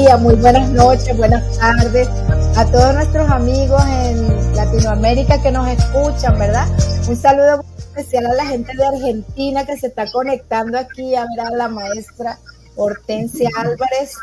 Muy 0.00 0.34
buenas 0.36 0.70
noches, 0.70 1.14
buenas 1.14 1.58
tardes 1.58 2.08
a 2.56 2.64
todos 2.72 2.94
nuestros 2.94 3.30
amigos 3.30 3.82
en 3.86 4.56
Latinoamérica 4.56 5.40
que 5.42 5.52
nos 5.52 5.68
escuchan, 5.68 6.38
¿verdad? 6.38 6.66
Un 7.06 7.16
saludo 7.16 7.62
especial 7.76 8.26
a 8.26 8.34
la 8.34 8.46
gente 8.46 8.74
de 8.74 8.86
Argentina 8.86 9.66
que 9.66 9.76
se 9.76 9.88
está 9.88 10.10
conectando 10.10 10.78
aquí 10.78 11.14
a 11.14 11.26
ver 11.26 11.46
a 11.46 11.50
la 11.50 11.68
maestra 11.68 12.38
Hortensia 12.76 13.50
Álvarez. 13.58 14.14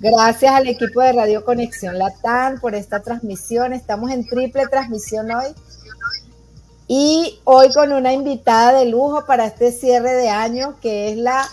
Gracias 0.00 0.50
al 0.50 0.66
equipo 0.66 1.02
de 1.02 1.12
Radio 1.12 1.44
Conexión 1.44 1.98
Latán 1.98 2.58
por 2.58 2.74
esta 2.74 3.00
transmisión. 3.00 3.74
Estamos 3.74 4.10
en 4.10 4.26
triple 4.26 4.66
transmisión 4.66 5.30
hoy. 5.30 5.54
Y 6.88 7.38
hoy 7.44 7.70
con 7.74 7.92
una 7.92 8.14
invitada 8.14 8.78
de 8.78 8.86
lujo 8.86 9.26
para 9.26 9.44
este 9.44 9.72
cierre 9.72 10.14
de 10.14 10.30
año, 10.30 10.76
que 10.80 11.12
es 11.12 11.18
la 11.18 11.46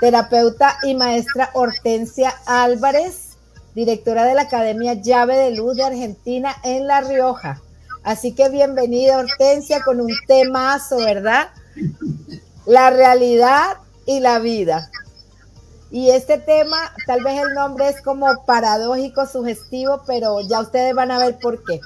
terapeuta 0.00 0.78
y 0.82 0.94
maestra 0.94 1.50
Hortensia 1.54 2.34
Álvarez, 2.46 3.36
directora 3.74 4.24
de 4.24 4.34
la 4.34 4.42
Academia 4.42 4.94
Llave 4.94 5.36
de 5.36 5.56
Luz 5.56 5.76
de 5.76 5.84
Argentina 5.84 6.54
en 6.64 6.86
La 6.86 7.00
Rioja. 7.00 7.60
Así 8.02 8.32
que 8.32 8.48
bienvenida 8.48 9.18
Hortensia 9.18 9.82
con 9.82 10.00
un 10.00 10.12
temazo, 10.26 10.98
¿verdad? 10.98 11.48
La 12.66 12.90
realidad 12.90 13.78
y 14.06 14.20
la 14.20 14.38
vida. 14.38 14.90
Y 15.90 16.10
este 16.10 16.38
tema, 16.38 16.76
tal 17.06 17.22
vez 17.22 17.40
el 17.42 17.54
nombre 17.54 17.88
es 17.88 18.02
como 18.02 18.44
paradójico, 18.44 19.26
sugestivo, 19.26 20.02
pero 20.06 20.40
ya 20.46 20.60
ustedes 20.60 20.94
van 20.94 21.10
a 21.10 21.18
ver 21.18 21.38
por 21.38 21.64
qué. 21.64 21.80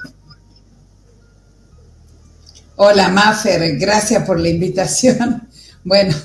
Hola, 2.75 3.09
Mafer, 3.09 3.77
gracias 3.77 4.25
por 4.25 4.39
la 4.39 4.49
invitación. 4.49 5.49
Bueno, 5.85 6.15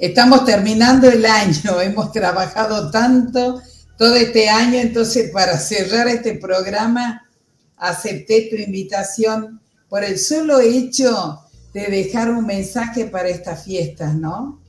Estamos 0.00 0.46
terminando 0.46 1.10
el 1.10 1.26
año, 1.26 1.80
hemos 1.82 2.10
trabajado 2.10 2.90
tanto 2.90 3.62
todo 3.98 4.14
este 4.16 4.48
año, 4.48 4.78
entonces 4.78 5.30
para 5.30 5.58
cerrar 5.58 6.08
este 6.08 6.34
programa 6.36 7.28
acepté 7.76 8.48
tu 8.50 8.56
invitación 8.56 9.60
por 9.90 10.02
el 10.02 10.18
solo 10.18 10.60
hecho 10.60 11.40
de 11.74 11.88
dejar 11.88 12.30
un 12.30 12.46
mensaje 12.46 13.06
para 13.06 13.28
estas 13.28 13.64
fiestas, 13.64 14.14
¿no? 14.14 14.62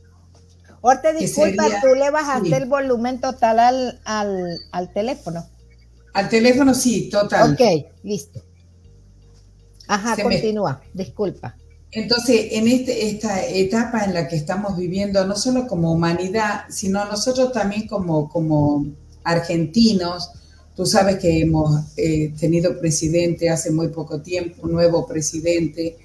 Orte, 0.82 1.14
disculpa, 1.14 1.66
tú 1.82 1.96
le 1.96 2.10
bajaste 2.10 2.56
el 2.58 2.68
volumen 2.68 3.22
total 3.22 3.60
al, 3.60 4.60
al, 4.72 4.94
teléfono. 4.94 5.48
Al 6.14 6.28
teléfono 6.28 6.74
sí, 6.74 7.10
total. 7.10 7.54
Ok, 7.54 7.62
listo. 8.04 8.44
Ajá, 9.88 10.22
continúa, 10.22 10.82
disculpa. 10.94 11.56
Entonces, 11.92 12.48
en 12.52 12.70
este, 12.70 13.10
esta 13.10 13.46
etapa 13.46 14.06
en 14.06 14.14
la 14.14 14.28
que 14.28 14.38
estamos 14.38 14.78
viviendo, 14.78 15.26
no 15.26 15.36
solo 15.36 15.68
como 15.68 15.92
humanidad, 15.92 16.62
sino 16.70 17.04
nosotros 17.06 17.52
también 17.52 17.86
como, 17.86 18.30
como 18.30 18.86
argentinos, 19.24 20.32
tú 20.74 20.86
sabes 20.86 21.18
que 21.20 21.42
hemos 21.42 21.92
eh, 21.98 22.34
tenido 22.40 22.80
presidente 22.80 23.50
hace 23.50 23.72
muy 23.72 23.90
poco 23.90 24.22
tiempo, 24.22 24.68
nuevo 24.68 25.06
presidente, 25.06 25.98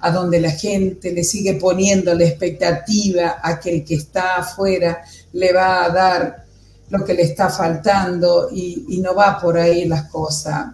a 0.00 0.10
donde 0.10 0.40
la 0.40 0.50
gente 0.50 1.12
le 1.12 1.24
sigue 1.24 1.54
poniendo 1.54 2.14
la 2.14 2.24
expectativa 2.24 3.36
a 3.42 3.60
que 3.60 3.76
el 3.76 3.84
que 3.84 3.96
está 3.96 4.36
afuera 4.36 5.02
le 5.32 5.52
va 5.52 5.84
a 5.84 5.90
dar 5.90 6.44
lo 6.88 7.04
que 7.04 7.14
le 7.14 7.22
está 7.22 7.50
faltando 7.50 8.48
y, 8.50 8.84
y 8.88 9.00
no 9.00 9.14
va 9.14 9.38
por 9.40 9.58
ahí 9.58 9.84
las 9.84 10.04
cosas. 10.10 10.68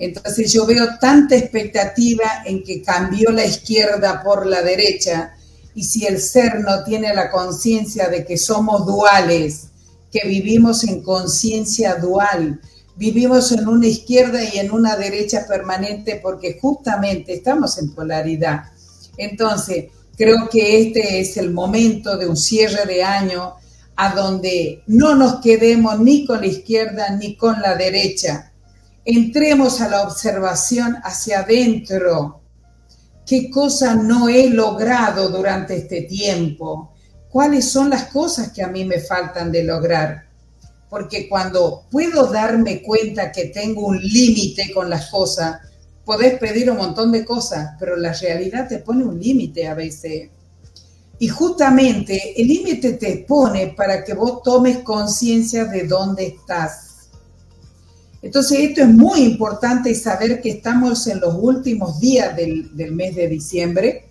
Entonces 0.00 0.50
yo 0.50 0.64
veo 0.64 0.98
tanta 0.98 1.36
expectativa 1.36 2.24
en 2.46 2.64
que 2.64 2.82
cambió 2.82 3.30
la 3.30 3.44
izquierda 3.44 4.22
por 4.22 4.46
la 4.46 4.62
derecha 4.62 5.34
y 5.74 5.84
si 5.84 6.06
el 6.06 6.18
ser 6.18 6.60
no 6.60 6.82
tiene 6.84 7.14
la 7.14 7.30
conciencia 7.30 8.08
de 8.08 8.24
que 8.24 8.38
somos 8.38 8.86
duales, 8.86 9.66
que 10.10 10.26
vivimos 10.26 10.84
en 10.84 11.02
conciencia 11.02 11.96
dual, 11.96 12.60
vivimos 12.96 13.52
en 13.52 13.68
una 13.68 13.86
izquierda 13.86 14.42
y 14.42 14.58
en 14.58 14.70
una 14.70 14.96
derecha 14.96 15.46
permanente 15.46 16.18
porque 16.22 16.58
justamente 16.58 17.34
estamos 17.34 17.76
en 17.76 17.94
polaridad. 17.94 18.64
Entonces, 19.18 19.90
creo 20.16 20.48
que 20.48 20.80
este 20.80 21.20
es 21.20 21.36
el 21.36 21.50
momento 21.50 22.16
de 22.16 22.26
un 22.26 22.38
cierre 22.38 22.86
de 22.86 23.04
año 23.04 23.54
a 23.96 24.14
donde 24.14 24.82
no 24.86 25.14
nos 25.14 25.42
quedemos 25.42 26.00
ni 26.00 26.24
con 26.24 26.40
la 26.40 26.46
izquierda 26.46 27.10
ni 27.16 27.36
con 27.36 27.60
la 27.60 27.74
derecha, 27.74 28.49
entremos 29.04 29.80
a 29.80 29.88
la 29.88 30.02
observación 30.02 30.96
hacia 31.02 31.40
adentro. 31.40 32.40
¿Qué 33.26 33.50
cosa 33.50 33.94
no 33.94 34.28
he 34.28 34.50
logrado 34.50 35.28
durante 35.28 35.76
este 35.76 36.02
tiempo? 36.02 36.92
¿Cuáles 37.28 37.70
son 37.70 37.90
las 37.90 38.04
cosas 38.06 38.52
que 38.52 38.62
a 38.62 38.68
mí 38.68 38.84
me 38.84 38.98
faltan 38.98 39.52
de 39.52 39.62
lograr? 39.64 40.26
Porque 40.88 41.28
cuando 41.28 41.84
puedo 41.90 42.26
darme 42.26 42.82
cuenta 42.82 43.30
que 43.30 43.46
tengo 43.46 43.86
un 43.86 44.00
límite 44.02 44.72
con 44.72 44.90
las 44.90 45.08
cosas, 45.10 45.60
podés 46.04 46.38
pedir 46.40 46.70
un 46.70 46.78
montón 46.78 47.12
de 47.12 47.24
cosas, 47.24 47.76
pero 47.78 47.96
la 47.96 48.12
realidad 48.12 48.68
te 48.68 48.80
pone 48.80 49.04
un 49.04 49.20
límite 49.20 49.68
a 49.68 49.74
veces. 49.74 50.28
Y 51.20 51.28
justamente 51.28 52.40
el 52.40 52.48
límite 52.48 52.94
te 52.94 53.24
pone 53.28 53.74
para 53.76 54.02
que 54.02 54.14
vos 54.14 54.42
tomes 54.42 54.78
conciencia 54.78 55.66
de 55.66 55.86
dónde 55.86 56.26
estás 56.26 56.89
entonces, 58.22 58.58
esto 58.60 58.82
es 58.82 58.88
muy 58.88 59.20
importante 59.20 59.94
saber 59.94 60.42
que 60.42 60.50
estamos 60.50 61.06
en 61.06 61.20
los 61.20 61.34
últimos 61.38 62.00
días 62.00 62.36
del, 62.36 62.70
mes 62.92 63.16
de 63.16 63.28
diciembre, 63.28 64.08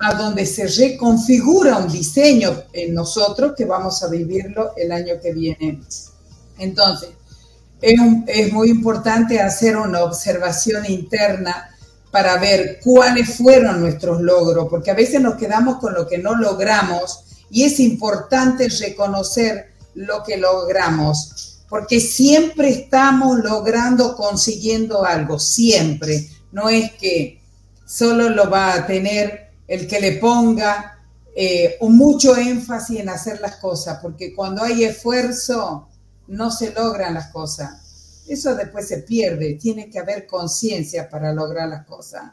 a 0.00 0.14
donde 0.14 0.44
se 0.44 0.66
reconfigura 0.66 1.78
un 1.78 1.90
diseño 1.90 2.64
en 2.72 2.94
nosotros 2.94 3.54
que 3.56 3.64
vamos 3.64 4.02
a 4.02 4.08
vivirlo 4.08 4.72
el 4.76 4.90
año 4.90 5.14
que 5.22 5.32
viene. 5.32 5.80
Entonces, 6.58 7.10
es, 7.80 8.00
es 8.26 8.52
muy 8.52 8.70
importante 8.70 9.40
hacer 9.40 9.76
una 9.76 10.02
observación 10.02 10.84
interna 10.86 11.70
para 12.10 12.38
ver 12.38 12.80
cuáles 12.82 13.36
fueron 13.36 13.80
nuestros 13.80 14.20
logros, 14.20 14.66
porque 14.68 14.90
a 14.90 14.94
veces 14.94 15.20
nos 15.20 15.36
quedamos 15.36 15.78
con 15.78 15.94
lo 15.94 16.08
que 16.08 16.18
no 16.18 16.34
logramos 16.34 17.24
y 17.50 17.64
es 17.64 17.78
importante 17.78 18.68
reconocer 18.68 19.72
lo 19.94 20.22
que 20.24 20.38
logramos 20.38 21.57
porque 21.68 22.00
siempre 22.00 22.70
estamos 22.70 23.38
logrando, 23.38 24.16
consiguiendo 24.16 25.04
algo, 25.04 25.38
siempre. 25.38 26.28
No 26.50 26.68
es 26.68 26.92
que 26.92 27.40
solo 27.84 28.30
lo 28.30 28.48
va 28.48 28.74
a 28.74 28.86
tener 28.86 29.50
el 29.66 29.86
que 29.86 30.00
le 30.00 30.12
ponga 30.12 30.98
eh, 31.36 31.76
mucho 31.82 32.36
énfasis 32.36 33.00
en 33.00 33.10
hacer 33.10 33.40
las 33.40 33.56
cosas, 33.56 33.98
porque 34.00 34.34
cuando 34.34 34.62
hay 34.62 34.84
esfuerzo 34.84 35.88
no 36.26 36.50
se 36.50 36.72
logran 36.72 37.14
las 37.14 37.28
cosas. 37.28 38.24
Eso 38.26 38.54
después 38.54 38.88
se 38.88 38.98
pierde, 38.98 39.54
tiene 39.54 39.88
que 39.90 39.98
haber 39.98 40.26
conciencia 40.26 41.08
para 41.08 41.32
lograr 41.32 41.68
las 41.68 41.86
cosas. 41.86 42.32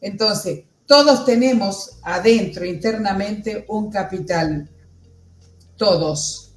Entonces, 0.00 0.64
todos 0.86 1.24
tenemos 1.24 1.98
adentro, 2.02 2.64
internamente, 2.64 3.64
un 3.68 3.90
capital. 3.90 4.68
Todos 5.76 6.53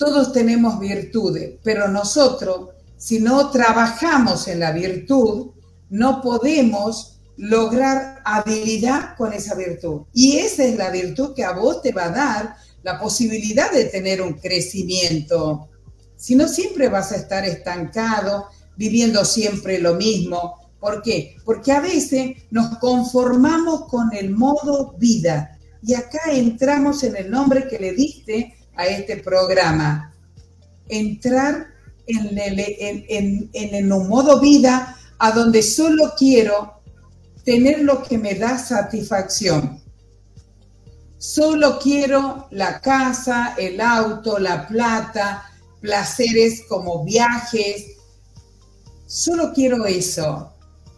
todos 0.00 0.32
tenemos 0.32 0.80
virtudes, 0.80 1.58
pero 1.62 1.86
nosotros, 1.86 2.70
si 2.96 3.20
no 3.20 3.50
trabajamos 3.50 4.48
en 4.48 4.60
la 4.60 4.72
virtud, 4.72 5.50
no 5.90 6.22
podemos 6.22 7.18
lograr 7.36 8.22
habilidad 8.24 9.14
con 9.18 9.34
esa 9.34 9.54
virtud. 9.54 10.04
Y 10.14 10.38
esa 10.38 10.64
es 10.64 10.78
la 10.78 10.88
virtud 10.88 11.34
que 11.34 11.44
a 11.44 11.52
vos 11.52 11.82
te 11.82 11.92
va 11.92 12.04
a 12.04 12.12
dar 12.12 12.56
la 12.82 12.98
posibilidad 12.98 13.70
de 13.70 13.84
tener 13.84 14.22
un 14.22 14.32
crecimiento. 14.32 15.68
Si 16.16 16.34
no, 16.34 16.48
siempre 16.48 16.88
vas 16.88 17.12
a 17.12 17.16
estar 17.16 17.44
estancado, 17.44 18.46
viviendo 18.78 19.22
siempre 19.26 19.80
lo 19.80 19.96
mismo. 19.96 20.70
¿Por 20.80 21.02
qué? 21.02 21.36
Porque 21.44 21.72
a 21.72 21.80
veces 21.80 22.38
nos 22.50 22.78
conformamos 22.78 23.84
con 23.84 24.14
el 24.14 24.30
modo 24.30 24.94
vida. 24.96 25.58
Y 25.82 25.92
acá 25.92 26.20
entramos 26.32 27.04
en 27.04 27.16
el 27.16 27.30
nombre 27.30 27.68
que 27.68 27.78
le 27.78 27.92
diste 27.92 28.54
a 28.80 28.86
este 28.86 29.16
programa. 29.16 30.14
Entrar 30.88 31.68
en 32.06 32.38
el, 32.38 32.58
en, 32.58 33.50
en, 33.52 33.88
modo 33.88 34.40
vida 34.40 34.96
a 35.18 35.30
donde 35.32 35.62
solo 35.62 36.14
quiero 36.16 36.80
tener 37.44 37.80
lo 37.82 38.02
que 38.02 38.18
me 38.18 38.34
da 38.34 38.58
satisfacción. 38.58 39.80
Solo 41.18 41.78
quiero 41.78 42.48
la 42.50 42.80
casa, 42.80 43.54
el 43.58 43.80
auto, 43.80 44.38
la 44.38 44.66
plata, 44.66 45.44
placeres 45.80 46.62
como 46.66 47.04
viajes. 47.04 47.84
Solo 49.06 49.52
quiero 49.52 49.84
eso. 49.84 50.54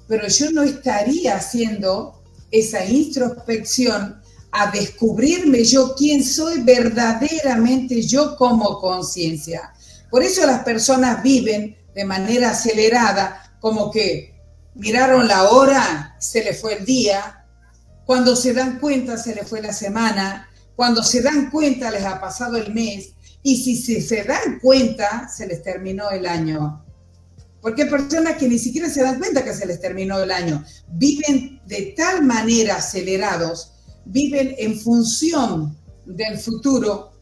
Pero 0.06 0.28
yo 0.28 0.52
no 0.52 0.62
estaría 0.62 1.36
haciendo 1.36 2.22
esa 2.52 2.84
introspección 2.84 4.21
a 4.52 4.70
descubrirme 4.70 5.64
yo 5.64 5.94
quién 5.96 6.22
soy 6.22 6.60
verdaderamente 6.60 8.02
yo 8.02 8.36
como 8.36 8.78
conciencia. 8.78 9.72
Por 10.10 10.22
eso 10.22 10.46
las 10.46 10.62
personas 10.62 11.22
viven 11.22 11.76
de 11.94 12.04
manera 12.04 12.50
acelerada, 12.50 13.56
como 13.60 13.90
que 13.90 14.34
miraron 14.74 15.26
la 15.26 15.50
hora, 15.50 16.16
se 16.20 16.44
le 16.44 16.54
fue 16.54 16.78
el 16.78 16.84
día, 16.84 17.46
cuando 18.04 18.36
se 18.36 18.52
dan 18.52 18.78
cuenta 18.78 19.16
se 19.16 19.34
le 19.34 19.44
fue 19.44 19.62
la 19.62 19.72
semana, 19.72 20.48
cuando 20.76 21.02
se 21.02 21.22
dan 21.22 21.50
cuenta 21.50 21.90
les 21.90 22.04
ha 22.04 22.20
pasado 22.20 22.56
el 22.56 22.72
mes, 22.74 23.14
Y 23.44 23.56
si 23.56 24.00
se, 24.00 24.22
dan 24.22 24.60
cuenta, 24.60 25.28
se 25.28 25.48
les 25.48 25.62
terminó 25.64 26.10
el 26.10 26.26
año. 26.26 26.84
Porque 27.60 27.82
hay 27.82 27.90
personas 27.90 28.36
que 28.36 28.48
ni 28.48 28.56
siquiera 28.58 28.88
se 28.88 29.02
dan 29.02 29.18
cuenta 29.18 29.42
que 29.42 29.52
se 29.52 29.66
les 29.66 29.80
terminó 29.80 30.20
el 30.20 30.30
año. 30.30 30.64
Viven 30.92 31.60
de 31.66 31.94
tal 31.96 32.22
manera 32.22 32.76
acelerados, 32.76 33.72
viven 34.04 34.54
en 34.58 34.78
función 34.78 35.76
del 36.04 36.38
futuro, 36.38 37.12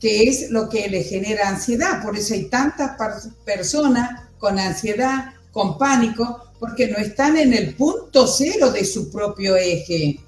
que 0.00 0.28
es 0.28 0.50
lo 0.50 0.68
que 0.68 0.88
les 0.88 1.08
genera 1.08 1.48
ansiedad. 1.48 2.02
Por 2.02 2.16
eso 2.16 2.34
hay 2.34 2.48
tantas 2.48 2.96
personas 3.44 4.22
con 4.38 4.58
ansiedad, 4.58 5.32
con 5.52 5.78
pánico, 5.78 6.52
porque 6.58 6.88
no 6.88 6.98
están 6.98 7.36
en 7.36 7.52
el 7.52 7.74
punto 7.74 8.26
cero 8.26 8.70
de 8.70 8.84
su 8.84 9.10
propio 9.10 9.56
eje. 9.56 10.18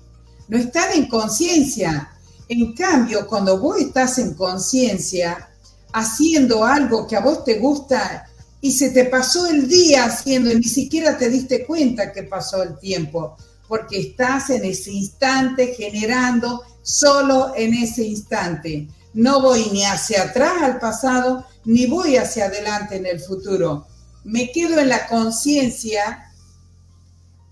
No 0.49 0.59
están 0.59 0.93
en 0.93 1.09
conciencia. 1.09 2.11
En 2.49 2.75
cambio, 2.75 3.27
cuando 3.27 3.59
vos 3.59 3.79
estás 3.79 4.19
en 4.19 4.35
conciencia, 4.35 5.49
haciendo 5.93 6.65
algo 6.65 7.07
que 7.07 7.17
a 7.17 7.21
vos 7.21 7.45
te 7.45 7.59
gusta 7.59 8.29
y 8.61 8.73
se 8.73 8.91
te 8.91 9.05
pasó 9.05 9.47
el 9.47 9.69
día 9.69 10.07
haciendo 10.07 10.51
y 10.51 10.57
ni 10.57 10.65
siquiera 10.65 11.17
te 11.17 11.29
diste 11.29 11.65
cuenta 11.65 12.13
que 12.13 12.25
pasó 12.25 12.63
el 12.63 12.79
tiempo, 12.79 13.37
porque 13.69 14.01
estás 14.01 14.51
en 14.51 14.65
ese 14.65 14.93
instante 14.93 15.75
generando 15.75 16.63
solo 16.83 17.53
en 17.57 17.75
ese 17.75 18.05
instante. 18.05 18.89
No 19.15 19.41
voy 19.41 19.69
ni 19.73 19.85
hacia 19.85 20.25
atrás 20.25 20.63
al 20.63 20.79
pasado, 20.79 21.47
ni 21.65 21.87
voy 21.87 22.17
hacia 22.17 22.47
adelante 22.47 22.97
en 22.97 23.07
el 23.07 23.21
futuro. 23.21 23.87
Me 24.25 24.51
quedo 24.51 24.79
en 24.79 24.89
la 24.89 25.07
conciencia 25.07 26.33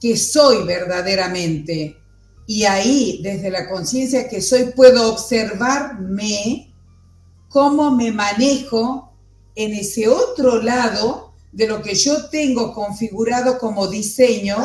que 0.00 0.16
soy 0.16 0.64
verdaderamente 0.64 1.96
y 2.46 2.64
ahí, 2.64 3.20
desde 3.22 3.50
la 3.50 3.68
conciencia 3.68 4.28
que 4.28 4.42
soy, 4.42 4.72
puedo 4.76 5.12
observarme 5.12 6.74
cómo 7.48 7.94
me 7.94 8.10
manejo 8.10 9.12
en 9.54 9.72
ese 9.72 10.08
otro 10.08 10.60
lado 10.60 11.32
de 11.52 11.68
lo 11.68 11.82
que 11.82 11.94
yo 11.94 12.28
tengo 12.30 12.72
configurado 12.72 13.58
como 13.58 13.86
diseño 13.86 14.56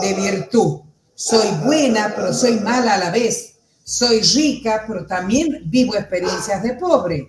de 0.00 0.14
virtud. 0.14 0.80
Soy 1.20 1.48
buena, 1.64 2.12
pero 2.14 2.32
soy 2.32 2.60
mala 2.60 2.94
a 2.94 2.98
la 2.98 3.10
vez. 3.10 3.56
Soy 3.82 4.20
rica, 4.20 4.84
pero 4.86 5.04
también 5.04 5.62
vivo 5.66 5.96
experiencias 5.96 6.62
de 6.62 6.74
pobre. 6.74 7.28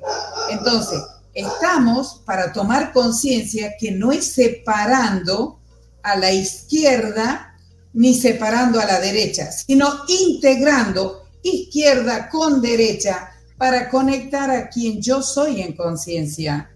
Entonces, 0.51 1.00
estamos 1.33 2.21
para 2.24 2.53
tomar 2.53 2.94
conciencia 2.94 3.74
que 3.80 3.89
no 3.89 4.12
es 4.12 4.31
separando 4.31 5.59
a 6.03 6.15
la 6.18 6.31
izquierda 6.31 7.56
ni 7.91 8.13
separando 8.13 8.80
a 8.80 8.86
la 8.86 9.00
derecha, 9.00 9.51
sino 9.51 9.91
integrando 10.07 11.24
izquierda 11.41 12.30
con 12.30 12.62
derecha 12.62 13.31
para 13.57 13.89
conectar 13.89 14.51
a 14.51 14.69
quien 14.69 15.01
yo 15.01 15.24
soy 15.24 15.63
en 15.63 15.75
conciencia. 15.75 16.69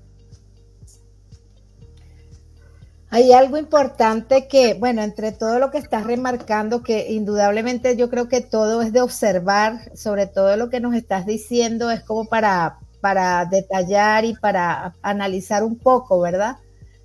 Hay 3.14 3.32
algo 3.32 3.58
importante 3.58 4.48
que, 4.48 4.74
bueno, 4.74 5.04
entre 5.04 5.32
todo 5.32 5.60
lo 5.60 5.70
que 5.72 5.78
estás 5.78 6.06
remarcando, 6.06 6.82
que 6.82 7.14
indudablemente 7.14 7.96
yo 7.96 8.10
creo 8.10 8.28
que 8.28 8.42
todo 8.42 8.82
es 8.82 8.92
de 8.92 9.02
observar, 9.02 9.96
sobre 9.96 10.26
todo 10.26 10.58
lo 10.58 10.70
que 10.70 10.80
nos 10.80 10.96
estás 10.96 11.26
diciendo, 11.26 11.92
es 11.92 12.02
como 12.02 12.26
para, 12.26 12.80
para 13.02 13.46
detallar 13.46 14.26
y 14.26 14.34
para 14.34 14.96
analizar 15.02 15.64
un 15.64 15.78
poco, 15.78 16.20
¿verdad? 16.20 16.58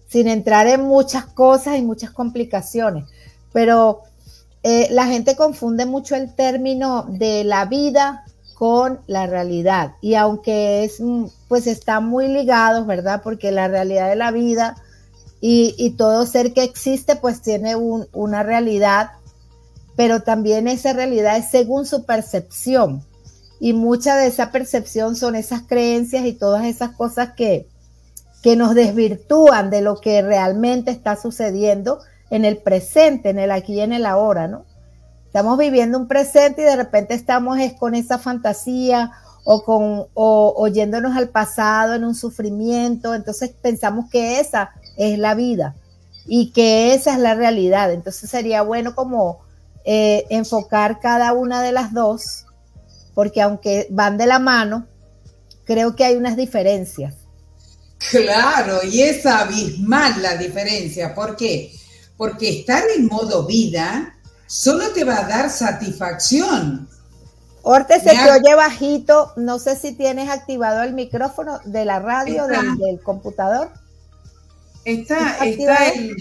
Sin 0.08 0.28
entrar 0.28 0.66
en 0.66 0.82
muchas 0.82 1.26
cosas 1.26 1.76
y 1.76 1.82
muchas 1.82 2.10
complicaciones 2.10 3.04
pero 3.52 4.02
eh, 4.62 4.88
la 4.90 5.06
gente 5.06 5.36
confunde 5.36 5.86
mucho 5.86 6.14
el 6.14 6.34
término 6.34 7.06
de 7.08 7.44
la 7.44 7.64
vida 7.64 8.24
con 8.54 9.00
la 9.06 9.26
realidad. 9.26 9.94
Y 10.00 10.14
aunque 10.14 10.84
es, 10.84 11.00
mm, 11.00 11.26
pues 11.48 11.66
está 11.66 12.00
muy 12.00 12.28
ligado, 12.28 12.84
¿verdad? 12.84 13.20
Porque 13.22 13.52
la 13.52 13.68
realidad 13.68 14.08
de 14.08 14.16
la 14.16 14.30
vida 14.30 14.76
y, 15.40 15.90
todo 15.96 16.26
ser 16.26 16.52
que 16.52 16.64
existe, 16.64 17.16
pues 17.16 17.42
tiene 17.42 17.76
una 17.76 18.42
realidad, 18.42 19.10
pero 19.96 20.22
también 20.22 20.66
esa 20.66 20.92
realidad 20.92 21.36
es 21.36 21.50
según 21.50 21.86
su 21.86 22.04
percepción. 22.04 23.04
Y 23.60 23.72
mucha 23.72 24.16
de 24.16 24.26
esa 24.26 24.50
percepción 24.50 25.16
son 25.16 25.34
esas 25.34 25.62
creencias 25.62 26.24
y 26.24 26.32
todas 26.32 26.64
esas 26.64 26.90
cosas 26.90 27.34
que, 27.36 27.68
que 28.42 28.56
nos 28.56 28.74
desvirtúan 28.74 29.70
de 29.70 29.80
lo 29.80 30.00
que 30.00 30.22
realmente 30.22 30.90
está 30.90 31.16
sucediendo 31.16 32.00
en 32.30 32.44
el 32.44 32.58
presente, 32.58 33.30
en 33.30 33.38
el 33.38 33.50
aquí 33.50 33.74
y 33.74 33.80
en 33.80 33.92
el 33.92 34.06
ahora, 34.06 34.48
¿no? 34.48 34.64
Estamos 35.26 35.58
viviendo 35.58 35.98
un 35.98 36.08
presente 36.08 36.62
y 36.62 36.64
de 36.64 36.76
repente 36.76 37.14
estamos 37.14 37.58
con 37.78 37.94
esa 37.94 38.18
fantasía 38.18 39.12
o 39.44 39.62
con 39.62 40.06
o, 40.14 40.54
oyéndonos 40.56 41.16
al 41.16 41.28
pasado 41.28 41.94
en 41.94 42.04
un 42.04 42.14
sufrimiento, 42.14 43.14
entonces 43.14 43.50
pensamos 43.62 44.10
que 44.10 44.40
esa 44.40 44.72
es 44.98 45.18
la 45.18 45.34
vida 45.34 45.74
y 46.26 46.50
que 46.52 46.92
esa 46.92 47.14
es 47.14 47.18
la 47.20 47.34
realidad. 47.34 47.92
Entonces 47.92 48.28
sería 48.28 48.60
bueno 48.60 48.94
como 48.94 49.40
eh, 49.84 50.26
enfocar 50.28 51.00
cada 51.00 51.32
una 51.32 51.62
de 51.62 51.72
las 51.72 51.94
dos, 51.94 52.44
porque 53.14 53.40
aunque 53.40 53.86
van 53.90 54.18
de 54.18 54.26
la 54.26 54.38
mano, 54.38 54.86
creo 55.64 55.96
que 55.96 56.04
hay 56.04 56.16
unas 56.16 56.36
diferencias. 56.36 57.14
Claro, 58.10 58.80
y 58.84 59.00
es 59.00 59.24
abismal 59.24 60.20
la 60.20 60.36
diferencia. 60.36 61.14
¿Por 61.14 61.34
qué? 61.34 61.72
porque 62.18 62.60
estar 62.60 62.82
en 62.94 63.06
modo 63.06 63.46
vida 63.46 64.14
solo 64.46 64.90
te 64.90 65.04
va 65.04 65.20
a 65.20 65.28
dar 65.28 65.48
satisfacción. 65.48 66.88
Orte, 67.62 68.00
se 68.00 68.10
te 68.10 68.30
oye 68.30 68.54
bajito. 68.54 69.32
No 69.36 69.58
sé 69.58 69.76
si 69.76 69.92
tienes 69.92 70.28
activado 70.28 70.82
el 70.82 70.94
micrófono 70.94 71.60
de 71.64 71.84
la 71.84 72.00
radio, 72.00 72.46
del, 72.46 73.00
computador. 73.02 73.70
Está, 74.88 75.36
está, 75.44 75.88
el... 75.90 76.16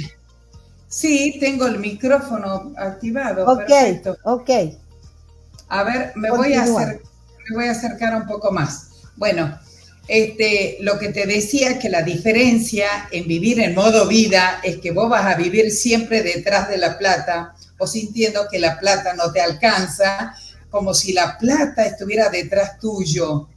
Sí, 0.90 1.38
tengo 1.40 1.68
el 1.68 1.80
micrófono 1.80 2.74
activado. 2.76 3.46
Ok, 3.46 3.72
ok. 4.26 4.50
A 5.70 5.84
ver, 5.84 6.12
me 6.16 6.30
voy 6.32 6.54
a, 6.54 6.66
me 6.66 7.56
voy 7.56 7.68
a 7.68 7.72
acercar 7.72 8.14
un 8.14 8.28
poco 8.28 8.52
más. 8.52 8.90
Bueno, 9.16 9.58
este, 10.10 10.80
lo 10.82 11.00
que 11.00 11.14
te 11.14 11.26
decía 11.26 11.80
que 11.80 11.88
la 11.88 12.02
diferencia 12.02 12.88
en 13.12 13.26
vivir 13.26 13.62
en 13.62 13.74
modo 13.74 14.06
vida 14.06 14.60
es 14.62 14.80
que 14.80 14.92
vos 14.92 15.10
vas 15.10 15.26
a 15.26 15.36
vivir 15.36 15.72
siempre 15.72 16.22
detrás 16.22 16.68
de 16.68 16.78
la 16.78 16.98
plata 16.98 17.56
o 17.78 17.88
sintiendo 17.88 18.50
que 18.52 18.60
la 18.60 18.78
plata 18.80 19.14
no 19.14 19.32
te 19.32 19.40
alcanza, 19.40 20.36
como 20.70 20.94
si 20.94 21.14
la 21.14 21.38
plata 21.38 21.86
estuviera 21.86 22.28
detrás 22.28 22.80
tuyo. 22.80 23.48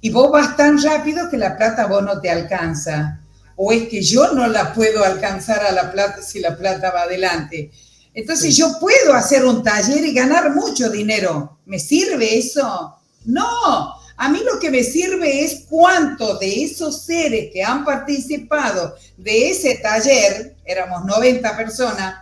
Y 0.00 0.10
vos 0.10 0.30
vas 0.30 0.56
tan 0.56 0.80
rápido 0.80 1.28
que 1.28 1.38
la 1.38 1.56
plata 1.56 1.86
vos 1.86 2.04
no 2.04 2.20
te 2.20 2.30
alcanza. 2.30 3.19
O 3.62 3.72
es 3.72 3.88
que 3.88 4.00
yo 4.00 4.32
no 4.32 4.46
la 4.46 4.72
puedo 4.72 5.04
alcanzar 5.04 5.62
a 5.66 5.70
la 5.70 5.92
plata 5.92 6.22
si 6.22 6.40
la 6.40 6.56
plata 6.56 6.92
va 6.92 7.02
adelante. 7.02 7.70
Entonces 8.14 8.56
yo 8.56 8.78
puedo 8.80 9.12
hacer 9.12 9.44
un 9.44 9.62
taller 9.62 10.02
y 10.02 10.14
ganar 10.14 10.54
mucho 10.54 10.88
dinero. 10.88 11.58
¿Me 11.66 11.78
sirve 11.78 12.38
eso? 12.38 12.96
No, 13.26 13.94
a 14.16 14.28
mí 14.30 14.40
lo 14.50 14.58
que 14.58 14.70
me 14.70 14.82
sirve 14.82 15.44
es 15.44 15.66
cuánto 15.68 16.38
de 16.38 16.64
esos 16.64 17.02
seres 17.02 17.50
que 17.52 17.62
han 17.62 17.84
participado 17.84 18.94
de 19.18 19.50
ese 19.50 19.74
taller, 19.74 20.56
éramos 20.64 21.04
90 21.04 21.54
personas, 21.54 22.14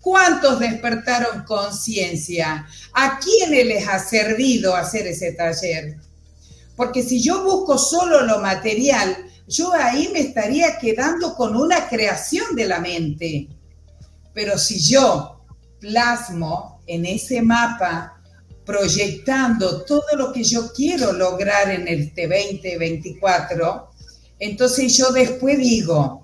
cuántos 0.00 0.58
despertaron 0.58 1.44
conciencia, 1.44 2.66
a 2.94 3.20
quiénes 3.20 3.64
les 3.64 3.86
ha 3.86 4.00
servido 4.00 4.74
hacer 4.74 5.06
ese 5.06 5.30
taller. 5.34 5.98
Porque 6.74 7.04
si 7.04 7.22
yo 7.22 7.44
busco 7.44 7.78
solo 7.78 8.22
lo 8.22 8.40
material, 8.40 9.29
yo 9.50 9.72
ahí 9.74 10.08
me 10.12 10.20
estaría 10.20 10.78
quedando 10.78 11.34
con 11.34 11.56
una 11.56 11.88
creación 11.88 12.54
de 12.54 12.66
la 12.66 12.78
mente. 12.78 13.48
Pero 14.32 14.56
si 14.56 14.78
yo 14.78 15.44
plasmo 15.80 16.80
en 16.86 17.04
ese 17.04 17.42
mapa 17.42 18.22
proyectando 18.64 19.82
todo 19.82 20.04
lo 20.16 20.32
que 20.32 20.44
yo 20.44 20.72
quiero 20.72 21.12
lograr 21.12 21.68
en 21.70 21.88
este 21.88 22.28
2024, 22.28 23.90
entonces 24.38 24.96
yo 24.96 25.10
después 25.10 25.58
digo, 25.58 26.22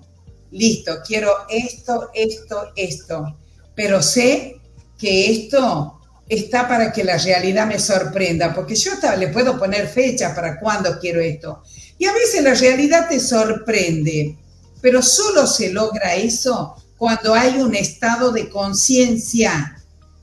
listo, 0.51 0.99
quiero 1.05 1.31
esto, 1.49 2.09
esto, 2.13 2.71
esto, 2.77 3.37
pero 3.75 4.01
sé 4.01 4.61
que 4.97 5.31
esto 5.31 5.99
está 6.29 6.67
para 6.67 6.93
que 6.93 7.03
la 7.03 7.17
realidad 7.17 7.67
me 7.67 7.79
sorprenda, 7.79 8.53
porque 8.53 8.75
yo 8.75 8.91
le 9.17 9.27
puedo 9.29 9.59
poner 9.59 9.87
fecha 9.87 10.33
para 10.33 10.59
cuándo 10.59 10.97
quiero 10.99 11.19
esto. 11.19 11.63
Y 11.97 12.05
a 12.05 12.13
veces 12.13 12.43
la 12.43 12.53
realidad 12.53 13.07
te 13.09 13.19
sorprende, 13.19 14.37
pero 14.81 15.01
solo 15.01 15.47
se 15.47 15.71
logra 15.71 16.15
eso 16.15 16.75
cuando 16.97 17.33
hay 17.33 17.59
un 17.59 17.75
estado 17.75 18.31
de 18.31 18.49
conciencia 18.49 19.77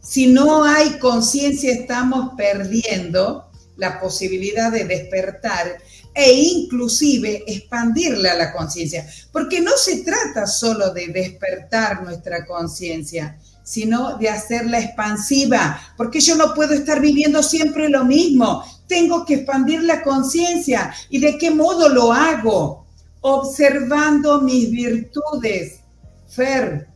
si 0.05 0.27
no 0.27 0.65
hay 0.65 0.99
conciencia, 0.99 1.73
estamos 1.73 2.35
perdiendo 2.37 3.51
la 3.77 3.99
posibilidad 3.99 4.71
de 4.71 4.85
despertar 4.85 5.79
e 6.15 6.33
inclusive 6.33 7.43
expandirle 7.47 8.29
a 8.29 8.37
la 8.37 8.53
conciencia, 8.53 9.09
porque 9.33 9.61
no 9.61 9.73
se 9.77 10.05
trata 10.05 10.47
solo 10.47 10.93
de 10.93 11.09
despertar 11.09 12.03
nuestra 12.03 12.45
conciencia, 12.45 13.39
sino 13.65 14.19
de 14.19 14.29
hacerla 14.29 14.79
expansiva, 14.79 15.81
porque 15.97 16.21
yo 16.21 16.37
no 16.37 16.53
puedo 16.55 16.75
estar 16.75 17.01
viviendo 17.01 17.43
siempre 17.43 17.89
lo 17.89 18.05
mismo. 18.05 18.63
Tengo 18.87 19.25
que 19.25 19.35
expandir 19.35 19.83
la 19.83 20.03
conciencia. 20.03 20.95
¿Y 21.11 21.19
de 21.19 21.39
qué 21.39 21.51
modo 21.51 21.89
lo 21.89 22.13
hago? 22.13 22.87
Observando 23.21 24.41
mis 24.41 24.71
virtudes. 24.71 25.81
Fer, 26.29 26.89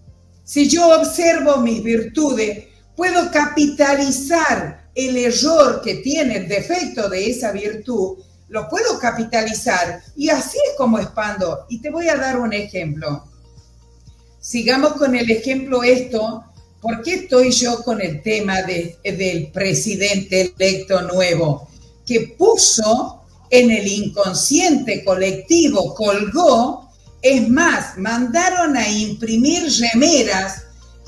si 0.44 0.68
yo 0.68 0.98
observo 1.00 1.58
mis 1.58 1.82
virtudes, 1.82 2.66
puedo 2.96 3.30
capitalizar 3.30 4.88
el 4.94 5.16
error 5.16 5.80
que 5.82 5.96
tiene 5.96 6.38
el 6.38 6.48
defecto 6.48 7.08
de 7.08 7.30
esa 7.30 7.52
virtud, 7.52 8.18
lo 8.48 8.68
puedo 8.68 8.98
capitalizar 8.98 10.02
y 10.16 10.30
así 10.30 10.58
es 10.68 10.76
como 10.76 10.98
expando. 10.98 11.66
Y 11.68 11.80
te 11.80 11.90
voy 11.90 12.08
a 12.08 12.16
dar 12.16 12.38
un 12.38 12.52
ejemplo. 12.52 13.24
Sigamos 14.40 14.94
con 14.94 15.14
el 15.14 15.30
ejemplo 15.30 15.82
esto. 15.82 16.44
¿Por 16.80 17.02
qué 17.02 17.14
estoy 17.14 17.50
yo 17.50 17.82
con 17.82 18.00
el 18.00 18.22
tema 18.22 18.62
del 18.62 19.50
presidente 19.52 20.52
electo 20.58 21.02
nuevo? 21.02 21.68
Que 22.08 22.34
puso 22.38 23.22
en 23.50 23.70
el 23.70 23.86
inconsciente 23.86 25.04
colectivo, 25.04 25.94
colgó, 25.94 26.88
es 27.20 27.46
más, 27.50 27.98
mandaron 27.98 28.76
a 28.78 28.88
imprimir 28.88 29.70
remeras 29.78 30.62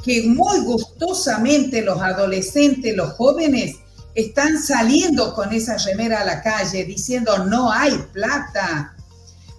que 0.05 0.25
muy 0.25 0.61
gustosamente 0.61 1.81
los 1.81 2.01
adolescentes, 2.01 2.95
los 2.95 3.15
jóvenes, 3.15 3.77
están 4.15 4.61
saliendo 4.61 5.35
con 5.35 5.53
esa 5.53 5.79
remera 5.79 6.21
a 6.21 6.25
la 6.25 6.43
calle 6.43 6.85
diciendo 6.85 7.45
no 7.47 7.73
hay 7.73 7.97
plata. 8.13 8.95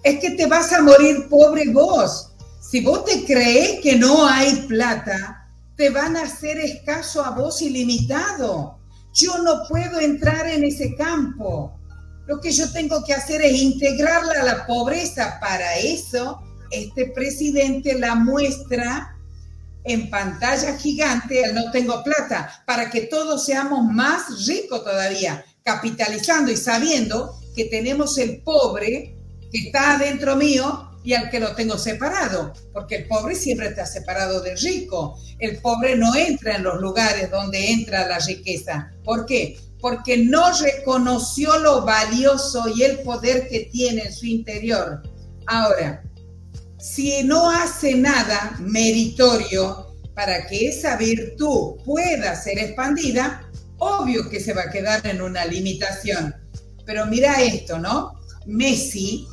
Es 0.02 0.20
que 0.20 0.30
te 0.30 0.46
vas 0.46 0.72
a 0.72 0.82
morir 0.82 1.28
pobre 1.28 1.70
vos. 1.72 2.28
Si 2.60 2.80
vos 2.80 3.04
te 3.04 3.24
crees 3.24 3.80
que 3.80 3.96
no 3.96 4.26
hay 4.26 4.54
plata, 4.68 5.48
te 5.76 5.90
van 5.90 6.16
a 6.16 6.22
hacer 6.22 6.58
escaso 6.58 7.24
a 7.24 7.30
vos 7.30 7.62
ilimitado. 7.62 8.78
Yo 9.14 9.38
no 9.42 9.62
puedo 9.68 10.00
entrar 10.00 10.46
en 10.46 10.64
ese 10.64 10.94
campo. 10.94 11.78
Lo 12.26 12.40
que 12.40 12.52
yo 12.52 12.70
tengo 12.72 13.04
que 13.04 13.14
hacer 13.14 13.42
es 13.42 13.52
integrarla 13.54 14.40
a 14.40 14.44
la 14.44 14.66
pobreza. 14.66 15.38
Para 15.40 15.76
eso, 15.76 16.40
este 16.70 17.06
presidente 17.06 17.98
la 17.98 18.14
muestra 18.14 19.16
en 19.84 20.08
pantalla 20.10 20.78
gigante 20.78 21.52
no 21.52 21.70
tengo 21.70 22.02
plata, 22.04 22.62
para 22.66 22.88
que 22.90 23.02
todos 23.02 23.44
seamos 23.44 23.84
más 23.84 24.46
ricos 24.46 24.84
todavía, 24.84 25.44
capitalizando 25.64 26.52
y 26.52 26.56
sabiendo 26.56 27.36
que 27.54 27.64
tenemos 27.64 28.16
el 28.18 28.42
pobre 28.42 29.16
que 29.50 29.58
está 29.66 29.94
adentro 29.96 30.36
mío 30.36 30.91
y 31.04 31.14
al 31.14 31.30
que 31.30 31.40
lo 31.40 31.54
tengo 31.54 31.78
separado, 31.78 32.52
porque 32.72 32.96
el 32.96 33.08
pobre 33.08 33.34
siempre 33.34 33.68
está 33.68 33.86
separado 33.86 34.40
del 34.40 34.58
rico. 34.58 35.18
El 35.38 35.58
pobre 35.58 35.96
no 35.96 36.14
entra 36.14 36.56
en 36.56 36.62
los 36.62 36.80
lugares 36.80 37.30
donde 37.30 37.72
entra 37.72 38.06
la 38.06 38.18
riqueza. 38.18 38.92
¿Por 39.04 39.26
qué? 39.26 39.58
Porque 39.80 40.18
no 40.18 40.52
reconoció 40.58 41.58
lo 41.58 41.82
valioso 41.82 42.68
y 42.74 42.84
el 42.84 43.00
poder 43.00 43.48
que 43.48 43.68
tiene 43.72 44.02
en 44.02 44.12
su 44.12 44.26
interior. 44.26 45.02
Ahora, 45.46 46.04
si 46.78 47.22
no 47.24 47.50
hace 47.50 47.94
nada 47.94 48.56
meritorio 48.60 49.96
para 50.14 50.46
que 50.46 50.68
esa 50.68 50.96
virtud 50.96 51.76
pueda 51.84 52.36
ser 52.36 52.58
expandida, 52.58 53.48
obvio 53.78 54.28
que 54.30 54.40
se 54.40 54.52
va 54.52 54.62
a 54.62 54.70
quedar 54.70 55.04
en 55.06 55.20
una 55.20 55.44
limitación. 55.44 56.34
Pero 56.84 57.06
mira 57.06 57.42
esto, 57.42 57.78
¿no? 57.78 58.20
Messi, 58.46 59.26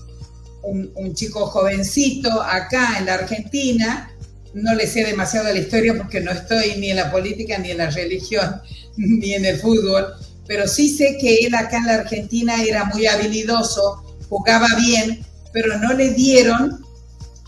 un, 0.63 1.13
chico 1.13 1.45
jovencito 1.47 2.41
acá 2.41 2.97
en 2.99 3.05
la 3.05 3.15
Argentina, 3.15 4.11
no 4.53 4.73
le 4.75 4.87
sé 4.87 5.03
demasiado 5.03 5.47
de 5.47 5.53
la 5.53 5.59
historia 5.59 5.95
porque 5.95 6.21
no 6.21 6.31
estoy 6.31 6.75
ni 6.77 6.89
en 6.89 6.97
la 6.97 7.11
política, 7.11 7.57
ni 7.57 7.71
en 7.71 7.77
la 7.77 7.89
religión, 7.89 8.61
ni 8.97 9.33
en 9.33 9.45
el 9.45 9.59
fútbol, 9.59 10.13
pero 10.47 10.67
sí 10.67 10.95
sé 10.95 11.17
que 11.19 11.45
él 11.45 11.55
acá 11.55 11.77
en 11.77 11.85
la 11.85 11.95
Argentina 11.95 12.61
era 12.63 12.85
muy 12.85 13.05
habilidoso, 13.07 14.03
jugaba 14.27 14.67
bien, 14.77 15.25
pero 15.53 15.77
no 15.77 15.93
le 15.93 16.09
dieron 16.11 16.83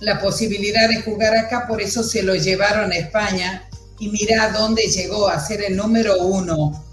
la 0.01 0.19
posibilidad 0.19 0.89
de 0.89 1.01
jugar 1.01 1.35
acá, 1.35 1.67
por 1.67 1.81
eso 1.81 2.03
se 2.03 2.23
lo 2.23 2.35
llevaron 2.35 2.91
a 2.91 2.95
España 2.95 3.69
y 3.99 4.09
mira 4.09 4.51
dónde 4.51 4.83
llegó 4.83 5.27
a 5.27 5.39
ser 5.39 5.63
el 5.63 5.77
número 5.77 6.19
uno. 6.23 6.83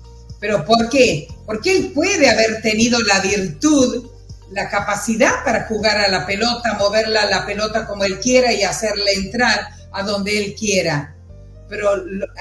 ¿Pero 0.41 0.65
por 0.65 0.89
qué? 0.89 1.27
Porque 1.47 1.77
él 1.77 1.93
puede 1.93 2.29
haber 2.29 2.61
tenido 2.61 3.01
la 3.01 3.21
virtud, 3.21 4.07
la 4.50 4.69
capacidad 4.69 5.45
para 5.45 5.67
jugar 5.67 5.99
a 5.99 6.09
la 6.09 6.26
pelota, 6.26 6.75
moverla 6.78 7.23
a 7.23 7.31
la 7.31 7.47
pelota 7.47 7.87
como 7.87 8.05
él 8.05 8.19
quiera 8.21 8.52
y 8.52 8.62
hacerle 8.62 9.12
entrar 9.14 9.69
a 9.93 10.02
donde 10.02 10.38
él 10.38 10.55
quiera. 10.55 11.14
Pero 11.69 11.90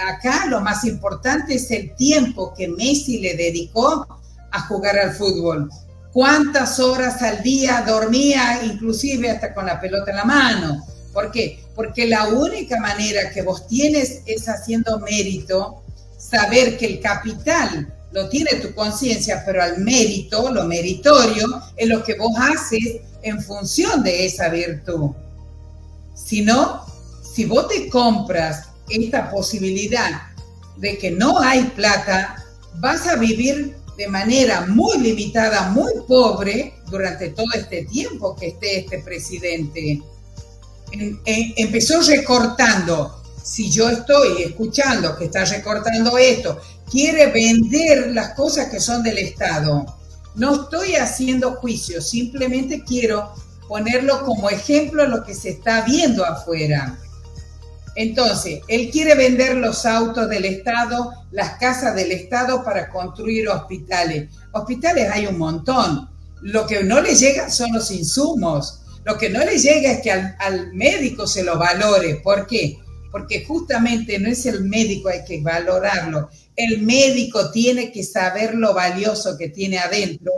acá 0.08 0.46
lo 0.48 0.62
más 0.62 0.86
importante 0.86 1.56
es 1.56 1.70
el 1.72 1.94
tiempo 1.96 2.54
que 2.56 2.70
Messi 2.70 3.20
le 3.20 3.36
dedicó 3.36 4.08
a 4.52 4.62
jugar 4.62 4.98
al 4.98 5.14
fútbol 5.14 5.70
cuántas 6.18 6.80
horas 6.80 7.22
al 7.22 7.44
día 7.44 7.84
dormía, 7.86 8.62
inclusive 8.64 9.30
hasta 9.30 9.54
con 9.54 9.66
la 9.66 9.80
pelota 9.80 10.10
en 10.10 10.18
la 10.18 10.26
mano. 10.26 10.84
¿Por 11.14 11.32
qué? 11.32 11.64
Porque 11.76 12.08
la 12.08 12.28
única 12.30 12.80
manera 12.80 13.30
que 13.30 13.42
vos 13.42 13.68
tienes 13.68 14.22
es 14.26 14.48
haciendo 14.48 15.00
mérito, 15.00 15.84
saber 16.18 16.78
que 16.78 16.86
el 16.88 17.02
capital 17.02 17.94
lo 18.12 18.30
tiene 18.30 18.56
tu 18.56 18.74
conciencia, 18.74 19.44
pero 19.46 19.62
al 19.62 19.80
mérito, 19.80 20.52
lo 20.52 20.66
meritorio, 20.66 21.62
es 21.76 21.88
lo 21.88 22.04
que 22.04 22.16
vos 22.16 22.34
haces 22.38 23.02
en 23.22 23.42
función 23.42 24.04
de 24.04 24.26
esa 24.26 24.50
virtud. 24.50 25.12
Si 26.16 26.42
no, 26.42 26.86
si 27.36 27.46
vos 27.46 27.68
te 27.68 27.90
compras 27.90 28.70
esta 28.90 29.30
posibilidad 29.30 30.30
de 30.78 30.98
que 30.98 31.12
no 31.12 31.40
hay 31.40 31.64
plata, 31.76 32.44
vas 32.76 33.08
a 33.08 33.16
vivir 33.16 33.76
de 33.98 34.08
manera 34.08 34.62
muy 34.68 35.00
limitada, 35.00 35.70
muy 35.70 35.92
pobre, 36.08 36.74
durante 36.90 37.30
todo 37.30 37.48
este 37.54 37.86
tiempo 37.86 38.36
que 38.36 38.48
esté 38.48 38.80
este 38.80 39.00
presidente. 39.00 40.02
empezó 41.26 42.02
recortando. 42.02 43.22
Si 43.44 43.70
yo 43.72 43.90
estoy 43.90 44.44
escuchando 44.44 45.18
que 45.18 45.26
está 45.26 45.46
recortando 45.46 46.18
esto, 46.18 46.60
quiere 46.90 47.32
vender 47.32 48.12
las 48.14 48.34
cosas 48.34 48.70
que 48.70 48.80
son 48.80 49.04
del 49.04 49.18
Estado. 49.18 49.86
No 50.36 50.64
estoy 50.64 50.96
haciendo 50.96 51.56
juicio, 51.56 52.02
simplemente 52.02 52.84
quiero 52.84 53.34
ponerlo 53.68 54.24
como 54.24 54.50
ejemplo 54.50 55.04
a 55.04 55.08
lo 55.08 55.24
que 55.24 55.34
se 55.34 55.50
está 55.50 55.82
viendo 55.82 56.26
afuera. 56.26 56.98
Entonces, 57.96 58.62
él 58.68 58.92
quiere 58.92 59.16
vender 59.16 59.56
los 59.56 59.84
autos 59.86 60.30
del 60.30 60.46
Estado, 60.46 61.12
las 61.32 61.58
casas 61.58 61.96
del 61.96 62.12
Estado 62.12 62.64
para 62.64 62.90
construir 62.90 63.50
hospitales. 63.50 64.30
Hospitales 64.52 65.10
hay 65.12 65.26
un 65.26 65.40
montón. 65.40 66.08
Lo 66.42 66.68
que 66.68 66.84
no 66.84 67.02
le 67.02 67.16
llega 67.16 67.50
son 67.50 67.74
los 67.74 67.90
insumos. 67.90 68.82
Lo 69.04 69.18
que 69.18 69.30
no 69.30 69.40
le 69.40 69.58
llega 69.58 69.92
es 69.94 70.02
que 70.02 70.12
al, 70.12 70.74
médico 70.74 71.26
se 71.26 71.44
lo 71.44 71.58
valore. 71.58 72.22
¿Por 72.24 72.46
qué? 72.46 72.78
Porque 73.12 73.44
justamente 73.46 74.20
no 74.20 74.30
es 74.30 74.46
el 74.46 74.66
médico 74.66 75.10
hay 75.10 75.26
que 75.26 75.42
valorarlo. 75.42 76.30
El 76.58 76.82
médico 76.82 77.52
tiene 77.52 77.92
que 77.92 78.04
saber 78.04 78.56
lo 78.56 78.74
valioso 78.74 79.38
que 79.38 79.50
tiene 79.50 79.78
adentro 79.78 80.34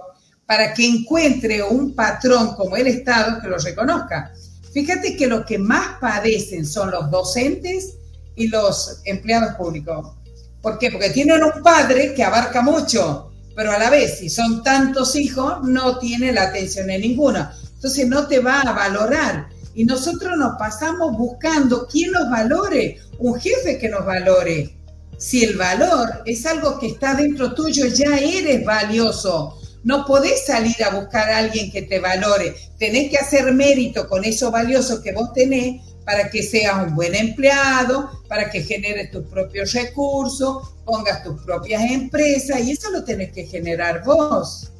para 0.45 0.73
que 0.73 0.85
encuentre 0.85 1.63
un 1.63 1.95
patrón 1.95 2.55
como 2.55 2.75
el 2.75 2.87
Estado 2.87 3.41
que 3.41 3.47
lo 3.47 3.57
reconozca. 3.57 4.33
Fíjate 4.73 5.15
que 5.15 5.27
lo 5.27 5.45
que 5.45 5.57
más 5.57 5.97
padecen 5.99 6.65
son 6.65 6.91
los 6.91 7.09
docentes 7.09 7.95
y 8.35 8.47
los 8.47 9.01
empleados 9.05 9.55
públicos. 9.55 10.15
¿Por 10.61 10.77
qué? 10.77 10.91
Porque 10.91 11.09
tienen 11.11 11.43
un 11.43 11.63
padre 11.63 12.13
que 12.13 12.23
abarca 12.23 12.61
mucho, 12.61 13.31
pero 13.55 13.71
a 13.71 13.79
la 13.79 13.89
vez, 13.89 14.19
si 14.19 14.29
son 14.29 14.63
tantos 14.63 15.15
hijos, 15.15 15.63
no 15.63 15.99
tiene 15.99 16.31
la 16.31 16.43
atención 16.43 16.89
en 16.89 17.01
ninguno. 17.01 17.49
Entonces 17.75 18.07
no 18.07 18.27
te 18.27 18.39
va 18.39 18.61
a 18.61 18.73
valorar. 18.73 19.49
Y 19.73 19.85
nosotros 19.85 20.37
nos 20.37 20.57
pasamos 20.57 21.17
buscando 21.17 21.87
quién 21.87 22.11
nos 22.11 22.29
valore, 22.29 22.99
un 23.19 23.39
jefe 23.39 23.77
que 23.77 23.87
nos 23.87 24.05
valore. 24.05 24.78
Si 25.19 25.43
el 25.43 25.57
valor 25.57 26.23
es 26.25 26.45
algo 26.45 26.79
que 26.79 26.87
está 26.87 27.13
dentro 27.13 27.53
tuyo, 27.53 27.87
ya 27.87 28.17
eres 28.17 28.63
valioso. 28.63 29.59
No 29.83 30.05
podés 30.05 30.45
salir 30.45 30.81
a 30.81 30.95
buscar 30.95 31.29
a 31.29 31.39
alguien 31.39 31.69
que 31.71 31.81
te 31.81 31.99
valore. 31.99 32.55
Tenés 32.77 33.11
que 33.11 33.17
hacer 33.17 33.51
mérito 33.53 34.07
con 34.07 34.23
eso 34.23 34.49
valioso 34.49 35.01
que 35.01 35.11
vos 35.11 35.33
tenés 35.33 35.81
para 36.05 36.29
que 36.29 36.41
seas 36.41 36.87
un 36.87 36.95
buen 36.95 37.13
empleado, 37.15 38.09
para 38.29 38.49
que 38.49 38.63
generes 38.63 39.11
tus 39.11 39.27
propios 39.27 39.73
recursos, 39.73 40.73
pongas 40.85 41.21
tus 41.21 41.41
propias 41.43 41.83
empresas 41.91 42.61
y 42.61 42.71
eso 42.71 42.89
lo 42.89 43.03
tenés 43.03 43.33
que 43.33 43.45
generar 43.45 44.03
vos. 44.05 44.71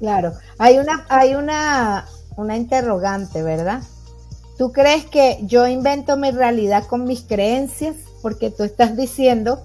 Claro, 0.00 0.34
hay 0.58 0.78
una, 0.78 1.06
hay 1.08 1.36
una, 1.36 2.08
una 2.36 2.56
interrogante, 2.56 3.44
¿verdad? 3.44 3.82
¿Tú 4.58 4.72
crees 4.72 5.06
que 5.06 5.38
yo 5.42 5.68
invento 5.68 6.16
mi 6.16 6.32
realidad 6.32 6.86
con 6.88 7.04
mis 7.04 7.20
creencias? 7.20 7.94
Porque 8.22 8.50
tú 8.50 8.64
estás 8.64 8.96
diciendo 8.96 9.62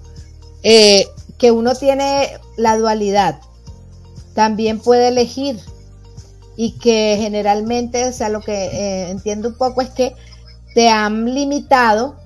eh, 0.62 1.06
que 1.36 1.50
uno 1.50 1.74
tiene 1.74 2.38
la 2.56 2.78
dualidad, 2.78 3.38
también 4.34 4.80
puede 4.80 5.08
elegir 5.08 5.60
y 6.56 6.78
que 6.78 7.18
generalmente, 7.20 8.08
o 8.08 8.12
sea, 8.12 8.30
lo 8.30 8.40
que 8.40 8.52
eh, 8.52 9.10
entiendo 9.10 9.48
un 9.48 9.58
poco 9.58 9.82
es 9.82 9.90
que 9.90 10.14
te 10.74 10.88
han 10.88 11.34
limitado 11.34 12.16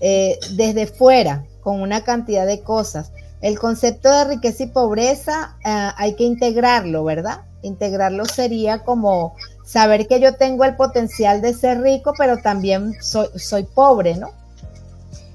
eh, 0.00 0.38
desde 0.56 0.86
fuera 0.86 1.44
con 1.60 1.82
una 1.82 2.02
cantidad 2.02 2.46
de 2.46 2.62
cosas, 2.62 3.12
el 3.42 3.58
concepto 3.58 4.10
de 4.10 4.24
riqueza 4.24 4.62
y 4.62 4.66
pobreza 4.68 5.56
hay 5.62 6.14
que 6.14 6.24
integrarlo, 6.24 7.04
¿verdad? 7.04 7.42
Integrarlo 7.62 8.24
sería 8.24 8.80
como 8.84 9.34
saber 9.64 10.06
que 10.06 10.18
yo 10.20 10.34
tengo 10.36 10.64
el 10.64 10.76
potencial 10.76 11.42
de 11.42 11.52
ser 11.52 11.82
rico, 11.82 12.14
pero 12.16 12.38
también 12.38 12.94
soy, 13.02 13.28
soy 13.36 13.64
pobre, 13.64 14.16
¿no? 14.16 14.39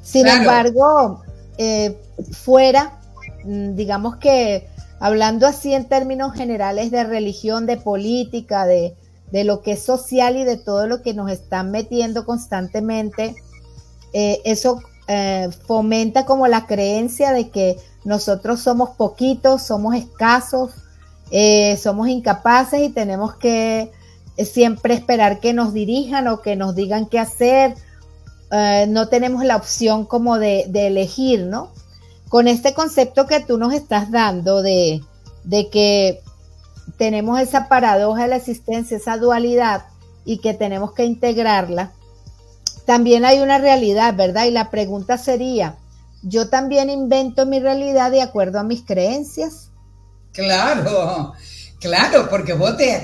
Sin 0.06 0.28
embargo, 0.28 1.24
eh, 1.58 2.00
fuera, 2.32 3.00
mm, 3.44 3.76
digamos 3.76 4.18
que 4.18 4.70
hablando 5.00 5.48
así 5.48 5.74
en 5.74 5.86
términos 5.86 6.34
generales 6.34 6.92
de 6.92 7.04
religión, 7.04 7.66
de 7.66 7.78
política, 7.78 8.66
de, 8.66 8.96
lo 9.32 9.62
que 9.62 9.74
es 9.74 9.84
social 9.84 10.38
y 10.38 10.46
de 10.46 10.56
todo 10.56 10.88
lo 10.88 11.02
que 11.02 11.14
nos 11.14 11.30
están 11.30 11.72
metiendo 11.72 12.24
constantemente, 12.26 13.36
eh, 14.14 14.40
eso 14.46 14.80
eh, 15.08 15.50
fomenta 15.68 16.26
como 16.26 16.48
la 16.48 16.68
creencia 16.68 17.34
de 17.34 17.50
que 17.50 17.76
nosotros 18.06 18.62
somos 18.62 18.92
poquitos, 18.92 19.64
somos 19.64 19.96
escasos, 19.96 20.72
somos 21.82 22.08
incapaces 22.08 22.80
y 22.80 22.90
tenemos 22.90 23.36
que 23.36 23.92
siempre 24.38 24.94
esperar 24.94 25.42
que 25.42 25.52
nos 25.54 25.74
dirijan 25.74 26.28
o 26.28 26.42
que 26.42 26.56
nos 26.56 26.76
digan 26.76 27.08
qué 27.08 27.20
hacer. 27.20 27.76
Eh, 28.52 28.86
no 28.88 29.08
tenemos 29.08 29.44
la 29.44 29.56
opción 29.56 30.06
como 30.06 30.38
de, 30.38 30.70
elegir, 30.74 31.46
¿no? 31.46 31.72
Con 32.30 32.48
este 32.48 32.74
concepto 32.74 33.28
que 33.28 33.40
tú 33.40 33.58
nos 33.58 33.74
estás 33.74 34.12
dando 34.12 34.62
de, 34.62 35.02
de 35.44 35.70
que 35.70 36.22
tenemos 36.98 37.40
esa 37.40 37.68
paradoja 37.68 38.24
de 38.24 38.30
la 38.30 38.36
existencia, 38.36 38.98
esa 38.98 39.18
dualidad 39.18 39.86
y 40.26 40.40
que 40.40 40.54
tenemos 40.54 40.94
que 40.94 41.06
integrarla, 41.06 41.92
también 42.86 43.26
hay 43.26 43.40
una 43.40 43.58
realidad, 43.58 44.16
¿verdad? 44.16 44.46
Y 44.46 44.52
la 44.52 44.70
pregunta 44.70 45.18
sería, 45.18 45.78
¿yo 46.24 46.50
también 46.50 46.90
invento 46.90 47.46
mi 47.46 47.60
realidad 47.60 48.12
de 48.12 48.22
acuerdo 48.22 48.60
a 48.60 48.64
mis 48.64 48.84
creencias? 48.84 49.70
Claro, 50.32 51.34
Claro, 51.86 52.28
porque 52.32 52.54
vos 52.54 52.76
te, 52.78 52.96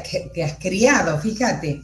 has 0.43 0.57
criado, 0.57 1.19
fíjate, 1.19 1.81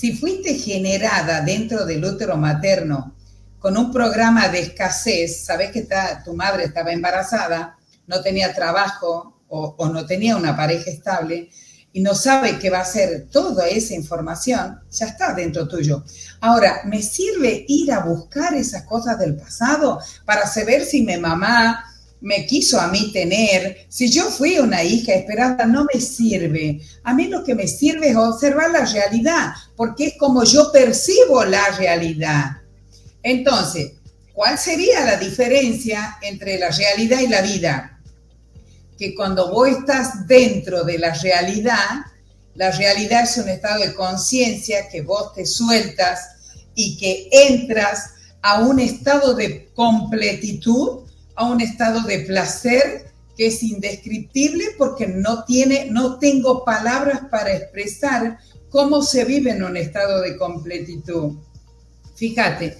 si 0.00 0.14
fuiste 0.14 0.54
generada 0.54 1.42
dentro 1.42 1.84
del 1.84 2.02
útero 2.02 2.38
materno 2.38 3.14
con 3.58 3.76
un 3.76 3.92
programa 3.92 4.48
de 4.48 4.60
escasez, 4.60 5.44
sabes 5.44 5.72
que 5.72 5.86
tu 6.24 6.32
madre 6.32 6.64
estaba 6.64 6.90
embarazada, 6.90 7.76
no 8.06 8.22
tenía 8.22 8.54
trabajo 8.54 9.42
o, 9.48 9.74
o, 9.76 9.88
no 9.90 10.06
tenía 10.06 10.38
una 10.38 10.56
pareja 10.56 10.90
estable 10.90 11.50
y 11.92 12.00
no 12.00 12.14
sabe 12.14 12.58
qué 12.58 12.70
va 12.70 12.80
a 12.80 12.84
ser 12.86 13.26
toda 13.30 13.68
esa 13.68 13.92
información, 13.92 14.80
ya 14.90 15.04
está 15.04 15.34
dentro 15.34 15.68
tuyo. 15.68 16.02
Ahora, 16.40 16.80
¿me 16.86 17.02
sirve 17.02 17.66
ir 17.68 17.92
a 17.92 18.00
buscar 18.00 18.54
esas 18.54 18.84
cosas 18.84 19.18
del 19.18 19.36
pasado 19.36 20.00
para 20.24 20.46
saber 20.46 20.82
si 20.82 21.02
mi 21.02 21.18
mamá 21.18 21.84
me 22.20 22.46
quiso 22.46 22.78
a 22.78 22.88
mí 22.88 23.12
tener, 23.12 23.86
si 23.88 24.10
yo 24.10 24.24
fui 24.24 24.58
una 24.58 24.82
hija 24.82 25.14
esperada, 25.14 25.64
no 25.64 25.86
me 25.92 26.00
sirve. 26.00 26.80
A 27.02 27.14
mí 27.14 27.28
lo 27.28 27.42
que 27.42 27.54
me 27.54 27.66
sirve 27.66 28.10
es 28.10 28.16
observar 28.16 28.70
la 28.70 28.84
realidad, 28.84 29.52
porque 29.76 30.08
es 30.08 30.14
como 30.18 30.44
yo 30.44 30.70
percibo 30.70 31.44
la 31.44 31.70
realidad. 31.70 32.58
Entonces, 33.22 33.92
¿cuál 34.34 34.58
sería 34.58 35.04
la 35.04 35.16
diferencia 35.16 36.18
entre 36.20 36.58
la 36.58 36.70
realidad 36.70 37.20
y 37.20 37.28
la 37.28 37.40
vida? 37.40 38.00
Que 38.98 39.14
cuando 39.14 39.50
vos 39.50 39.68
estás 39.68 40.26
dentro 40.26 40.84
de 40.84 40.98
la 40.98 41.14
realidad, 41.14 42.04
la 42.54 42.70
realidad 42.70 43.24
es 43.24 43.38
un 43.38 43.48
estado 43.48 43.80
de 43.82 43.94
conciencia 43.94 44.88
que 44.90 45.00
vos 45.00 45.32
te 45.34 45.46
sueltas 45.46 46.20
y 46.74 46.98
que 46.98 47.28
entras 47.32 48.10
a 48.42 48.60
un 48.60 48.78
estado 48.78 49.34
de 49.34 49.70
completitud 49.74 51.09
a 51.36 51.46
un 51.46 51.60
estado 51.60 52.02
de 52.02 52.20
placer 52.20 53.10
que 53.36 53.46
es 53.46 53.62
indescriptible 53.62 54.64
porque 54.76 55.06
no 55.06 55.44
tiene, 55.44 55.86
no 55.90 56.18
tengo 56.18 56.64
palabras 56.64 57.22
para 57.30 57.54
expresar 57.56 58.38
cómo 58.68 59.02
se 59.02 59.24
vive 59.24 59.52
en 59.52 59.62
un 59.62 59.76
estado 59.76 60.20
de 60.20 60.36
completitud. 60.36 61.38
Fíjate, 62.14 62.78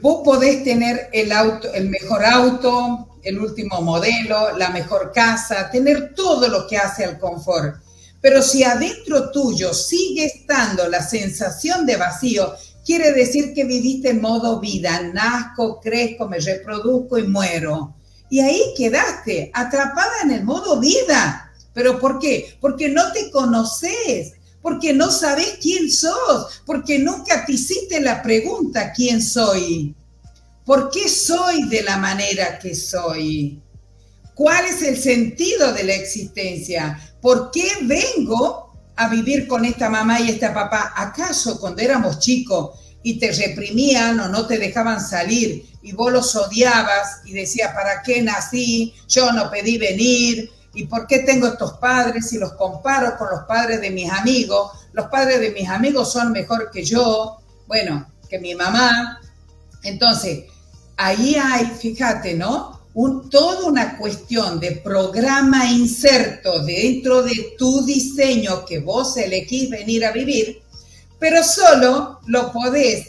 vos 0.00 0.22
podés 0.24 0.64
tener 0.64 1.08
el 1.12 1.32
auto, 1.32 1.72
el 1.72 1.90
mejor 1.90 2.24
auto, 2.24 3.18
el 3.22 3.38
último 3.38 3.80
modelo, 3.82 4.56
la 4.56 4.70
mejor 4.70 5.12
casa, 5.12 5.70
tener 5.70 6.14
todo 6.14 6.48
lo 6.48 6.66
que 6.66 6.76
hace 6.76 7.04
al 7.04 7.18
confort. 7.18 7.76
Pero 8.20 8.42
si 8.42 8.64
adentro 8.64 9.30
tuyo 9.30 9.72
sigue 9.72 10.26
estando 10.26 10.88
la 10.88 11.02
sensación 11.02 11.86
de 11.86 11.96
vacío 11.96 12.52
quiere 12.90 13.12
decir 13.12 13.54
que 13.54 13.62
viviste 13.62 14.10
en 14.10 14.20
modo 14.20 14.58
vida, 14.58 15.00
nazco, 15.14 15.78
crezco, 15.80 16.28
me 16.28 16.40
reproduzco 16.40 17.18
y 17.18 17.22
muero. 17.22 17.94
Y 18.28 18.40
ahí 18.40 18.60
quedaste, 18.76 19.48
atrapada 19.54 20.22
en 20.24 20.32
el 20.32 20.42
modo 20.42 20.80
vida. 20.80 21.52
¿Pero 21.72 22.00
por 22.00 22.18
qué? 22.18 22.56
Porque 22.60 22.88
no 22.88 23.12
te 23.12 23.30
conoces, 23.30 24.32
porque 24.60 24.92
no 24.92 25.12
sabes 25.12 25.58
quién 25.62 25.88
sos, 25.88 26.62
porque 26.66 26.98
nunca 26.98 27.46
te 27.46 27.52
hiciste 27.52 28.00
la 28.00 28.20
pregunta 28.22 28.92
quién 28.92 29.22
soy. 29.22 29.94
¿Por 30.66 30.90
qué 30.90 31.08
soy 31.08 31.68
de 31.68 31.84
la 31.84 31.96
manera 31.96 32.58
que 32.58 32.74
soy? 32.74 33.62
¿Cuál 34.34 34.64
es 34.64 34.82
el 34.82 35.00
sentido 35.00 35.72
de 35.72 35.84
la 35.84 35.94
existencia? 35.94 36.98
¿Por 37.22 37.52
qué 37.52 37.68
vengo 37.82 38.69
a 39.00 39.08
vivir 39.08 39.48
con 39.48 39.64
esta 39.64 39.88
mamá 39.88 40.20
y 40.20 40.28
esta 40.28 40.52
papá? 40.52 40.92
¿Acaso 40.94 41.58
cuando 41.58 41.80
éramos 41.80 42.18
chicos 42.18 42.78
y 43.02 43.18
te 43.18 43.32
reprimían 43.32 44.20
o 44.20 44.28
no 44.28 44.46
te 44.46 44.58
dejaban 44.58 45.00
salir 45.00 45.64
y 45.80 45.92
vos 45.92 46.12
los 46.12 46.36
odiabas 46.36 47.22
y 47.24 47.32
decías, 47.32 47.72
¿para 47.72 48.02
qué 48.02 48.20
nací? 48.20 48.94
Yo 49.08 49.32
no 49.32 49.50
pedí 49.50 49.78
venir. 49.78 50.50
¿Y 50.74 50.84
por 50.84 51.06
qué 51.06 51.20
tengo 51.20 51.46
estos 51.46 51.78
padres 51.78 52.30
y 52.34 52.38
los 52.38 52.52
comparo 52.52 53.16
con 53.16 53.30
los 53.30 53.40
padres 53.44 53.80
de 53.80 53.90
mis 53.90 54.10
amigos? 54.10 54.72
Los 54.92 55.06
padres 55.06 55.40
de 55.40 55.50
mis 55.50 55.68
amigos 55.68 56.12
son 56.12 56.30
mejor 56.30 56.70
que 56.70 56.84
yo, 56.84 57.38
bueno, 57.66 58.06
que 58.28 58.38
mi 58.38 58.54
mamá. 58.54 59.18
Entonces, 59.82 60.44
ahí 60.98 61.36
hay, 61.36 61.66
fíjate, 61.66 62.34
¿no? 62.34 62.79
Un, 62.94 63.30
toda 63.30 63.66
una 63.66 63.96
cuestión 63.96 64.58
de 64.58 64.72
programa 64.72 65.70
inserto 65.70 66.64
dentro 66.64 67.22
de 67.22 67.54
tu 67.56 67.84
diseño 67.84 68.64
que 68.64 68.80
vos 68.80 69.16
elegís 69.16 69.70
venir 69.70 70.04
a 70.04 70.12
vivir, 70.12 70.62
pero 71.18 71.44
solo 71.44 72.20
lo 72.26 72.52
podés 72.52 73.08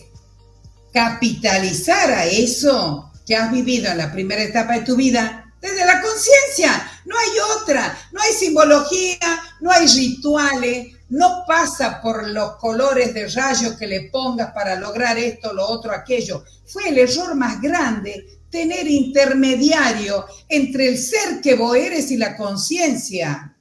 capitalizar 0.93 2.11
a 2.11 2.25
eso 2.25 3.11
que 3.25 3.35
has 3.35 3.51
vivido 3.51 3.89
en 3.89 3.97
la 3.97 4.11
primera 4.11 4.43
etapa 4.43 4.73
de 4.73 4.85
tu 4.85 4.95
vida 4.95 5.53
desde 5.61 5.85
la 5.85 6.01
conciencia. 6.01 6.91
No 7.05 7.15
hay 7.17 7.61
otra, 7.61 7.97
no 8.11 8.21
hay 8.21 8.33
simbología, 8.33 9.41
no 9.61 9.71
hay 9.71 9.87
rituales, 9.87 10.87
no 11.09 11.43
pasa 11.47 12.01
por 12.01 12.27
los 12.29 12.55
colores 12.55 13.13
de 13.13 13.27
rayos 13.27 13.77
que 13.77 13.87
le 13.87 14.09
pongas 14.09 14.51
para 14.53 14.75
lograr 14.75 15.17
esto, 15.17 15.53
lo 15.53 15.67
otro, 15.67 15.91
aquello. 15.91 16.43
Fue 16.65 16.89
el 16.89 16.97
error 16.97 17.35
más 17.35 17.61
grande 17.61 18.40
tener 18.51 18.87
intermediario 18.87 20.25
entre 20.47 20.89
el 20.89 20.97
ser 20.97 21.41
que 21.41 21.55
vos 21.55 21.75
eres 21.75 22.11
y 22.11 22.17
la 22.17 22.35
conciencia. 22.35 23.57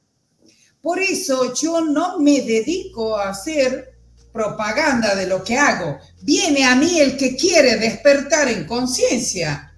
Por 0.83 0.99
eso 0.99 1.55
yo 1.55 1.81
no 1.81 2.19
me 2.19 2.41
dedico 2.41 3.17
a 3.17 3.31
hacer 3.31 3.95
propaganda 4.33 5.15
de 5.15 5.27
lo 5.27 5.43
que 5.45 5.57
hago. 5.57 5.99
Viene 6.23 6.65
a 6.65 6.75
mí 6.75 7.01
el 7.01 7.17
que 7.17 7.37
quiere 7.37 7.77
despertar 7.77 8.49
en 8.49 8.67
conciencia. 8.67 9.75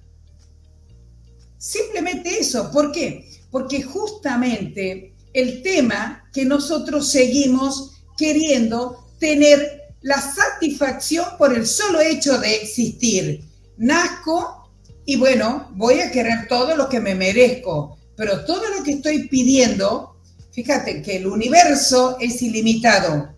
Simplemente 1.58 2.38
eso. 2.38 2.70
¿Por 2.70 2.92
qué? 2.92 3.28
Porque 3.50 3.82
justamente 3.82 5.14
el 5.32 5.62
tema 5.62 6.28
que 6.32 6.44
nosotros 6.44 7.10
seguimos 7.10 7.92
queriendo 8.16 9.06
tener 9.18 9.82
la 10.02 10.20
satisfacción 10.20 11.24
por 11.38 11.54
el 11.54 11.66
solo 11.66 12.00
hecho 12.00 12.38
de 12.38 12.56
existir. 12.56 13.44
Nazco 13.76 14.61
y 15.04 15.16
bueno, 15.16 15.68
voy 15.74 16.00
a 16.00 16.10
querer 16.10 16.46
todo 16.48 16.76
lo 16.76 16.88
que 16.88 17.00
me 17.00 17.14
merezco, 17.14 17.98
pero 18.16 18.44
todo 18.44 18.68
lo 18.68 18.84
que 18.84 18.92
estoy 18.92 19.28
pidiendo, 19.28 20.16
fíjate 20.52 21.02
que 21.02 21.16
el 21.16 21.26
universo 21.26 22.16
es 22.20 22.40
ilimitado, 22.42 23.34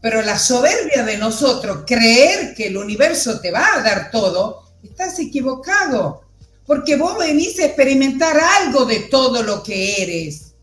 pero 0.00 0.22
la 0.22 0.38
soberbia 0.38 1.02
de 1.04 1.18
nosotros, 1.18 1.84
creer 1.86 2.54
que 2.54 2.68
el 2.68 2.76
universo 2.76 3.40
te 3.40 3.50
va 3.50 3.66
a 3.74 3.82
dar 3.82 4.10
todo, 4.10 4.62
estás 4.82 5.18
equivocado, 5.18 6.22
porque 6.66 6.96
vos 6.96 7.18
venís 7.18 7.58
a 7.60 7.66
experimentar 7.66 8.36
algo 8.38 8.86
de 8.86 9.00
todo 9.10 9.42
lo 9.42 9.62
que 9.62 10.02
eres. 10.02 10.54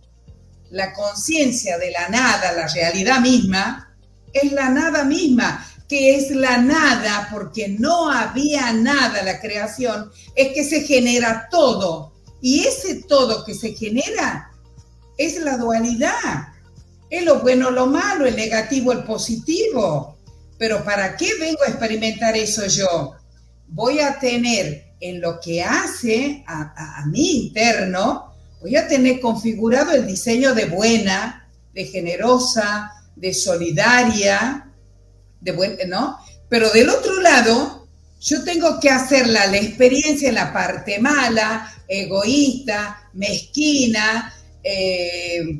La 0.72 0.94
conciencia 0.94 1.78
de 1.78 1.92
la 1.92 2.10
nada, 2.10 2.54
la 2.54 2.68
realidad 2.68 3.20
misma, 3.20 3.96
es 4.34 4.52
la 4.52 4.70
nada 4.70 5.04
misma 5.04 5.71
que 5.92 6.16
es 6.16 6.32
la 6.32 6.58
nada, 6.58 7.28
porque 7.34 7.68
no 7.68 8.10
había 8.10 8.72
nada 8.72 9.24
la 9.24 9.42
creación, 9.42 10.10
es 10.38 10.54
que 10.54 10.64
se 10.64 10.84
genera 10.84 11.50
todo. 11.52 12.14
Y 12.42 12.62
ese 12.62 13.04
todo 13.04 13.44
que 13.44 13.54
se 13.54 13.74
genera 13.74 14.50
es 15.18 15.42
la 15.42 15.58
dualidad. 15.58 16.48
Es 17.10 17.26
lo 17.26 17.42
bueno, 17.42 17.72
lo 17.72 17.88
malo, 17.88 18.26
el 18.26 18.38
negativo, 18.38 18.94
el 18.94 19.04
positivo. 19.04 20.18
Pero 20.58 20.82
¿para 20.86 21.18
qué 21.18 21.28
vengo 21.38 21.62
a 21.64 21.72
experimentar 21.72 22.38
eso 22.38 22.66
yo? 22.68 23.16
Voy 23.68 24.00
a 24.00 24.18
tener 24.18 24.94
en 25.02 25.20
lo 25.20 25.42
que 25.42 25.62
hace 25.62 26.42
a, 26.48 27.04
mi 27.08 27.48
interno, 27.48 28.34
voy 28.62 28.78
a 28.78 28.88
tener 28.88 29.20
configurado 29.20 29.92
el 29.92 30.08
diseño 30.08 30.56
de 30.56 30.68
buena, 30.68 31.50
de 31.74 31.84
generosa, 31.84 32.92
de 33.14 33.34
solidaria, 33.34 34.71
de 35.42 35.52
buen, 35.52 35.78
¿no? 35.88 36.18
Pero 36.48 36.70
del 36.72 36.90
otro 36.90 37.20
lado, 37.22 37.88
yo 38.22 38.44
tengo 38.44 38.80
que 38.80 38.90
hacerla 38.90 39.48
la 39.48 39.58
experiencia 39.58 40.30
en 40.30 40.36
la 40.36 40.54
parte 40.54 41.00
mala, 41.00 41.74
egoísta, 41.88 43.10
mezquina, 43.14 44.34
eh, 44.64 45.60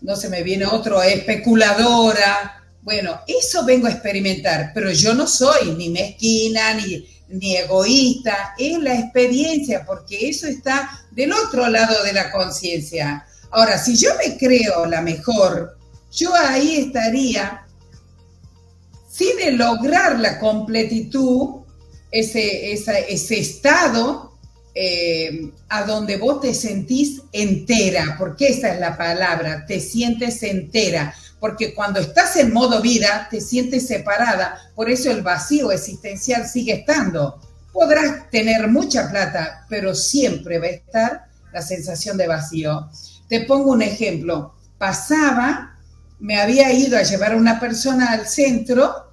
no 0.00 0.16
se 0.16 0.28
me 0.28 0.42
viene 0.42 0.66
otro, 0.66 1.02
especuladora. 1.02 2.64
Bueno, 2.82 3.20
eso 3.26 3.64
vengo 3.64 3.86
a 3.86 3.92
experimentar, 3.92 4.72
pero 4.74 4.90
yo 4.90 5.14
no 5.14 5.26
soy 5.26 5.72
ni 5.76 5.90
mezquina, 5.90 6.74
ni, 6.74 7.06
ni 7.28 7.56
egoísta, 7.56 8.54
es 8.58 8.78
la 8.78 8.98
experiencia, 8.98 9.84
porque 9.86 10.28
eso 10.28 10.46
está 10.46 11.06
del 11.10 11.32
otro 11.32 11.68
lado 11.68 12.02
de 12.02 12.12
la 12.12 12.32
conciencia. 12.32 13.26
Ahora, 13.50 13.78
si 13.78 13.96
yo 13.96 14.10
me 14.16 14.36
creo 14.36 14.86
la 14.86 15.02
mejor, 15.02 15.78
yo 16.10 16.34
ahí 16.34 16.76
estaría 16.76 17.66
sin 19.18 19.58
lograr 19.58 20.20
la 20.20 20.38
completitud, 20.38 21.62
ese, 22.10 22.72
ese 22.72 23.38
estado 23.38 24.38
eh, 24.74 25.52
a 25.68 25.82
donde 25.82 26.16
vos 26.18 26.40
te 26.40 26.54
sentís 26.54 27.22
entera, 27.32 28.14
porque 28.16 28.48
esa 28.48 28.72
es 28.72 28.80
la 28.80 28.96
palabra, 28.96 29.66
te 29.66 29.80
sientes 29.80 30.40
entera, 30.44 31.12
porque 31.40 31.74
cuando 31.74 31.98
estás 31.98 32.36
en 32.36 32.52
modo 32.52 32.80
vida 32.80 33.26
te 33.28 33.40
sientes 33.40 33.88
separada, 33.88 34.70
por 34.76 34.88
eso 34.88 35.10
el 35.10 35.22
vacío 35.22 35.72
existencial 35.72 36.48
sigue 36.48 36.74
estando. 36.74 37.40
Podrás 37.72 38.30
tener 38.30 38.68
mucha 38.68 39.10
plata, 39.10 39.66
pero 39.68 39.96
siempre 39.96 40.60
va 40.60 40.66
a 40.66 40.70
estar 40.70 41.24
la 41.52 41.62
sensación 41.62 42.16
de 42.16 42.28
vacío. 42.28 42.88
Te 43.28 43.40
pongo 43.42 43.72
un 43.72 43.82
ejemplo. 43.82 44.54
Pasaba, 44.78 45.76
me 46.20 46.40
había 46.40 46.72
ido 46.72 46.96
a 46.96 47.02
llevar 47.02 47.32
a 47.32 47.36
una 47.36 47.58
persona 47.60 48.12
al 48.12 48.26
centro 48.26 49.07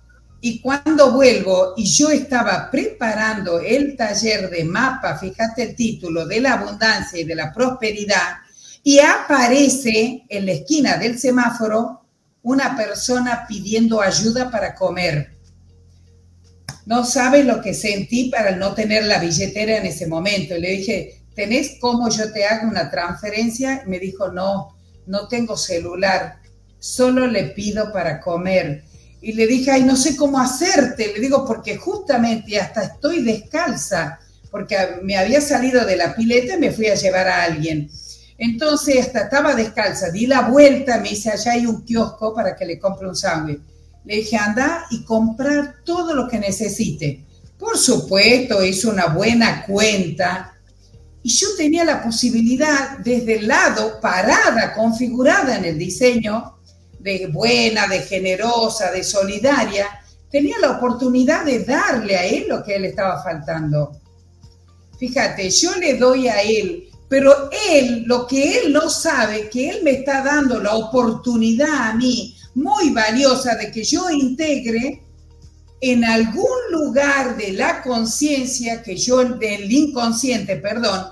y 0.48 0.60
cuando 0.60 1.12
vuelvo 1.12 1.74
y 1.76 1.86
yo 1.86 2.12
estaba 2.12 2.70
preparando 2.70 3.60
el 3.60 3.98
taller 3.98 4.48
de 4.52 4.64
mapa, 4.64 5.18
fíjate 5.18 5.64
el 5.64 5.76
título, 5.76 6.28
de 6.28 6.40
la 6.40 6.54
abundancia 6.54 7.20
y 7.20 7.24
de 7.24 7.34
la 7.34 7.52
prosperidad, 7.52 8.36
y 8.84 9.00
aparece 9.00 10.24
en 10.30 10.46
la 10.46 10.52
esquina 10.52 10.98
del 10.98 11.18
semáforo 11.18 12.06
una 12.44 12.78
persona 12.78 13.48
pidiendo 13.48 14.00
ayuda 14.00 14.52
para 14.52 14.76
comer. 14.76 15.32
No 16.86 17.04
sabe 17.04 17.44
lo 17.44 17.60
que 17.60 17.74
sentí 17.74 18.30
para 18.30 18.56
no 18.56 18.76
tener 18.76 19.06
la 19.06 19.18
billetera 19.18 19.78
en 19.78 19.88
ese 19.88 20.06
momento. 20.06 20.56
Le 20.60 20.70
dije, 20.70 21.24
¿tenés 21.34 21.78
cómo 21.82 22.08
yo 22.10 22.32
te 22.32 22.46
hago 22.46 22.70
una 22.70 22.92
transferencia? 22.92 23.82
Me 23.88 23.98
dijo, 23.98 24.32
no, 24.32 24.78
no 25.08 25.28
tengo 25.28 25.58
celular, 25.58 26.38
solo 26.78 27.26
le 27.26 27.46
pido 27.46 27.92
para 27.92 28.22
comer 28.22 28.84
y 29.26 29.34
le 29.34 29.48
dije, 29.48 29.72
ay, 29.72 29.84
no 29.84 29.96
sé 29.96 30.16
cómo 30.16 30.40
hacerte. 30.40 31.14
Le 31.16 31.20
digo, 31.20 31.44
porque 31.48 31.78
justamente 31.78 32.60
hasta 32.60 32.84
estoy 32.84 33.24
descalza, 33.24 34.20
porque 34.52 34.78
me 35.02 35.18
había 35.18 35.42
salido 35.42 35.84
de 35.84 35.96
la 35.96 36.16
pileta 36.16 36.54
y 36.54 36.60
me 36.60 36.72
fui 36.72 36.86
a 36.90 36.94
llevar 36.94 37.28
a 37.28 37.44
alguien. 37.46 37.90
Entonces, 38.38 39.00
hasta 39.00 39.22
estaba 39.22 39.56
descalza, 39.56 40.12
di 40.12 40.28
la 40.28 40.42
vuelta, 40.42 41.00
me 41.00 41.10
dice, 41.10 41.32
allá 41.32 41.54
hay 41.54 41.66
un 41.66 41.84
kiosco 41.84 42.36
para 42.36 42.56
que 42.56 42.68
le 42.68 42.78
compre 42.78 43.08
un 43.08 43.16
sándwich. 43.16 43.62
Le 44.06 44.18
dije, 44.18 44.38
anda 44.38 44.86
y 44.92 45.04
comprar 45.04 45.78
todo 45.84 46.14
lo 46.14 46.28
que 46.28 46.38
necesite. 46.38 47.26
Por 47.58 47.80
supuesto, 47.80 48.64
hizo 48.64 48.92
una 48.92 49.08
buena 49.08 49.66
cuenta. 49.66 50.54
Y 51.24 51.30
yo 51.30 51.48
tenía 51.58 51.84
la 51.84 52.04
posibilidad, 52.04 53.00
desde 53.00 53.40
el 53.40 53.48
lado, 53.48 54.00
parada, 54.00 54.72
configurada 54.76 55.58
en 55.58 55.66
el 55.66 55.80
diseño, 55.80 56.55
de 57.06 57.28
buena, 57.28 57.88
de 57.88 58.00
generosa, 58.00 58.92
de 58.92 59.04
solidaria, 59.04 59.88
tenía 60.32 60.58
la 60.60 60.72
oportunidad 60.72 61.46
de 61.46 61.64
darle 61.64 62.18
a 62.18 62.26
él 62.26 62.48
lo 62.50 62.64
que 62.64 62.76
él 62.76 62.86
estaba 62.86 63.22
faltando. 63.22 63.92
Fíjate, 64.98 65.52
yo 65.52 65.76
le 65.76 65.98
doy 65.98 66.28
a 66.28 66.42
él, 66.42 66.90
pero 67.08 67.52
él, 67.70 68.06
lo 68.08 68.26
que 68.26 68.58
él 68.58 68.74
no 68.74 68.90
sabe, 68.90 69.50
que 69.50 69.70
él 69.70 69.84
me 69.84 69.92
está 69.92 70.24
dando 70.24 70.60
la 70.60 70.74
oportunidad 70.74 71.90
a 71.90 71.94
mí, 71.94 72.36
muy 72.56 72.90
valiosa, 72.90 73.56
de 73.56 73.72
que 73.72 73.84
yo 73.84 74.10
integre 74.10 75.04
en 75.82 76.04
algún 76.04 76.58
lugar 76.72 77.38
de 77.38 77.52
la 77.52 77.84
conciencia, 77.84 78.82
que 78.82 78.98
yo, 78.98 79.24
del 79.24 79.72
inconsciente, 79.72 80.56
perdón, 80.56 81.06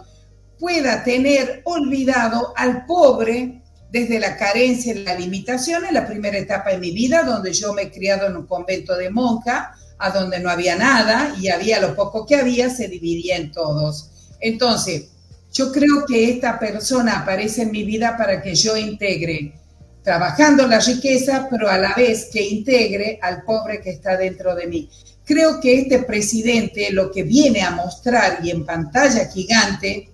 pueda 0.58 1.04
tener 1.04 1.62
olvidado 1.66 2.52
al 2.56 2.88
pobre 2.88 3.63
desde 3.94 4.20
la 4.20 4.36
carencia 4.38 4.92
y 4.92 5.04
la 5.04 5.14
limitación 5.14 5.86
en 5.86 5.94
la 5.94 6.08
primera 6.08 6.36
etapa 6.36 6.72
de 6.72 6.80
mi 6.80 6.90
vida, 6.90 7.22
donde 7.22 7.54
yo 7.54 7.74
me 7.74 7.84
he 7.84 7.92
criado 7.92 8.26
en 8.26 8.36
un 8.36 8.48
convento 8.48 8.98
de 8.98 9.12
monja, 9.12 9.76
a 10.00 10.10
donde 10.10 10.40
no 10.40 10.50
había 10.50 10.76
nada 10.76 11.36
y 11.40 11.50
había 11.50 11.80
lo 11.80 11.96
poco 11.96 12.26
que 12.26 12.36
había, 12.36 12.72
se 12.72 12.88
dividía 12.88 13.38
en 13.38 13.52
todos. 13.52 14.10
Entonces, 14.40 15.10
yo 15.54 15.72
creo 15.72 16.06
que 16.08 16.32
esta 16.32 16.58
persona 16.58 17.20
aparece 17.20 17.62
en 17.62 17.72
mi 17.72 17.84
vida 17.84 18.18
para 18.18 18.42
que 18.42 18.56
yo 18.56 18.76
integre, 18.76 19.54
trabajando 20.02 20.66
la 20.66 20.80
riqueza, 20.80 21.48
pero 21.52 21.70
a 21.70 21.78
la 21.78 21.94
vez 21.94 22.30
que 22.34 22.42
integre 22.42 23.20
al 23.22 23.44
pobre 23.44 23.80
que 23.80 23.92
está 23.92 24.18
dentro 24.18 24.56
de 24.56 24.66
mí. 24.66 24.90
Creo 25.24 25.62
que 25.62 25.82
este 25.82 26.00
presidente 26.00 26.92
lo 26.92 27.12
que 27.12 27.22
viene 27.22 27.62
a 27.62 27.70
mostrar 27.70 28.40
y 28.44 28.50
en 28.50 28.66
pantalla 28.66 29.30
gigante 29.30 30.10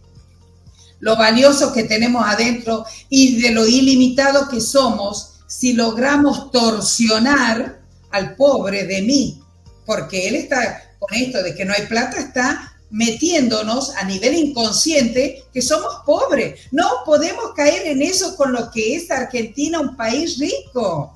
lo 0.99 1.15
valioso 1.15 1.71
que 1.73 1.83
tenemos 1.83 2.25
adentro 2.25 2.85
y 3.09 3.41
de 3.41 3.51
lo 3.51 3.67
ilimitado 3.67 4.49
que 4.49 4.62
somos 4.62 5.35
si 5.47 5.73
logramos 5.73 6.51
torsionar 6.51 7.81
al 8.12 8.35
pobre 8.35 8.85
de 8.85 9.01
mí, 9.01 9.41
porque 9.85 10.27
él 10.27 10.35
está 10.35 10.95
con 10.99 11.15
esto 11.15 11.41
de 11.41 11.55
que 11.55 11.65
no 11.65 11.73
hay 11.73 11.85
plata, 11.88 12.19
está 12.19 12.73
metiéndonos 12.91 13.95
a 13.95 14.03
nivel 14.03 14.35
inconsciente 14.35 15.43
que 15.53 15.62
somos 15.62 16.01
pobres. 16.05 16.62
No 16.71 16.88
podemos 17.05 17.53
caer 17.55 17.88
en 17.88 18.01
eso 18.01 18.35
con 18.35 18.51
lo 18.51 18.71
que 18.71 18.95
es 18.95 19.09
Argentina, 19.12 19.79
un 19.79 19.95
país 19.95 20.38
rico. 20.39 21.13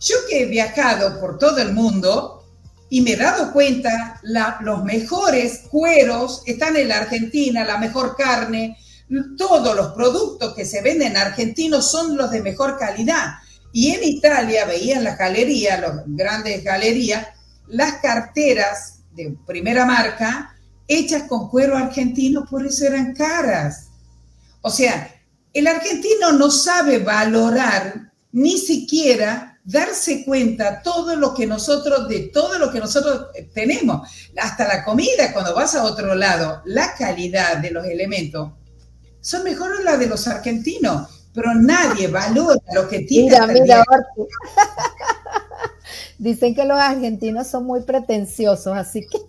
Yo 0.00 0.16
que 0.28 0.42
he 0.42 0.46
viajado 0.46 1.20
por 1.20 1.38
todo 1.38 1.58
el 1.58 1.72
mundo 1.72 2.44
y 2.90 3.02
me 3.02 3.12
he 3.12 3.16
dado 3.16 3.52
cuenta, 3.52 4.20
los 4.60 4.84
mejores 4.84 5.62
cueros 5.70 6.42
están 6.46 6.76
en 6.76 6.88
la 6.88 6.98
Argentina, 6.98 7.64
la 7.64 7.78
mejor 7.78 8.16
carne, 8.16 8.78
todos 9.36 9.74
los 9.74 9.92
productos 9.92 10.54
que 10.54 10.64
se 10.64 10.82
venden 10.82 11.16
argentinos 11.16 11.90
son 11.90 12.16
los 12.16 12.30
de 12.30 12.42
mejor 12.42 12.78
calidad. 12.78 13.34
Y 13.72 13.90
en 13.90 14.04
Italia 14.04 14.64
veía 14.64 14.96
en 14.96 15.04
las 15.04 15.18
galerías, 15.18 15.80
las 15.80 16.02
grandes 16.06 16.64
galerías, 16.64 17.26
las 17.66 17.94
carteras 17.94 19.00
de 19.14 19.36
primera 19.46 19.84
marca 19.84 20.54
hechas 20.86 21.24
con 21.24 21.48
cuero 21.50 21.76
argentino, 21.76 22.46
por 22.48 22.66
eso 22.66 22.86
eran 22.86 23.14
caras. 23.14 23.88
O 24.62 24.70
sea, 24.70 25.14
el 25.52 25.66
argentino 25.66 26.32
no 26.32 26.50
sabe 26.50 26.98
valorar 26.98 28.12
ni 28.32 28.58
siquiera 28.58 29.58
darse 29.64 30.24
cuenta 30.24 30.82
todo 30.82 31.14
lo 31.14 31.34
que 31.34 31.46
nosotros, 31.46 32.08
de 32.08 32.30
todo 32.32 32.58
lo 32.58 32.72
que 32.72 32.80
nosotros 32.80 33.26
tenemos, 33.52 34.08
hasta 34.40 34.66
la 34.66 34.82
comida, 34.82 35.32
cuando 35.34 35.54
vas 35.54 35.74
a 35.74 35.84
otro 35.84 36.14
lado, 36.14 36.62
la 36.64 36.94
calidad 36.94 37.58
de 37.58 37.70
los 37.70 37.84
elementos 37.84 38.52
son 39.20 39.44
mejores 39.44 39.84
las 39.84 39.98
de 39.98 40.06
los 40.06 40.26
argentinos, 40.28 41.08
pero 41.34 41.54
nadie 41.54 42.08
valora 42.12 42.60
lo 42.74 42.88
que 42.88 43.00
tiene. 43.00 43.30
Mira, 43.30 43.46
mira, 43.46 43.84
Dicen 46.18 46.54
que 46.54 46.64
los 46.64 46.78
argentinos 46.78 47.46
son 47.46 47.64
muy 47.64 47.82
pretenciosos, 47.82 48.76
así 48.76 49.06
que. 49.06 49.18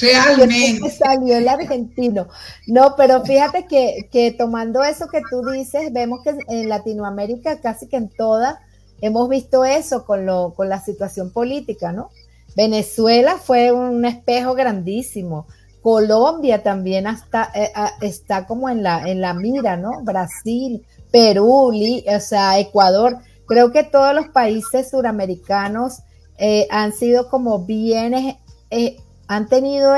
Realmente. 0.00 0.90
salió 0.90 1.36
el 1.36 1.48
argentino. 1.48 2.28
No, 2.66 2.94
pero 2.96 3.24
fíjate 3.24 3.66
que, 3.66 4.08
que, 4.10 4.32
tomando 4.32 4.82
eso 4.82 5.08
que 5.08 5.22
tú 5.30 5.42
dices, 5.50 5.92
vemos 5.92 6.20
que 6.22 6.36
en 6.48 6.68
Latinoamérica, 6.68 7.60
casi 7.60 7.86
que 7.86 7.96
en 7.96 8.08
todas, 8.08 8.56
hemos 9.00 9.28
visto 9.28 9.64
eso 9.64 10.04
con, 10.04 10.26
lo, 10.26 10.52
con 10.54 10.68
la 10.68 10.80
situación 10.80 11.30
política, 11.30 11.92
¿no? 11.92 12.10
Venezuela 12.56 13.38
fue 13.38 13.72
un 13.72 14.04
espejo 14.04 14.54
grandísimo. 14.54 15.46
Colombia 15.82 16.62
también 16.62 17.06
hasta, 17.06 17.50
eh, 17.54 17.72
está 18.00 18.46
como 18.46 18.68
en 18.68 18.82
la, 18.82 19.08
en 19.08 19.20
la 19.20 19.34
mira, 19.34 19.76
¿no? 19.76 20.02
Brasil, 20.02 20.84
Perú, 21.10 21.72
o 21.72 22.20
sea, 22.20 22.58
Ecuador. 22.58 23.18
Creo 23.46 23.72
que 23.72 23.84
todos 23.84 24.14
los 24.14 24.28
países 24.28 24.90
suramericanos 24.90 26.00
eh, 26.36 26.66
han 26.70 26.92
sido 26.92 27.28
como 27.28 27.60
bienes, 27.64 28.36
eh, 28.70 28.96
han 29.26 29.48
tenido 29.48 29.94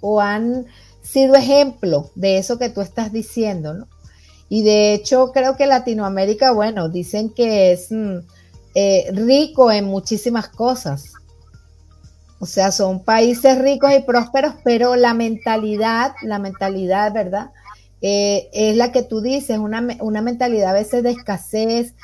o 0.00 0.20
han 0.20 0.66
sido 1.02 1.34
ejemplo 1.34 2.10
de 2.14 2.38
eso 2.38 2.58
que 2.58 2.70
tú 2.70 2.80
estás 2.80 3.12
diciendo, 3.12 3.74
¿no? 3.74 3.88
Y 4.48 4.62
de 4.62 4.94
hecho 4.94 5.32
creo 5.32 5.56
que 5.56 5.66
Latinoamérica, 5.66 6.52
bueno, 6.52 6.88
dicen 6.88 7.30
que 7.30 7.72
es 7.72 7.90
mm, 7.90 8.18
rico 9.12 9.70
en 9.72 9.86
muchísimas 9.86 10.48
cosas. 10.48 11.14
O 12.40 12.46
sea, 12.46 12.72
son 12.72 13.04
países 13.04 13.58
ricos 13.58 13.92
y 13.92 14.02
prósperos, 14.02 14.54
pero 14.64 14.96
la 14.96 15.14
mentalidad, 15.14 16.12
la 16.22 16.38
mentalidad, 16.38 17.12
¿verdad? 17.12 17.50
Eh, 18.02 18.50
es 18.52 18.76
la 18.76 18.92
que 18.92 19.02
tú 19.02 19.20
dices, 19.20 19.58
una, 19.58 19.86
una 20.00 20.20
mentalidad 20.20 20.70
a 20.70 20.74
veces 20.74 21.02
de 21.02 21.10
escasez, 21.10 21.94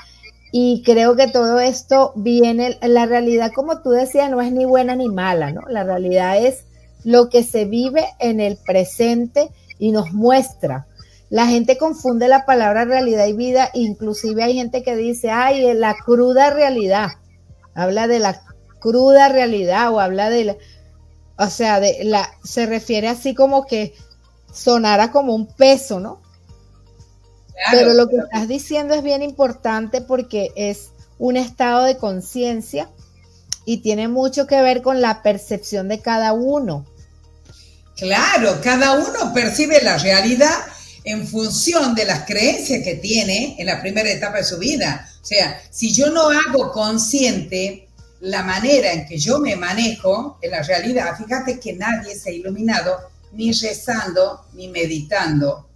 y 0.52 0.82
creo 0.84 1.14
que 1.14 1.28
todo 1.28 1.60
esto 1.60 2.12
viene, 2.16 2.78
la 2.82 3.06
realidad, 3.06 3.52
como 3.54 3.82
tú 3.82 3.90
decías, 3.90 4.30
no 4.30 4.40
es 4.40 4.52
ni 4.52 4.64
buena 4.64 4.96
ni 4.96 5.08
mala, 5.08 5.52
¿no? 5.52 5.62
La 5.68 5.84
realidad 5.84 6.38
es 6.38 6.64
lo 7.04 7.28
que 7.28 7.44
se 7.44 7.66
vive 7.66 8.04
en 8.18 8.40
el 8.40 8.56
presente 8.56 9.50
y 9.78 9.92
nos 9.92 10.12
muestra. 10.12 10.86
La 11.28 11.46
gente 11.46 11.78
confunde 11.78 12.26
la 12.26 12.44
palabra 12.44 12.84
realidad 12.84 13.26
y 13.26 13.32
vida, 13.32 13.70
inclusive 13.74 14.42
hay 14.42 14.54
gente 14.54 14.82
que 14.82 14.96
dice, 14.96 15.30
ay, 15.30 15.72
la 15.74 15.94
cruda 15.94 16.50
realidad. 16.50 17.10
Habla 17.74 18.08
de 18.08 18.18
la 18.18 18.42
cruda 18.80 19.28
realidad 19.28 19.92
o 19.92 20.00
habla 20.00 20.30
de 20.30 20.44
la, 20.44 20.56
o 21.36 21.48
sea, 21.48 21.80
de 21.80 22.04
la, 22.04 22.30
se 22.44 22.66
refiere 22.66 23.08
así 23.08 23.34
como 23.34 23.66
que 23.66 23.94
sonara 24.52 25.12
como 25.12 25.34
un 25.34 25.46
peso, 25.46 26.00
¿no? 26.00 26.20
Pero 27.70 27.92
lo 27.92 28.08
que 28.08 28.16
estás 28.16 28.48
diciendo 28.48 28.94
es 28.94 29.02
bien 29.02 29.22
importante 29.22 30.00
porque 30.00 30.50
es 30.56 30.90
un 31.18 31.36
estado 31.36 31.84
de 31.84 31.98
conciencia 31.98 32.88
y 33.66 33.78
tiene 33.78 34.08
mucho 34.08 34.46
que 34.46 34.62
ver 34.62 34.82
con 34.82 35.00
la 35.00 35.22
percepción 35.22 35.88
de 35.88 36.00
cada 36.00 36.32
uno. 36.32 36.86
Claro, 37.96 38.58
cada 38.62 38.92
uno 38.94 39.34
percibe 39.34 39.82
la 39.82 39.98
realidad 39.98 40.54
en 41.04 41.26
función 41.26 41.94
de 41.94 42.06
las 42.06 42.24
creencias 42.24 42.82
que 42.82 42.94
tiene 42.94 43.56
en 43.58 43.66
la 43.66 43.80
primera 43.80 44.10
etapa 44.10 44.38
de 44.38 44.44
su 44.44 44.58
vida. 44.58 45.06
O 45.22 45.24
sea, 45.24 45.60
si 45.70 45.92
yo 45.92 46.10
no 46.10 46.30
hago 46.30 46.72
consciente 46.72 47.89
la 48.20 48.42
manera 48.42 48.92
en 48.92 49.06
que 49.06 49.18
yo 49.18 49.38
me 49.38 49.56
manejo 49.56 50.38
en 50.42 50.50
la 50.50 50.62
realidad, 50.62 51.16
fíjate 51.16 51.58
que 51.58 51.72
nadie 51.72 52.14
se 52.14 52.30
ha 52.30 52.32
iluminado 52.32 52.98
ni 53.32 53.52
rezando 53.52 54.46
ni 54.54 54.68
meditando. 54.68 55.68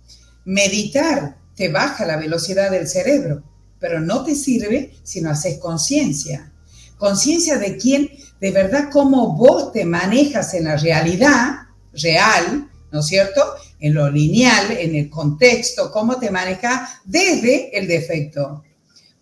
Meditar 0.44 1.38
te 1.57 1.68
baja 1.68 2.04
la 2.04 2.16
velocidad 2.16 2.70
del 2.70 2.87
cerebro, 2.87 3.42
pero 3.78 4.00
no 4.00 4.24
te 4.24 4.35
sirve 4.35 4.92
si 5.02 5.20
no 5.20 5.30
haces 5.30 5.59
conciencia. 5.59 6.52
Conciencia 6.98 7.59
de 7.59 7.76
quién, 7.76 8.11
de 8.40 8.50
verdad, 8.50 8.88
cómo 8.92 9.37
vos 9.37 9.72
te 9.72 9.85
manejas 9.85 10.54
en 10.54 10.64
la 10.64 10.76
realidad 10.76 11.54
real, 11.92 12.70
¿no 12.92 13.00
es 13.00 13.07
cierto? 13.07 13.42
En 13.80 13.94
lo 13.94 14.11
lineal, 14.11 14.70
en 14.72 14.94
el 14.94 15.11
contexto, 15.11 15.90
cómo 15.90 16.18
te 16.18 16.30
manejas 16.30 17.00
desde 17.04 17.76
el 17.76 17.88
defecto. 17.88 18.62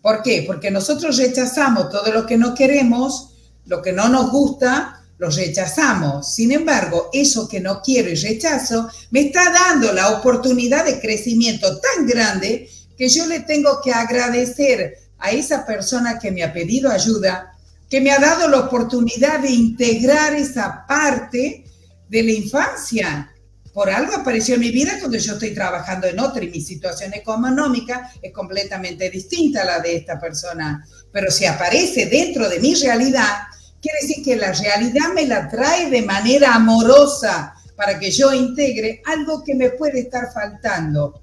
¿Por 0.03 0.21
qué? 0.21 0.43
Porque 0.45 0.69
nosotros 0.69 1.15
rechazamos 1.15 1.89
todo 1.89 2.11
lo 2.11 2.25
que 2.25 2.37
no 2.37 2.53
queremos, 2.53 3.29
lo 3.65 3.81
que 3.81 3.93
no 3.93 4.09
nos 4.09 4.31
gusta, 4.31 5.01
lo 5.17 5.29
rechazamos. 5.29 6.35
Sin 6.35 6.51
embargo, 6.51 7.09
eso 7.13 7.47
que 7.47 7.61
no 7.61 7.81
quiero 7.81 8.09
y 8.09 8.15
rechazo 8.15 8.89
me 9.11 9.21
está 9.21 9.49
dando 9.49 9.93
la 9.93 10.09
oportunidad 10.09 10.83
de 10.83 10.99
crecimiento 10.99 11.79
tan 11.79 12.05
grande 12.05 12.69
que 12.97 13.07
yo 13.07 13.25
le 13.27 13.39
tengo 13.39 13.79
que 13.81 13.93
agradecer 13.93 14.97
a 15.19 15.31
esa 15.31 15.65
persona 15.65 16.19
que 16.19 16.31
me 16.31 16.43
ha 16.43 16.51
pedido 16.51 16.91
ayuda, 16.91 17.53
que 17.89 18.01
me 18.01 18.11
ha 18.11 18.19
dado 18.19 18.49
la 18.49 18.59
oportunidad 18.59 19.39
de 19.39 19.51
integrar 19.51 20.33
esa 20.33 20.85
parte 20.85 21.63
de 22.09 22.23
la 22.23 22.31
infancia. 22.33 23.32
Por 23.73 23.89
algo 23.89 24.13
apareció 24.13 24.55
en 24.55 24.61
mi 24.61 24.71
vida 24.71 24.99
cuando 24.99 25.17
yo 25.17 25.33
estoy 25.33 25.53
trabajando 25.53 26.07
en 26.07 26.19
otra 26.19 26.43
y 26.43 26.49
mi 26.49 26.61
situación 26.61 27.13
económica 27.13 28.11
es 28.21 28.31
completamente 28.31 29.09
distinta 29.09 29.63
a 29.63 29.65
la 29.65 29.79
de 29.79 29.95
esta 29.95 30.19
persona. 30.19 30.85
Pero 31.11 31.31
si 31.31 31.45
aparece 31.45 32.05
dentro 32.05 32.47
de 32.47 32.59
mi 32.59 32.75
realidad, 32.75 33.47
Quiere 33.83 33.99
decir 34.01 34.23
que 34.23 34.37
la 34.37 34.53
realidad 34.53 35.13
me 35.13 35.27
la 35.27 35.49
trae 35.49 35.89
de 35.89 36.03
manera 36.03 36.55
amorosa 36.55 37.53
para 37.75 37.99
que 37.99 38.11
yo 38.11 38.33
integre 38.33 39.01
algo 39.03 39.43
que 39.43 39.55
me 39.55 39.71
puede 39.71 39.99
estar 39.99 40.31
faltando. 40.31 41.21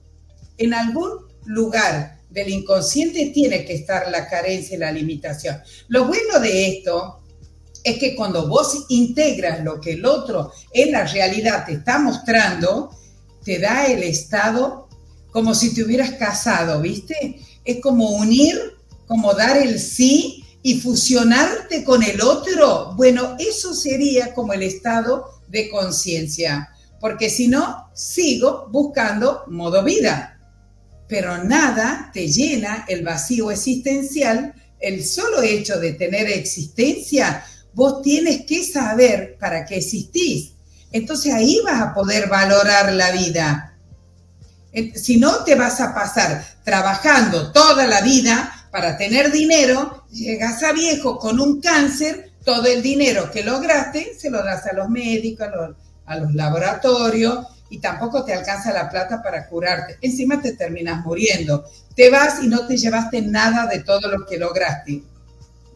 En 0.58 0.74
algún 0.74 1.26
lugar 1.46 2.18
del 2.28 2.50
inconsciente 2.50 3.30
tiene 3.32 3.64
que 3.64 3.76
estar 3.76 4.10
la 4.10 4.28
carencia 4.28 4.76
y 4.76 4.78
la 4.78 4.92
limitación. 4.92 5.58
Lo 5.88 6.04
bueno 6.04 6.38
de 6.38 6.68
esto 6.68 7.22
es 7.84 7.98
que 7.98 8.14
cuando 8.14 8.48
vos 8.48 8.86
integras 8.88 9.64
lo 9.64 9.80
que 9.80 9.92
el 9.92 10.04
otro 10.04 10.52
en 10.72 10.92
la 10.92 11.04
realidad 11.04 11.64
te 11.66 11.72
está 11.72 11.98
mostrando, 11.98 12.90
te 13.44 13.58
da 13.58 13.86
el 13.86 14.02
estado 14.02 14.88
como 15.30 15.54
si 15.54 15.74
te 15.74 15.84
hubieras 15.84 16.12
casado, 16.12 16.80
¿viste? 16.80 17.40
Es 17.64 17.80
como 17.80 18.10
unir, 18.10 18.58
como 19.06 19.32
dar 19.32 19.56
el 19.56 19.78
sí 19.78 20.44
y 20.62 20.80
fusionarte 20.80 21.84
con 21.84 22.02
el 22.02 22.20
otro, 22.20 22.94
bueno, 22.96 23.36
eso 23.38 23.74
sería 23.74 24.34
como 24.34 24.52
el 24.52 24.62
estado 24.62 25.40
de 25.48 25.70
conciencia, 25.70 26.68
porque 27.00 27.30
si 27.30 27.48
no, 27.48 27.90
sigo 27.94 28.68
buscando 28.70 29.44
modo 29.46 29.82
vida, 29.82 30.38
pero 31.08 31.42
nada 31.42 32.10
te 32.12 32.28
llena 32.28 32.84
el 32.88 33.02
vacío 33.02 33.50
existencial, 33.50 34.54
el 34.78 35.04
solo 35.04 35.42
hecho 35.42 35.78
de 35.78 35.94
tener 35.94 36.28
existencia, 36.28 37.44
vos 37.72 38.02
tienes 38.02 38.44
que 38.46 38.64
saber 38.64 39.36
para 39.38 39.64
qué 39.64 39.76
existís. 39.76 40.52
Entonces 40.92 41.32
ahí 41.32 41.60
vas 41.64 41.80
a 41.80 41.94
poder 41.94 42.28
valorar 42.28 42.92
la 42.92 43.12
vida. 43.12 43.76
Si 44.94 45.16
no, 45.18 45.44
te 45.44 45.54
vas 45.54 45.80
a 45.80 45.94
pasar 45.94 46.44
trabajando 46.64 47.52
toda 47.52 47.86
la 47.86 48.02
vida 48.02 48.68
para 48.70 48.96
tener 48.96 49.32
dinero, 49.32 50.04
llegas 50.10 50.62
a 50.62 50.72
viejo 50.72 51.18
con 51.18 51.40
un 51.40 51.60
cáncer, 51.60 52.30
todo 52.44 52.66
el 52.66 52.82
dinero 52.82 53.30
que 53.30 53.42
lograste 53.42 54.14
se 54.18 54.30
lo 54.30 54.42
das 54.42 54.66
a 54.66 54.72
los 54.72 54.88
médicos, 54.88 55.48
a 56.06 56.16
los, 56.16 56.34
laboratorios 56.34 57.46
y 57.68 57.78
tampoco 57.78 58.24
te 58.24 58.34
alcanza 58.34 58.72
la 58.72 58.88
plata 58.88 59.22
para 59.22 59.46
curarte. 59.46 59.98
Encima 60.00 60.40
te 60.40 60.54
terminas 60.54 61.04
muriendo. 61.04 61.64
Te 61.94 62.10
vas 62.10 62.42
y 62.42 62.48
no 62.48 62.66
te 62.66 62.76
llevaste 62.76 63.22
nada 63.22 63.66
de 63.66 63.80
todo 63.80 64.08
lo 64.10 64.26
que 64.26 64.38
lograste. 64.38 65.02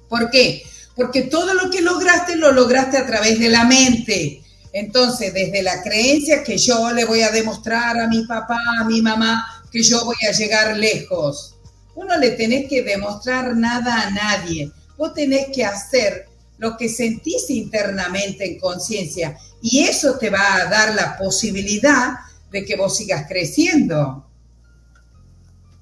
¿Por 0.08 0.30
qué? 0.30 0.62
Porque 0.94 1.22
todo 1.22 1.54
lo 1.54 1.70
que 1.70 1.80
lograste 1.80 2.36
lo 2.36 2.52
lograste 2.52 2.98
a 2.98 3.06
través 3.06 3.38
de 3.38 3.48
la 3.48 3.64
mente. 3.64 4.42
Entonces, 4.72 5.32
desde 5.32 5.62
la 5.62 5.82
creencia 5.82 6.42
que 6.42 6.58
yo 6.58 6.92
le 6.92 7.04
voy 7.04 7.22
a 7.22 7.30
demostrar 7.30 7.98
a 7.98 8.08
mi 8.08 8.24
papá, 8.26 8.60
a 8.80 8.84
mi 8.84 9.02
mamá, 9.02 9.64
que 9.70 9.82
yo 9.82 10.04
voy 10.04 10.16
a 10.28 10.32
llegar 10.32 10.76
lejos 10.76 11.54
uno 11.94 12.18
le 12.18 12.32
tenés 12.32 12.68
que 12.68 12.82
demostrar 12.82 13.56
nada 13.56 14.02
a 14.02 14.10
nadie. 14.10 14.70
Vos 14.96 15.14
tenés 15.14 15.48
que 15.54 15.64
hacer 15.64 16.28
lo 16.58 16.76
que 16.76 16.88
sentís 16.88 17.50
internamente 17.50 18.44
en 18.44 18.58
conciencia 18.58 19.36
y 19.60 19.80
eso 19.80 20.18
te 20.18 20.30
va 20.30 20.56
a 20.56 20.66
dar 20.66 20.94
la 20.94 21.16
posibilidad 21.16 22.14
de 22.50 22.64
que 22.64 22.76
vos 22.76 22.96
sigas 22.96 23.26
creciendo. 23.28 24.28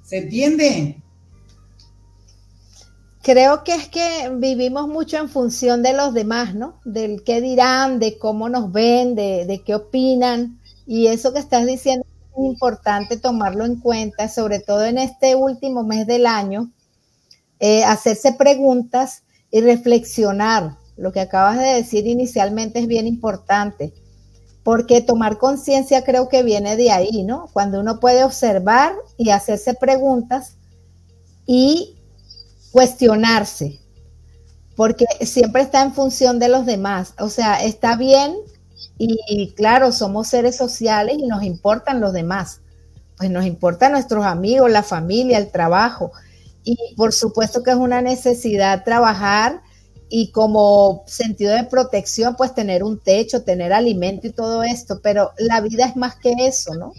¿Se 0.05 0.19
entiende? 0.19 1.02
Creo 3.23 3.63
que 3.63 3.75
es 3.75 3.89
que 3.89 4.31
vivimos 4.35 4.89
mucho 4.89 5.17
en 5.17 5.29
función 5.29 5.83
de 5.83 5.93
los 5.93 6.13
demás, 6.13 6.55
¿no? 6.55 6.81
Del 6.85 7.23
qué 7.25 7.41
dirán, 7.41 7.99
de 7.99 8.19
cómo 8.19 8.49
nos 8.49 8.73
ven, 8.73 9.15
de, 9.15 9.47
de 9.47 9.63
qué 9.63 9.75
opinan. 9.77 10.61
Y 10.87 11.07
eso 11.07 11.33
que 11.33 11.39
estás 11.39 11.65
diciendo 11.65 12.05
importante 12.37 13.17
tomarlo 13.17 13.65
en 13.65 13.77
cuenta, 13.77 14.29
sobre 14.29 14.61
todo 14.61 14.85
en 14.85 14.99
este 14.99 15.35
último 15.35 15.85
mes 15.85 16.07
del 16.07 16.27
año, 16.27 16.71
eh, 17.61 17.85
hacerse 17.85 18.33
preguntas 18.33 19.25
y 19.51 19.61
reflexionar. 19.61 20.77
Lo 20.97 21.13
que 21.13 21.21
acabas 21.21 21.59
de 21.59 21.75
decir 21.75 22.07
inicialmente 22.07 22.81
es 22.81 22.87
bien 22.87 23.07
importante, 23.07 23.93
porque 24.63 25.01
tomar 25.01 25.39
conciencia 25.39 26.05
creo 26.05 26.29
que 26.29 26.43
viene 26.43 26.77
de 26.77 26.91
ahí, 26.91 27.23
¿no? 27.25 27.49
Cuando 27.53 27.81
uno 27.81 28.01
puede 28.01 28.25
observar 28.25 28.95
y 29.17 29.31
hacerse 29.31 29.75
preguntas 29.75 30.57
y 31.47 31.97
cuestionarse, 32.73 33.79
porque 34.75 35.05
siempre 35.21 35.63
está 35.63 35.83
en 35.83 35.95
función 35.95 36.39
de 36.39 36.49
los 36.49 36.67
demás. 36.67 37.15
O 37.19 37.29
sea, 37.29 37.63
está 37.63 37.97
bien 37.97 38.35
y, 38.99 39.53
claro, 39.55 39.93
somos 39.93 40.29
seres 40.29 40.57
sociales 40.57 41.17
y 41.19 41.27
nos 41.27 41.43
importan 41.43 42.01
los 42.01 42.13
demás. 42.13 42.61
Pues 43.17 43.31
nos 43.31 43.45
importan 43.45 43.93
nuestros 43.93 44.25
amigos, 44.25 44.71
la 44.71 44.83
familia, 44.83 45.39
el 45.39 45.51
trabajo. 45.51 46.13
Y 46.65 46.77
por 46.97 47.13
supuesto 47.13 47.63
que 47.63 47.71
es 47.71 47.77
una 47.77 48.01
necesidad 48.01 48.85
trabajar 48.85 49.63
y 50.09 50.31
como 50.31 51.05
sentido 51.07 51.55
de 51.55 51.65
protección, 51.65 52.37
pues 52.37 52.55
tener 52.55 52.85
un 52.85 52.99
techo, 52.99 53.43
tener 53.43 53.73
alimento 53.73 54.27
y 54.27 54.33
todo 54.33 54.63
esto. 54.63 55.01
Pero 55.03 55.33
la 55.37 55.61
vida 55.61 55.87
es 55.87 55.97
más 55.97 56.17
que 56.17 56.33
eso, 56.39 56.75
¿no? 56.75 56.93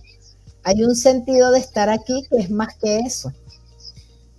Hay 0.64 0.84
un 0.84 0.96
sentido 0.96 1.52
de 1.52 1.60
estar 1.60 1.90
aquí 1.90 2.26
que 2.30 2.38
es 2.38 2.50
más 2.50 2.76
que 2.76 3.00
eso. 3.00 3.32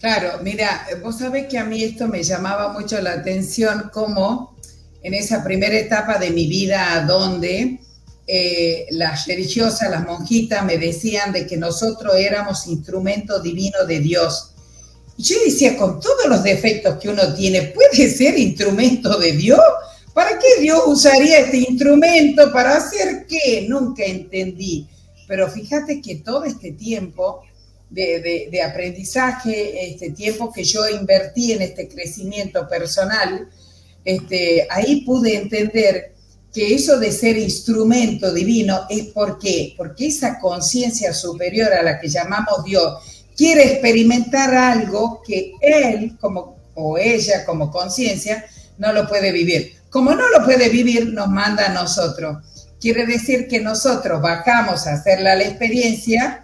Claro, 0.04 0.38
mira, 0.42 0.86
vos 1.02 1.16
sabés 1.16 1.46
que 1.46 1.56
a 1.56 1.64
mí 1.64 1.82
esto 1.82 2.06
me 2.08 2.22
llamaba 2.22 2.74
mucho 2.74 3.00
la 3.00 3.12
atención 3.12 3.90
como 3.90 4.54
en 5.02 5.14
esa 5.14 5.42
primera 5.42 5.78
etapa 5.78 6.18
de 6.18 6.28
mi 6.28 6.46
vida 6.46 7.02
donde 7.08 7.80
eh, 8.26 8.84
las 8.90 9.26
religiosas, 9.26 9.90
las 9.90 10.04
monjitas 10.04 10.62
me 10.62 10.76
decían 10.76 11.32
de 11.32 11.46
que 11.46 11.56
nosotros 11.56 12.16
éramos 12.16 12.66
instrumento 12.66 13.40
divino 13.40 13.86
de 13.88 14.00
Dios. 14.00 14.50
Y 15.16 15.22
yo 15.22 15.36
decía, 15.42 15.74
con 15.78 15.98
todos 16.00 16.26
los 16.26 16.42
defectos 16.42 16.98
que 17.00 17.08
uno 17.08 17.32
tiene, 17.32 17.62
¿puede 17.62 18.10
ser 18.10 18.38
instrumento 18.38 19.18
de 19.18 19.32
Dios? 19.32 19.62
¿Para 20.12 20.38
qué 20.38 20.60
Dios 20.60 20.82
usaría 20.84 21.38
este 21.38 21.56
instrumento? 21.66 22.52
¿Para 22.52 22.76
hacer 22.76 23.26
qué? 23.26 23.64
Nunca 23.66 24.04
entendí. 24.04 24.86
Pero 25.26 25.50
fíjate 25.50 26.02
que 26.02 26.16
todo 26.16 26.44
este 26.44 26.72
tiempo 26.72 27.40
de, 27.94 28.62
aprendizaje, 28.62 29.90
este 29.90 30.10
tiempo 30.10 30.52
que 30.52 30.64
yo 30.64 30.88
invertí 30.88 31.52
en 31.52 31.62
este 31.62 31.88
crecimiento 31.88 32.68
personal, 32.68 33.48
este, 34.04 34.66
ahí 34.70 35.02
pude 35.02 35.36
entender 35.36 36.12
que 36.52 36.74
eso 36.74 36.98
de 36.98 37.10
ser 37.10 37.36
instrumento 37.36 38.32
divino 38.32 38.82
es 38.88 39.06
por 39.06 39.38
qué, 39.38 39.74
porque 39.76 40.06
esa 40.06 40.38
conciencia 40.38 41.12
superior 41.12 41.72
a 41.72 41.82
la 41.82 41.98
que 41.98 42.08
llamamos 42.08 42.64
Dios 42.64 42.94
quiere 43.36 43.72
experimentar 43.72 44.54
algo 44.54 45.20
que 45.26 45.52
él 45.60 46.16
como 46.20 46.54
o 46.74 46.98
ella 46.98 47.44
como 47.44 47.70
conciencia 47.70 48.44
no 48.78 48.92
lo 48.92 49.08
puede 49.08 49.32
vivir. 49.32 49.74
Como 49.90 50.12
no 50.12 50.28
lo 50.28 50.44
puede 50.44 50.68
vivir, 50.68 51.12
nos 51.12 51.28
manda 51.28 51.66
a 51.66 51.72
nosotros. 51.72 52.38
Quiere 52.80 53.06
decir 53.06 53.46
que 53.46 53.60
nosotros 53.60 54.20
bajamos 54.20 54.86
a 54.86 54.94
hacerle 54.94 55.36
la 55.36 55.44
experiencia 55.44 56.43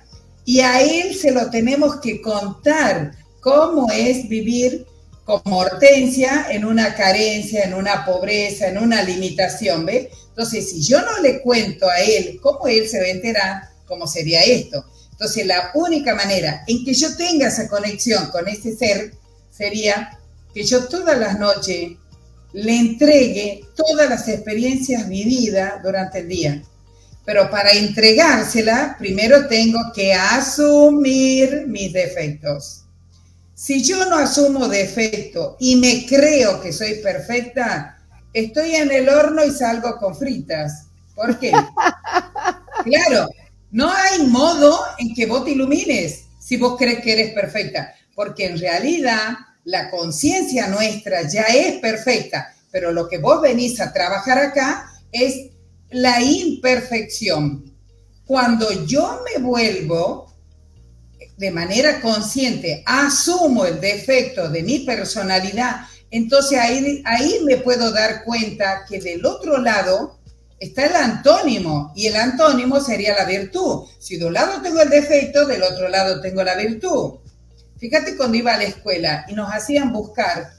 y 0.51 0.59
a 0.63 0.83
él 0.83 1.15
se 1.15 1.31
lo 1.31 1.49
tenemos 1.49 2.01
que 2.01 2.21
contar 2.21 3.13
cómo 3.39 3.89
es 3.93 4.29
vivir 4.29 4.85
como 5.25 5.59
hortensia 5.59 6.49
en 6.51 6.65
una 6.65 6.97
carencia, 6.97 7.63
en 7.63 7.73
una 7.73 8.05
pobreza, 8.05 8.67
en 8.67 8.79
una 8.79 9.01
limitación, 9.05 9.87
¿ves? 9.87 10.09
Entonces, 10.31 10.69
si 10.69 10.83
yo 10.83 11.03
no 11.03 11.21
le 11.23 11.41
cuento 11.41 11.89
a 11.89 12.01
él 12.01 12.41
cómo 12.43 12.67
él 12.67 12.89
se 12.89 12.99
va 12.99 13.05
a 13.05 13.11
enterar, 13.11 13.63
cómo 13.87 14.09
sería 14.09 14.43
esto. 14.43 14.85
Entonces, 15.13 15.47
la 15.47 15.71
única 15.75 16.17
manera 16.17 16.65
en 16.67 16.85
que 16.85 16.95
yo 16.95 17.17
tenga 17.17 17.47
esa 17.47 17.69
conexión 17.69 18.27
con 18.33 18.49
ese 18.49 18.77
ser 18.77 19.15
sería 19.57 20.19
que 20.53 20.65
yo 20.65 20.89
todas 20.89 21.17
las 21.17 21.39
noches 21.39 21.93
le 22.55 22.77
entregue 22.77 23.61
todas 23.77 24.09
las 24.09 24.27
experiencias 24.27 25.09
vividas 25.09 25.81
durante 25.81 26.19
el 26.19 26.29
día. 26.29 26.63
Pero 27.25 27.51
para 27.51 27.71
entregársela, 27.73 28.97
primero 28.99 29.47
tengo 29.47 29.79
que 29.95 30.15
asumir 30.15 31.65
mis 31.67 31.93
defectos. 31.93 32.85
Si 33.55 33.83
yo 33.83 34.07
no 34.07 34.17
asumo 34.17 34.69
defecto 34.69 35.57
y 35.61 35.77
me 35.77 36.07
creo 36.07 36.61
que 36.61 36.73
soy 36.73 36.95
perfecta, 36.95 37.99
estoy 38.33 38.75
en 38.75 38.91
el 38.91 39.09
horno 39.09 39.45
y 39.45 39.51
salgo 39.51 39.97
con 39.99 40.17
fritas. 40.17 40.87
¿Por 41.15 41.39
qué? 41.39 41.53
claro, 42.85 43.29
no 43.71 43.93
hay 43.93 44.27
modo 44.27 44.81
en 44.99 45.15
que 45.15 45.27
vos 45.27 45.45
te 45.45 45.51
ilumines 45.51 46.25
si 46.41 46.57
vos 46.57 46.77
crees 46.77 47.01
que 47.01 47.13
eres 47.13 47.33
perfecta, 47.33 47.95
porque 48.15 48.47
en 48.47 48.59
realidad 48.59 49.35
la 49.65 49.91
conciencia 49.91 50.67
nuestra 50.67 51.29
ya 51.29 51.43
es 51.43 51.79
perfecta, 51.79 52.53
pero 52.73 52.91
lo 52.91 53.09
que 53.09 53.19
vos 53.19 53.41
venís 53.41 53.81
a 53.81 53.93
trabajar 53.93 54.39
acá 54.39 54.91
es 55.13 55.51
la 55.91 56.23
imperfección. 56.23 57.65
Cuando 58.25 58.85
yo 58.87 59.23
me 59.25 59.43
vuelvo 59.43 60.33
de 61.37 61.51
manera 61.51 62.01
consciente, 62.01 62.83
asumo 62.87 63.65
el 63.65 63.81
defecto 63.81 64.49
de 64.49 64.63
mi 64.63 64.81
personalidad, 64.81 65.87
entonces 66.11 66.59
ahí, 66.59 67.03
ahí 67.05 67.41
me 67.45 67.57
puedo 67.59 67.91
dar 67.91 68.25
cuenta 68.25 68.85
que 68.89 69.01
del 69.01 69.25
otro 69.25 69.59
lado 69.59 70.19
está 70.59 70.87
el 70.87 70.95
antónimo 70.95 71.93
y 71.97 72.07
el 72.07 72.17
antónimo 72.17 72.81
sería 72.81 73.17
la 73.17 73.25
virtud. 73.25 73.87
Si 73.99 74.17
de 74.17 74.27
un 74.27 74.35
lado 74.35 74.61
tengo 74.61 74.83
el 74.83 74.91
defecto, 74.91 75.47
del 75.47 75.63
otro 75.63 75.89
lado 75.89 76.21
tengo 76.21 76.43
la 76.43 76.57
virtud. 76.57 77.21
Fíjate 77.79 78.17
cuando 78.17 78.37
iba 78.37 78.55
a 78.55 78.59
la 78.59 78.65
escuela 78.65 79.25
y 79.29 79.33
nos 79.33 79.51
hacían 79.51 79.93
buscar 79.93 80.53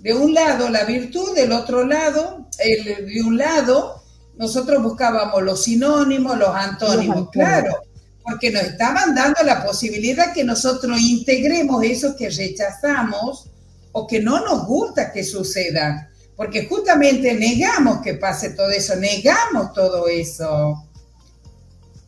de 0.00 0.14
un 0.14 0.34
lado 0.34 0.68
la 0.68 0.84
virtud, 0.84 1.34
del 1.34 1.52
otro 1.52 1.86
lado, 1.86 2.48
el, 2.58 3.06
de 3.06 3.22
un 3.22 3.36
lado, 3.38 3.99
nosotros 4.36 4.82
buscábamos 4.82 5.42
los 5.42 5.64
sinónimos, 5.64 6.38
los 6.38 6.54
antónimos, 6.54 7.30
claro, 7.30 7.76
porque 8.22 8.50
nos 8.50 8.62
estaban 8.62 9.14
dando 9.14 9.42
la 9.42 9.64
posibilidad 9.64 10.32
que 10.32 10.44
nosotros 10.44 11.00
integremos 11.00 11.82
eso 11.84 12.16
que 12.16 12.30
rechazamos 12.30 13.50
o 13.92 14.06
que 14.06 14.20
no 14.20 14.44
nos 14.44 14.66
gusta 14.66 15.12
que 15.12 15.24
suceda, 15.24 16.10
porque 16.36 16.66
justamente 16.66 17.34
negamos 17.34 18.00
que 18.00 18.14
pase 18.14 18.50
todo 18.50 18.70
eso, 18.70 18.96
negamos 18.96 19.72
todo 19.72 20.06
eso. 20.08 20.84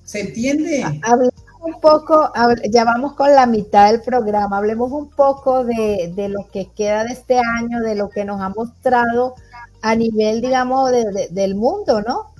¿Se 0.04 0.20
entiende? 0.20 0.84
un 1.62 1.80
poco, 1.80 2.32
ya 2.70 2.84
vamos 2.84 3.14
con 3.14 3.32
la 3.32 3.46
mitad 3.46 3.90
del 3.90 4.02
programa, 4.02 4.58
hablemos 4.58 4.90
un 4.90 5.08
poco 5.10 5.64
de, 5.64 6.12
lo 6.28 6.48
que 6.50 6.70
queda 6.74 7.04
de 7.04 7.12
este 7.12 7.38
año, 7.38 7.80
de 7.80 7.94
lo 7.94 8.10
que 8.10 8.24
nos 8.24 8.40
ha 8.40 8.48
mostrado 8.48 9.34
a 9.82 9.94
nivel, 9.94 10.40
digamos, 10.40 10.90
del 11.30 11.54
mundo, 11.54 12.00
¿no? 12.00 12.32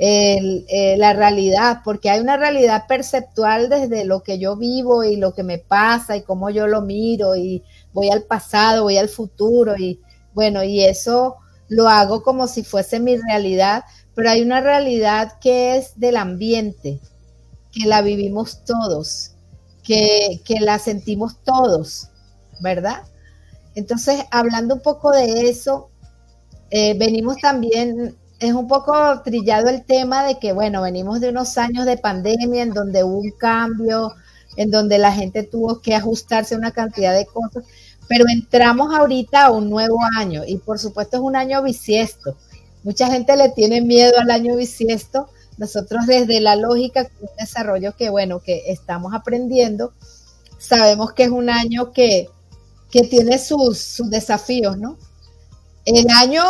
Eh, 0.00 0.94
la 0.96 1.12
realidad, 1.12 1.80
porque 1.84 2.10
hay 2.10 2.20
una 2.20 2.36
realidad 2.36 2.86
perceptual 2.86 3.68
desde 3.68 4.04
lo 4.04 4.22
que 4.22 4.38
yo 4.38 4.56
vivo 4.56 5.02
y 5.02 5.16
lo 5.16 5.34
que 5.34 5.42
me 5.42 5.58
pasa 5.58 6.16
y 6.16 6.22
cómo 6.22 6.50
yo 6.50 6.68
lo 6.68 6.82
miro 6.82 7.34
y 7.34 7.64
voy 7.92 8.10
al 8.10 8.22
pasado, 8.22 8.84
voy 8.84 8.96
al 8.96 9.08
futuro 9.08 9.74
y 9.76 10.00
bueno, 10.34 10.62
y 10.62 10.84
eso 10.84 11.36
lo 11.68 11.88
hago 11.88 12.22
como 12.22 12.46
si 12.46 12.62
fuese 12.62 13.00
mi 13.00 13.16
realidad, 13.16 13.84
pero 14.14 14.30
hay 14.30 14.42
una 14.42 14.60
realidad 14.60 15.38
que 15.40 15.76
es 15.76 15.98
del 15.98 16.16
ambiente, 16.16 17.00
que 17.72 17.86
la 17.86 18.02
vivimos 18.02 18.64
todos, 18.64 19.32
que, 19.82 20.40
la 20.60 20.78
sentimos 20.78 21.42
todos, 21.42 22.08
¿verdad? 22.60 23.02
Entonces, 23.74 24.24
hablando 24.30 24.74
un 24.74 24.80
poco 24.80 25.10
de 25.10 25.48
eso, 25.48 25.90
eh, 26.70 26.96
venimos 26.98 27.36
también, 27.38 28.16
es 28.38 28.52
un 28.52 28.68
poco 28.68 28.94
trillado 29.22 29.68
el 29.68 29.84
tema 29.84 30.24
de 30.24 30.38
que, 30.38 30.52
bueno, 30.52 30.82
venimos 30.82 31.20
de 31.20 31.30
unos 31.30 31.58
años 31.58 31.86
de 31.86 31.96
pandemia 31.96 32.62
en 32.62 32.72
donde 32.72 33.04
hubo 33.04 33.18
un 33.18 33.30
cambio, 33.32 34.14
en 34.56 34.70
donde 34.70 34.98
la 34.98 35.12
gente 35.12 35.42
tuvo 35.42 35.80
que 35.80 35.94
ajustarse 35.94 36.54
a 36.54 36.58
una 36.58 36.72
cantidad 36.72 37.14
de 37.14 37.26
cosas, 37.26 37.64
pero 38.08 38.24
entramos 38.28 38.94
ahorita 38.94 39.46
a 39.46 39.50
un 39.50 39.68
nuevo 39.68 39.98
año 40.18 40.42
y 40.46 40.58
por 40.58 40.78
supuesto 40.78 41.16
es 41.16 41.22
un 41.22 41.36
año 41.36 41.62
bisiesto. 41.62 42.36
Mucha 42.84 43.08
gente 43.08 43.36
le 43.36 43.50
tiene 43.50 43.80
miedo 43.80 44.18
al 44.18 44.30
año 44.30 44.56
bisiesto 44.56 45.28
nosotros 45.58 46.06
desde 46.06 46.40
la 46.40 46.56
lógica, 46.56 47.10
un 47.20 47.28
desarrollo 47.38 47.94
que, 47.96 48.10
bueno, 48.10 48.40
que 48.40 48.70
estamos 48.70 49.12
aprendiendo, 49.12 49.92
sabemos 50.58 51.12
que 51.12 51.24
es 51.24 51.30
un 51.30 51.50
año 51.50 51.92
que, 51.92 52.28
tiene 52.90 53.38
sus, 53.38 54.00
desafíos, 54.08 54.78
¿no? 54.78 54.96
El 55.96 56.10
año, 56.10 56.42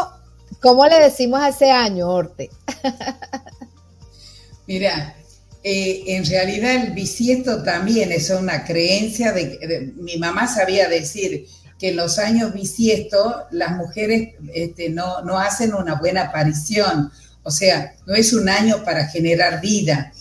¿cómo 0.60 0.86
le 0.86 1.00
decimos 1.00 1.40
a 1.40 1.48
ese 1.48 1.70
año, 1.70 2.08
Orte? 2.08 2.50
Mira, 4.66 5.16
eh, 5.62 6.04
en 6.06 6.24
realidad 6.26 6.74
el 6.74 6.92
bisiesto 6.92 7.62
también 7.62 8.12
es 8.12 8.30
una 8.30 8.64
creencia 8.64 9.32
de, 9.32 9.92
mi 9.96 10.16
mamá 10.18 10.46
sabía 10.46 10.88
decir 10.88 11.46
que 11.78 11.90
en 11.90 11.96
los 11.96 12.18
años 12.18 12.52
bisiestos 12.52 13.34
las 13.50 13.76
mujeres 13.76 14.34
este, 14.52 14.90
no, 14.90 15.22
no 15.22 15.38
hacen 15.38 15.74
una 15.74 15.94
buena 15.94 16.22
aparición 16.22 17.10
o 17.48 17.50
sea, 17.50 17.94
no 18.04 18.14
es 18.14 18.34
un 18.34 18.46
año 18.46 18.84
para 18.84 19.06
generar 19.06 19.62
vida. 19.62 20.12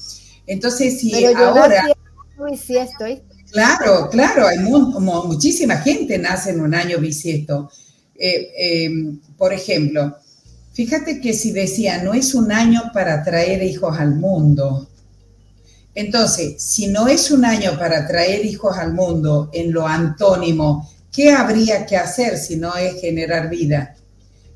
Entonces, 0.46 0.98
si 0.98 1.26
ahora... 1.26 1.86
Bisiesto, 2.50 3.04
Claro, 3.52 4.10
claro, 4.10 4.48
hay 4.48 4.60
muchísima 4.60 5.76
gente 5.78 6.18
nace 6.18 6.52
en 6.52 6.62
un 6.62 6.74
año 6.74 7.00
bisiesto. 7.00 7.70
Eh, 8.18 8.86
em, 8.86 9.20
por 9.38 9.54
ejemplo, 9.54 10.18
fíjate 10.74 11.22
que 11.22 11.34
si 11.34 11.52
decía, 11.52 12.04
no 12.04 12.14
es 12.14 12.34
un 12.34 12.52
año 12.52 12.92
para 12.94 13.24
traer 13.24 13.64
hijos 13.64 13.98
al 14.00 14.16
mundo. 14.16 14.90
Entonces, 15.94 16.62
si 16.62 16.88
no 16.88 17.08
es 17.08 17.32
un 17.32 17.46
año 17.46 17.78
para 17.78 18.08
traer 18.08 18.46
hijos 18.46 18.78
al 18.78 18.94
mundo 18.94 19.50
en 19.54 19.72
lo 19.72 19.88
antónimo, 19.88 20.90
¿qué 21.12 21.32
habría 21.32 21.86
que 21.86 21.98
hacer 21.98 22.38
si 22.38 22.56
no 22.56 22.76
es 22.76 23.00
generar 23.02 23.50
vida? 23.50 23.98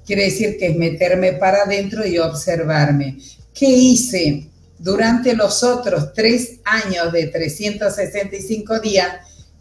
quiere 0.05 0.25
decir 0.25 0.57
que 0.57 0.67
es 0.67 0.75
meterme 0.75 1.33
para 1.33 1.63
adentro 1.63 2.05
y 2.05 2.17
observarme. 2.17 3.17
¿Qué 3.53 3.65
hice 3.65 4.49
durante 4.77 5.33
los 5.33 5.63
otros 5.63 6.13
tres 6.13 6.59
años 6.65 7.13
de 7.13 7.27
365 7.27 8.79
días 8.79 9.07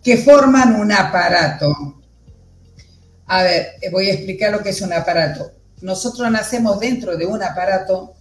que 0.03 0.17
forman 0.17 0.75
un 0.75 0.91
aparato? 0.91 2.00
A 3.33 3.45
ver, 3.45 3.75
voy 3.93 4.11
a 4.11 4.15
explicar 4.15 4.51
lo 4.51 4.61
que 4.61 4.71
es 4.71 4.81
un 4.81 4.93
aparato. 4.93 5.53
Nosotros 5.83 6.29
nacemos 6.33 6.81
dentro 6.81 7.17
de 7.17 7.27
un 7.27 7.41
aparato 7.45 8.15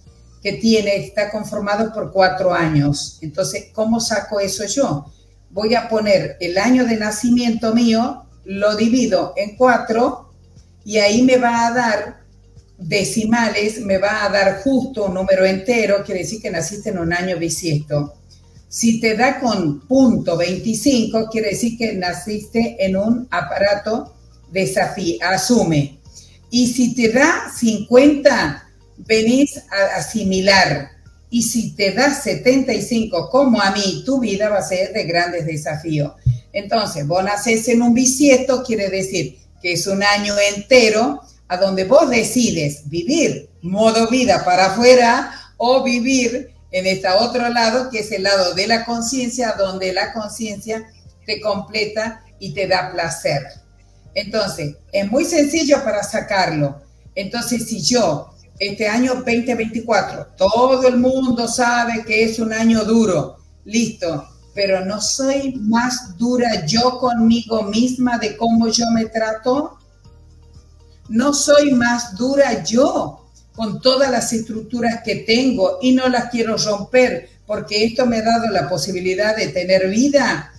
que 0.44 0.54
tiene, 0.54 0.98
está 0.98 1.32
conformado 1.32 1.92
por 1.92 2.12
cuatro 2.12 2.54
años. 2.54 3.18
Entonces, 3.22 3.70
¿cómo 3.74 4.00
saco 4.00 4.40
eso 4.40 4.66
yo? 4.66 5.12
Voy 5.50 5.74
a 5.74 5.90
poner 5.90 6.38
el 6.40 6.60
año 6.60 6.86
de 6.86 6.98
nacimiento 6.98 7.74
mío, 7.74 8.28
lo 8.46 8.76
divido 8.76 9.34
en 9.36 9.58
cuatro 9.58 10.32
y 10.86 11.00
ahí 11.00 11.24
me 11.24 11.38
va 11.38 11.66
a 11.66 11.74
dar 11.74 12.20
decimales, 12.78 13.82
me 13.82 13.98
va 13.98 14.26
a 14.26 14.30
dar 14.30 14.62
justo 14.62 15.06
un 15.06 15.16
número 15.16 15.44
entero, 15.44 16.04
quiere 16.06 16.22
decir 16.22 16.40
que 16.40 16.52
naciste 16.52 16.92
en 16.92 17.00
un 17.00 17.14
año 17.14 17.36
bisiesto. 17.38 18.14
Si 18.68 19.02
te 19.02 19.18
da 19.18 19.40
con 19.40 19.88
punto 19.88 20.38
25, 20.38 21.30
quiere 21.32 21.50
decir 21.50 21.80
que 21.80 21.94
naciste 21.94 22.76
en 22.86 22.96
un 22.96 23.28
aparato 23.32 24.14
desafío, 24.52 25.18
asume. 25.22 26.00
Y 26.50 26.68
si 26.68 26.96
te 26.96 27.10
da 27.10 27.52
50, 27.56 28.70
venís 28.98 29.58
a 29.58 29.98
asimilar. 29.98 30.92
Y 31.30 31.44
si 31.44 31.76
te 31.76 31.92
da 31.92 32.14
75, 32.14 33.30
como 33.30 33.62
a 33.62 33.72
mí, 33.72 34.04
tu 34.06 34.20
vida 34.20 34.50
va 34.50 34.58
a 34.58 34.68
ser 34.68 34.94
de 34.94 35.04
grandes 35.04 35.46
desafíos. 35.46 36.14
Entonces, 36.52 37.06
vos 37.06 37.24
nacés 37.24 37.68
en 37.68 37.82
un 37.82 37.94
bisiesto, 37.94 38.64
quiere 38.64 38.90
decir 38.90 39.38
que 39.62 39.74
es 39.74 39.86
un 39.86 40.02
año 40.02 40.36
entero 40.56 41.22
a 41.48 41.58
donde 41.58 41.84
vos 41.84 42.10
decides 42.10 42.90
vivir 42.90 43.50
modo 43.62 44.08
vida 44.10 44.44
para 44.46 44.68
afuera 44.68 45.32
o 45.58 45.84
vivir 45.84 46.52
en 46.72 46.88
este 46.88 47.10
otro 47.10 47.50
lado, 47.50 47.90
que 47.90 48.00
es 48.00 48.12
el 48.12 48.24
lado 48.24 48.54
de 48.54 48.68
la 48.68 48.86
conciencia, 48.86 49.56
donde 49.58 49.92
la 49.92 50.14
conciencia 50.14 50.88
te 51.26 51.42
completa 51.42 52.24
y 52.40 52.54
te 52.54 52.68
da 52.68 52.92
placer. 52.92 53.42
Entonces, 54.14 54.76
es 54.92 55.12
muy 55.12 55.26
sencillo 55.26 55.84
para 55.84 56.04
sacarlo. 56.04 56.82
Entonces, 57.16 57.68
si 57.68 57.82
yo, 57.82 58.34
este 58.60 58.88
año 58.88 59.16
2024, 59.16 60.28
todo 60.38 60.88
el 60.88 60.98
mundo 60.98 61.48
sabe 61.48 62.04
que 62.06 62.24
es 62.24 62.40
un 62.40 62.54
año 62.54 62.84
duro, 62.84 63.38
listo, 63.66 64.28
pero 64.54 64.84
no 64.86 65.00
soy 65.00 65.54
más 65.56 66.18
dura 66.18 66.66
yo 66.66 66.98
conmigo 67.00 67.64
misma 67.64 68.18
de 68.18 68.36
cómo 68.36 68.68
yo 68.68 68.86
me 68.92 69.06
trato. 69.06 69.78
No 71.08 71.34
soy 71.34 71.72
más 71.72 72.16
dura 72.16 72.64
yo 72.64 73.26
con 73.56 73.82
todas 73.82 74.12
las 74.12 74.32
estructuras 74.34 75.02
que 75.04 75.18
tengo 75.18 75.80
y 75.82 75.94
no 75.94 76.08
las 76.08 76.30
quiero 76.30 76.58
romper 76.58 77.30
porque 77.46 77.84
esto 77.84 78.06
me 78.06 78.18
ha 78.18 78.22
dado 78.22 78.48
la 78.50 78.70
posibilidad 78.70 79.36
de 79.36 79.48
tener 79.48 79.90
vida 79.90 80.54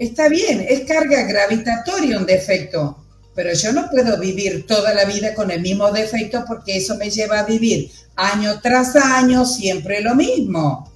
Está 0.00 0.30
bien, 0.30 0.64
es 0.66 0.86
carga 0.86 1.24
gravitatoria 1.24 2.16
un 2.16 2.24
defecto, 2.24 3.04
pero 3.34 3.52
yo 3.52 3.70
no 3.74 3.90
puedo 3.90 4.18
vivir 4.18 4.66
toda 4.66 4.94
la 4.94 5.04
vida 5.04 5.34
con 5.34 5.50
el 5.50 5.60
mismo 5.60 5.92
defecto 5.92 6.42
porque 6.48 6.78
eso 6.78 6.96
me 6.96 7.10
lleva 7.10 7.40
a 7.40 7.44
vivir 7.44 7.90
año 8.16 8.62
tras 8.62 8.96
año 8.96 9.44
siempre 9.44 10.00
lo 10.00 10.14
mismo. 10.14 10.90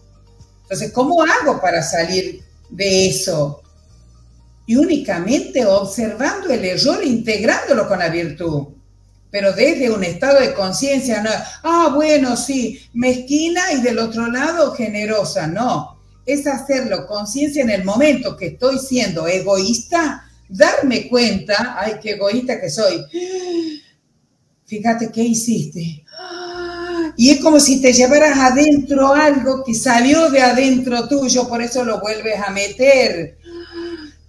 Entonces, 0.62 0.90
¿cómo 0.90 1.22
hago 1.22 1.60
para 1.60 1.82
salir 1.82 2.42
de 2.70 3.08
eso? 3.08 3.60
Y 4.64 4.76
únicamente 4.76 5.66
observando 5.66 6.48
el 6.48 6.64
error, 6.64 7.04
integrándolo 7.04 7.86
con 7.86 7.98
la 7.98 8.08
virtud. 8.08 8.68
Pero 9.30 9.52
desde 9.52 9.90
un 9.90 10.02
estado 10.02 10.40
de 10.40 10.54
conciencia, 10.54 11.22
no, 11.22 11.28
ah, 11.62 11.92
bueno, 11.94 12.38
sí, 12.38 12.88
mezquina 12.94 13.70
y 13.70 13.82
del 13.82 13.98
otro 13.98 14.28
lado 14.28 14.72
generosa, 14.72 15.46
no 15.46 15.93
es 16.26 16.46
hacerlo 16.46 17.06
conciencia 17.06 17.62
en 17.62 17.70
el 17.70 17.84
momento 17.84 18.36
que 18.36 18.46
estoy 18.48 18.78
siendo 18.78 19.26
egoísta, 19.26 20.24
darme 20.48 21.08
cuenta, 21.08 21.76
ay, 21.78 21.94
qué 22.02 22.12
egoísta 22.12 22.60
que 22.60 22.70
soy. 22.70 23.04
Fíjate 24.66 25.10
qué 25.12 25.22
hiciste. 25.22 26.04
Y 27.16 27.30
es 27.30 27.40
como 27.40 27.60
si 27.60 27.80
te 27.80 27.92
llevaras 27.92 28.38
adentro 28.38 29.12
algo 29.12 29.62
que 29.64 29.74
salió 29.74 30.30
de 30.30 30.40
adentro 30.40 31.06
tuyo, 31.06 31.46
por 31.48 31.62
eso 31.62 31.84
lo 31.84 32.00
vuelves 32.00 32.40
a 32.40 32.50
meter. 32.50 33.38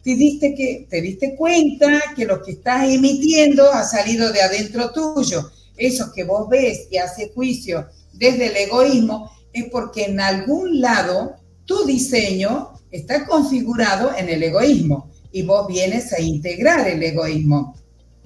Te 0.04 0.16
diste, 0.16 0.54
que, 0.54 0.86
te 0.88 1.02
diste 1.02 1.36
cuenta 1.36 2.00
que 2.16 2.26
lo 2.26 2.44
que 2.44 2.52
estás 2.52 2.88
emitiendo 2.88 3.72
ha 3.72 3.84
salido 3.84 4.32
de 4.32 4.42
adentro 4.42 4.92
tuyo. 4.92 5.50
Eso 5.78 6.12
que 6.14 6.24
vos 6.24 6.48
ves 6.48 6.88
y 6.92 6.98
hace 6.98 7.32
juicio 7.34 7.88
desde 8.14 8.48
el 8.48 8.56
egoísmo 8.56 9.32
es 9.52 9.66
porque 9.72 10.06
en 10.06 10.20
algún 10.20 10.80
lado 10.80 11.38
tu 11.66 11.86
diseño 11.86 12.80
está 12.92 13.26
configurado 13.26 14.12
en 14.16 14.30
el 14.30 14.44
egoísmo 14.44 15.12
y 15.32 15.42
vos 15.42 15.68
vienes 15.68 16.14
a 16.14 16.22
integrar 16.22 16.88
el 16.88 17.02
egoísmo. 17.04 17.76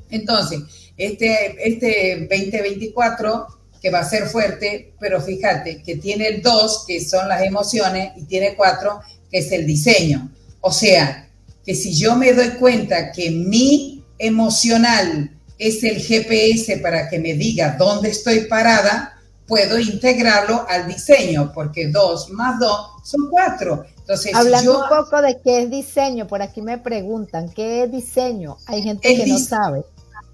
Entonces, 0.10 0.62
este, 0.98 1.56
este 1.68 2.28
2024 2.30 3.60
que 3.82 3.90
va 3.90 4.00
a 4.00 4.10
ser 4.10 4.28
fuerte, 4.28 4.94
pero 5.00 5.22
fíjate 5.22 5.82
que 5.82 5.96
tiene 5.98 6.40
dos, 6.40 6.84
que 6.88 7.04
son 7.04 7.28
las 7.28 7.42
emociones, 7.44 8.12
y 8.18 8.24
tiene 8.24 8.56
cuatro, 8.56 9.00
que 9.32 9.40
es 9.40 9.52
el 9.52 9.66
diseño. 9.66 10.30
O 10.62 10.72
sea, 10.72 11.30
que 11.66 11.76
si 11.76 11.94
yo 11.94 12.16
me 12.16 12.34
doy 12.34 12.50
cuenta 12.52 13.12
que 13.12 13.32
mi 13.32 14.04
emocional 14.18 15.32
es 15.58 15.84
el 15.84 16.02
GPS 16.02 16.78
para 16.78 17.10
que 17.10 17.20
me 17.20 17.34
diga 17.34 17.76
dónde 17.78 18.10
estoy 18.10 18.42
parada, 18.42 19.19
puedo 19.50 19.80
integrarlo 19.80 20.66
al 20.70 20.88
diseño, 20.88 21.52
porque 21.54 21.88
dos 21.88 22.30
más 22.30 22.60
dos 22.60 22.92
son 23.04 23.30
cuatro. 23.30 23.84
Entonces, 23.98 24.34
Hablando 24.34 24.80
un 24.80 24.88
poco 24.88 25.22
de 25.22 25.42
qué 25.44 25.64
es 25.64 25.70
diseño, 25.70 26.28
por 26.28 26.42
aquí 26.42 26.62
me 26.62 26.78
preguntan, 26.78 27.50
¿qué 27.50 27.84
es 27.84 27.92
diseño? 27.92 28.58
Hay 28.68 28.84
gente 28.84 29.16
que 29.16 29.26
no 29.26 29.40
sabe. 29.40 29.84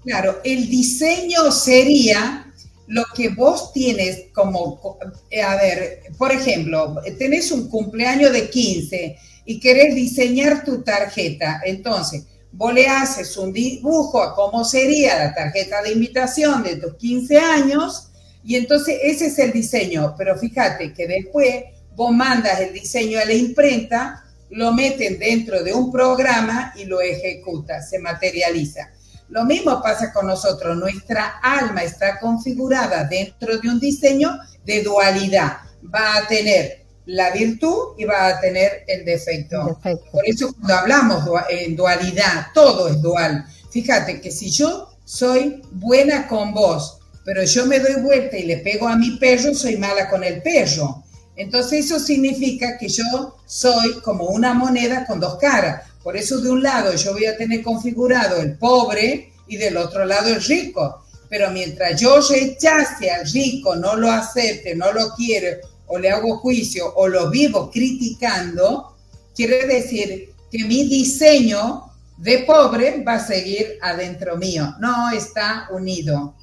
Claro, 0.04 0.38
el 0.44 0.68
diseño 0.68 1.50
sería 1.50 2.52
lo 2.86 3.04
que 3.16 3.30
vos 3.30 3.72
tienes 3.72 4.26
como, 4.32 4.98
eh, 5.30 5.42
a 5.42 5.56
ver, 5.56 6.02
por 6.16 6.30
ejemplo, 6.30 6.96
tenés 7.18 7.50
un 7.50 7.68
cumpleaños 7.68 8.32
de 8.32 8.48
15 8.48 9.18
y 9.46 9.58
querés 9.58 9.94
diseñar 9.94 10.64
tu 10.64 10.82
tarjeta, 10.82 11.60
entonces 11.64 12.24
vos 12.52 12.72
le 12.72 12.86
haces 12.86 13.36
un 13.36 13.52
dibujo 13.52 14.22
a 14.22 14.34
cómo 14.34 14.64
sería 14.64 15.18
la 15.18 15.34
tarjeta 15.34 15.82
de 15.82 15.92
invitación 15.92 16.62
de 16.62 16.76
tus 16.76 16.94
15 16.94 17.38
años 17.38 18.10
y 18.46 18.54
entonces 18.54 19.00
ese 19.02 19.26
es 19.26 19.38
el 19.40 19.52
diseño, 19.52 20.14
pero 20.16 20.38
fíjate 20.38 20.92
que 20.92 21.08
después 21.08 21.64
vos 21.96 22.12
mandas 22.12 22.60
el 22.60 22.72
diseño 22.72 23.18
a 23.18 23.24
la 23.24 23.32
imprenta, 23.32 24.24
lo 24.50 24.72
meten 24.72 25.18
dentro 25.18 25.64
de 25.64 25.74
un 25.74 25.90
programa 25.90 26.72
y 26.76 26.84
lo 26.84 27.00
ejecuta, 27.00 27.82
se 27.82 27.98
materializa. 27.98 28.92
Lo 29.30 29.44
mismo 29.44 29.82
pasa 29.82 30.12
con 30.12 30.28
nosotros, 30.28 30.76
nuestra 30.76 31.40
alma 31.42 31.82
está 31.82 32.20
configurada 32.20 33.02
dentro 33.02 33.58
de 33.58 33.68
un 33.68 33.80
diseño 33.80 34.38
de 34.64 34.84
dualidad. 34.84 35.56
Va 35.92 36.18
a 36.18 36.28
tener 36.28 36.84
la 37.06 37.32
virtud 37.32 37.94
y 37.98 38.04
va 38.04 38.28
a 38.28 38.40
tener 38.40 38.84
el 38.86 39.04
defecto. 39.04 39.80
Por 40.12 40.24
eso 40.24 40.54
cuando 40.54 40.74
hablamos 40.74 41.24
en 41.50 41.74
dualidad, 41.74 42.46
todo 42.54 42.86
es 42.86 43.02
dual. 43.02 43.44
Fíjate 43.72 44.20
que 44.20 44.30
si 44.30 44.50
yo 44.50 44.96
soy 45.04 45.62
buena 45.72 46.28
con 46.28 46.54
vos, 46.54 46.95
pero 47.26 47.42
yo 47.42 47.66
me 47.66 47.80
doy 47.80 48.00
vuelta 48.00 48.38
y 48.38 48.44
le 48.44 48.58
pego 48.58 48.86
a 48.86 48.96
mi 48.96 49.16
perro, 49.18 49.52
soy 49.52 49.76
mala 49.76 50.08
con 50.08 50.22
el 50.22 50.40
perro. 50.42 51.02
Entonces 51.34 51.84
eso 51.84 51.98
significa 51.98 52.78
que 52.78 52.88
yo 52.88 53.36
soy 53.44 53.94
como 54.04 54.26
una 54.26 54.54
moneda 54.54 55.04
con 55.04 55.18
dos 55.18 55.36
caras. 55.36 55.82
Por 56.04 56.16
eso 56.16 56.40
de 56.40 56.50
un 56.50 56.62
lado 56.62 56.94
yo 56.94 57.12
voy 57.14 57.26
a 57.26 57.36
tener 57.36 57.64
configurado 57.64 58.40
el 58.40 58.56
pobre 58.56 59.32
y 59.48 59.56
del 59.56 59.76
otro 59.76 60.04
lado 60.04 60.28
el 60.28 60.40
rico. 60.40 61.04
Pero 61.28 61.50
mientras 61.50 62.00
yo 62.00 62.20
rechace 62.20 63.10
al 63.10 63.28
rico, 63.28 63.74
no 63.74 63.96
lo 63.96 64.08
acepte, 64.08 64.76
no 64.76 64.92
lo 64.92 65.10
quiere, 65.16 65.62
o 65.88 65.98
le 65.98 66.10
hago 66.10 66.38
juicio, 66.38 66.94
o 66.94 67.08
lo 67.08 67.28
vivo 67.28 67.72
criticando, 67.72 68.96
quiere 69.34 69.66
decir 69.66 70.32
que 70.48 70.64
mi 70.64 70.88
diseño 70.88 71.90
de 72.18 72.38
pobre 72.44 73.02
va 73.02 73.14
a 73.14 73.26
seguir 73.26 73.78
adentro 73.82 74.36
mío. 74.36 74.76
No 74.78 75.10
está 75.10 75.66
unido. 75.72 76.36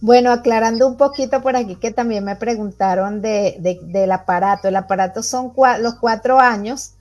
Bueno, 0.00 0.32
aclarando 0.32 0.86
un 0.86 0.96
poquito 0.96 1.42
por 1.42 1.56
aquí 1.56 1.76
que 1.76 1.90
también 1.90 2.24
me 2.24 2.36
preguntaron 2.36 3.20
de, 3.20 3.78
del 3.82 4.12
aparato. 4.12 4.68
El 4.68 4.76
aparato 4.76 5.22
son 5.22 5.52
los 5.80 5.94
cuatro 5.96 6.38
años 6.38 6.92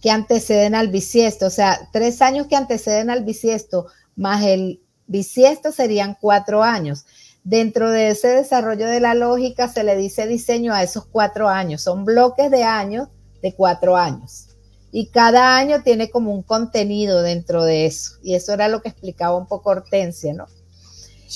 que 0.00 0.10
anteceden 0.10 0.74
al 0.74 0.88
bisiesto, 0.88 1.46
o 1.46 1.50
sea, 1.50 1.88
tres 1.92 2.22
años 2.22 2.46
que 2.46 2.56
anteceden 2.56 3.10
al 3.10 3.24
bisiesto 3.24 3.86
más 4.14 4.44
el 4.44 4.80
bisiesto 5.06 5.72
serían 5.72 6.16
cuatro 6.20 6.62
años. 6.62 7.04
Dentro 7.44 7.90
de 7.90 8.08
ese 8.08 8.28
desarrollo 8.28 8.86
de 8.86 9.00
la 9.00 9.14
lógica 9.14 9.68
se 9.68 9.84
le 9.84 9.96
dice 9.96 10.26
diseño 10.26 10.74
a 10.74 10.82
esos 10.82 11.06
cuatro 11.06 11.48
años, 11.48 11.82
son 11.82 12.04
bloques 12.04 12.50
de 12.50 12.64
años 12.64 13.08
de 13.42 13.54
cuatro 13.54 13.96
años. 13.96 14.48
Y 14.90 15.08
cada 15.08 15.56
año 15.56 15.82
tiene 15.82 16.10
como 16.10 16.32
un 16.32 16.42
contenido 16.42 17.22
dentro 17.22 17.64
de 17.64 17.86
eso. 17.86 18.12
Y 18.22 18.34
eso 18.34 18.54
era 18.54 18.68
lo 18.68 18.80
que 18.80 18.88
explicaba 18.88 19.36
un 19.36 19.46
poco 19.46 19.70
Hortensia, 19.70 20.32
¿no? 20.32 20.46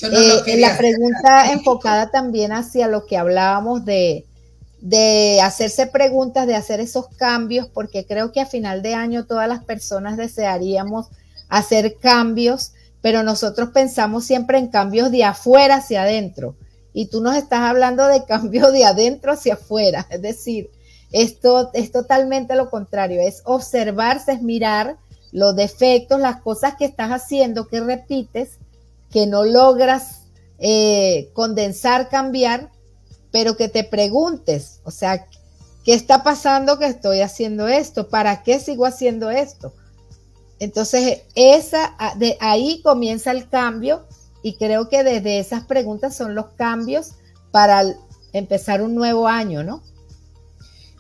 Eh, 0.03 0.57
la 0.59 0.77
pregunta 0.77 1.53
enfocada 1.53 2.11
también 2.11 2.53
hacia 2.53 2.87
lo 2.87 3.07
que 3.07 3.17
hablábamos 3.17 3.85
de, 3.85 4.25
de 4.81 5.41
hacerse 5.43 5.87
preguntas, 5.87 6.47
de 6.47 6.55
hacer 6.55 6.81
esos 6.81 7.09
cambios, 7.17 7.69
porque 7.69 8.07
creo 8.07 8.33
que 8.33 8.41
a 8.41 8.47
final 8.47 8.83
de 8.83 8.95
año 8.95 9.27
todas 9.27 9.49
las 9.49 9.65
personas 9.65 10.17
desearíamos 10.17 11.09
hacer 11.49 11.97
cambios, 12.01 12.73
pero 13.03 13.23
nosotros 13.23 13.71
pensamos 13.71 14.25
siempre 14.25 14.59
en 14.59 14.69
cambios 14.69 15.11
de 15.11 15.25
afuera 15.25 15.77
hacia 15.77 16.03
adentro. 16.03 16.55
Y 16.93 17.07
tú 17.07 17.21
nos 17.21 17.37
estás 17.37 17.61
hablando 17.61 18.07
de 18.07 18.25
cambios 18.25 18.73
de 18.73 18.85
adentro 18.85 19.33
hacia 19.33 19.55
afuera. 19.55 20.07
Es 20.11 20.23
decir, 20.23 20.71
esto 21.13 21.71
es 21.75 21.91
totalmente 21.91 22.55
lo 22.55 22.71
contrario, 22.71 23.21
es 23.21 23.43
observarse, 23.45 24.33
es 24.33 24.43
mirar 24.43 24.97
los 25.33 25.55
defectos, 25.57 26.21
las 26.21 26.41
cosas 26.41 26.75
que 26.77 26.85
estás 26.85 27.11
haciendo, 27.11 27.69
que 27.69 27.81
repites 27.81 28.59
que 29.11 29.27
no 29.27 29.45
logras 29.45 30.23
eh, 30.59 31.31
condensar, 31.33 32.09
cambiar, 32.09 32.71
pero 33.31 33.57
que 33.57 33.69
te 33.69 33.85
preguntes, 33.85 34.81
o 34.85 34.91
sea, 34.91 35.27
¿qué 35.85 35.95
está 35.95 36.23
pasando 36.23 36.79
que 36.79 36.87
estoy 36.87 37.21
haciendo 37.21 37.69
esto? 37.69 38.09
¿Para 38.09 38.43
qué 38.43 38.59
sigo 38.59 38.87
haciendo 38.87 39.31
esto? 39.31 39.73
Entonces, 40.59 41.23
esa, 41.35 41.95
de 42.17 42.37
ahí 42.41 42.83
comienza 42.83 43.31
el 43.31 43.49
cambio 43.49 44.07
y 44.43 44.57
creo 44.57 44.89
que 44.89 45.03
desde 45.03 45.39
esas 45.39 45.65
preguntas 45.65 46.15
son 46.15 46.35
los 46.35 46.51
cambios 46.51 47.13
para 47.51 47.83
empezar 48.33 48.83
un 48.83 48.95
nuevo 48.95 49.27
año, 49.27 49.65
¿no? 49.65 49.83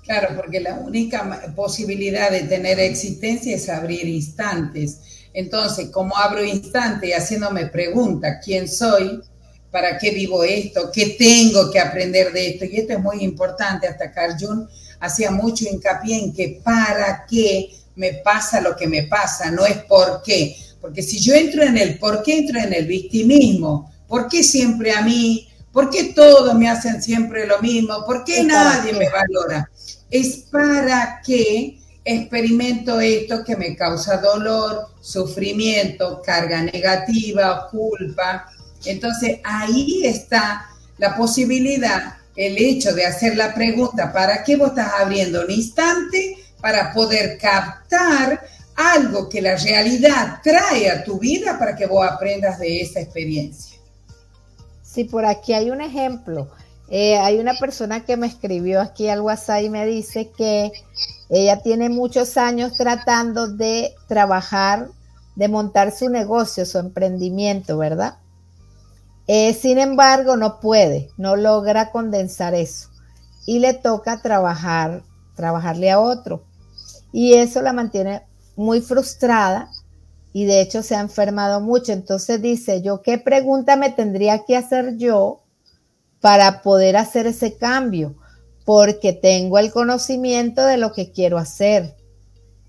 Claro, 0.04 0.34
porque 0.36 0.60
la 0.60 0.74
única 0.74 1.52
posibilidad 1.54 2.30
de 2.30 2.40
tener 2.42 2.80
existencia 2.80 3.54
es 3.54 3.68
abrir 3.68 4.08
instantes. 4.08 5.19
Entonces, 5.32 5.90
como 5.90 6.16
abro 6.16 6.44
instante 6.44 7.14
haciéndome 7.14 7.66
preguntas, 7.66 8.38
¿quién 8.44 8.68
soy? 8.68 9.20
¿Para 9.70 9.98
qué 9.98 10.10
vivo 10.10 10.42
esto? 10.42 10.90
¿Qué 10.92 11.16
tengo 11.18 11.70
que 11.70 11.78
aprender 11.78 12.32
de 12.32 12.50
esto? 12.50 12.64
Y 12.64 12.78
esto 12.78 12.94
es 12.94 13.00
muy 13.00 13.22
importante. 13.22 13.86
Hasta 13.86 14.10
Carl 14.10 14.34
Jung 14.38 14.66
hacía 14.98 15.30
mucho 15.30 15.64
hincapié 15.68 16.18
en 16.18 16.32
que 16.32 16.60
para 16.64 17.24
qué 17.28 17.70
me 17.94 18.14
pasa 18.14 18.60
lo 18.60 18.74
que 18.76 18.86
me 18.86 19.04
pasa, 19.04 19.50
no 19.50 19.64
es 19.64 19.78
por 19.84 20.22
qué. 20.22 20.56
Porque 20.80 21.02
si 21.02 21.20
yo 21.20 21.34
entro 21.34 21.62
en 21.62 21.76
el 21.76 21.98
por 21.98 22.22
qué, 22.22 22.38
entro 22.38 22.58
en 22.58 22.72
el 22.72 22.86
victimismo. 22.86 23.92
¿Por 24.08 24.28
qué 24.28 24.42
siempre 24.42 24.92
a 24.92 25.02
mí? 25.02 25.48
¿Por 25.72 25.90
qué 25.90 26.04
todos 26.14 26.54
me 26.54 26.68
hacen 26.68 27.00
siempre 27.02 27.46
lo 27.46 27.60
mismo? 27.60 28.04
¿Por 28.04 28.24
qué 28.24 28.42
nadie 28.42 28.92
me 28.92 29.08
valora? 29.08 29.70
Es 30.10 30.38
para 30.50 31.20
qué 31.24 31.79
experimento 32.04 33.00
esto 33.00 33.44
que 33.44 33.56
me 33.56 33.76
causa 33.76 34.18
dolor, 34.18 34.88
sufrimiento, 35.00 36.22
carga 36.24 36.62
negativa, 36.62 37.68
culpa. 37.70 38.46
Entonces 38.84 39.40
ahí 39.44 40.02
está 40.04 40.66
la 40.98 41.16
posibilidad, 41.16 42.14
el 42.36 42.56
hecho 42.58 42.94
de 42.94 43.06
hacer 43.06 43.36
la 43.36 43.54
pregunta, 43.54 44.12
¿para 44.12 44.42
qué 44.44 44.56
vos 44.56 44.70
estás 44.70 44.92
abriendo 44.98 45.42
un 45.42 45.50
instante? 45.50 46.36
Para 46.60 46.92
poder 46.92 47.38
captar 47.38 48.40
algo 48.76 49.28
que 49.28 49.42
la 49.42 49.56
realidad 49.56 50.40
trae 50.42 50.90
a 50.90 51.04
tu 51.04 51.18
vida 51.18 51.58
para 51.58 51.76
que 51.76 51.86
vos 51.86 52.06
aprendas 52.06 52.58
de 52.58 52.80
esa 52.80 53.00
experiencia. 53.00 53.78
Sí, 54.82 55.04
por 55.04 55.24
aquí 55.24 55.52
hay 55.52 55.70
un 55.70 55.80
ejemplo. 55.80 56.50
Eh, 56.88 57.16
hay 57.16 57.38
una 57.38 57.54
persona 57.54 58.04
que 58.04 58.16
me 58.16 58.26
escribió 58.26 58.80
aquí 58.80 59.08
al 59.08 59.20
WhatsApp 59.20 59.62
y 59.62 59.70
me 59.70 59.86
dice 59.86 60.30
que 60.36 60.72
ella 61.30 61.62
tiene 61.62 61.88
muchos 61.88 62.36
años 62.36 62.72
tratando 62.76 63.46
de 63.46 63.94
trabajar, 64.08 64.88
de 65.36 65.48
montar 65.48 65.92
su 65.92 66.08
negocio, 66.08 66.66
su 66.66 66.78
emprendimiento, 66.78 67.78
¿verdad? 67.78 68.18
Eh, 69.28 69.54
sin 69.54 69.78
embargo, 69.78 70.36
no 70.36 70.58
puede, 70.58 71.08
no 71.16 71.36
logra 71.36 71.92
condensar 71.92 72.54
eso 72.54 72.88
y 73.46 73.60
le 73.60 73.74
toca 73.74 74.20
trabajar, 74.22 75.04
trabajarle 75.36 75.90
a 75.90 76.00
otro. 76.00 76.42
Y 77.12 77.34
eso 77.34 77.62
la 77.62 77.72
mantiene 77.72 78.22
muy 78.56 78.80
frustrada 78.80 79.70
y 80.32 80.44
de 80.44 80.60
hecho 80.60 80.82
se 80.82 80.96
ha 80.96 81.00
enfermado 81.00 81.60
mucho. 81.60 81.92
Entonces 81.92 82.42
dice, 82.42 82.82
yo, 82.82 83.02
¿qué 83.02 83.18
pregunta 83.18 83.76
me 83.76 83.90
tendría 83.90 84.44
que 84.44 84.56
hacer 84.56 84.96
yo 84.96 85.42
para 86.20 86.62
poder 86.62 86.96
hacer 86.96 87.26
ese 87.26 87.56
cambio? 87.56 88.16
Porque 88.70 89.12
tengo 89.12 89.58
el 89.58 89.72
conocimiento 89.72 90.64
de 90.64 90.76
lo 90.76 90.92
que 90.92 91.10
quiero 91.10 91.38
hacer. 91.38 91.96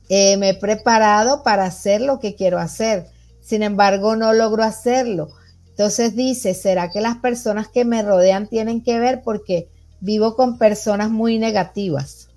Eh, 0.09 0.35
me 0.37 0.49
he 0.49 0.53
preparado 0.55 1.43
para 1.43 1.65
hacer 1.65 2.01
lo 2.01 2.19
que 2.19 2.33
quiero 2.33 2.57
hacer. 2.57 3.05
Sin 3.39 3.61
embargo, 3.61 4.15
no 4.15 4.33
logro 4.33 4.63
hacerlo. 4.63 5.27
Entonces 5.69 6.15
dice, 6.15 6.55
¿será 6.55 6.89
que 6.89 7.01
las 7.01 7.17
personas 7.17 7.67
que 7.67 7.85
me 7.85 8.01
rodean 8.01 8.49
tienen 8.49 8.83
que 8.83 8.97
ver? 8.97 9.21
Porque 9.23 9.69
vivo 9.99 10.35
con 10.35 10.57
personas 10.57 11.11
muy 11.11 11.37
negativas 11.37 12.29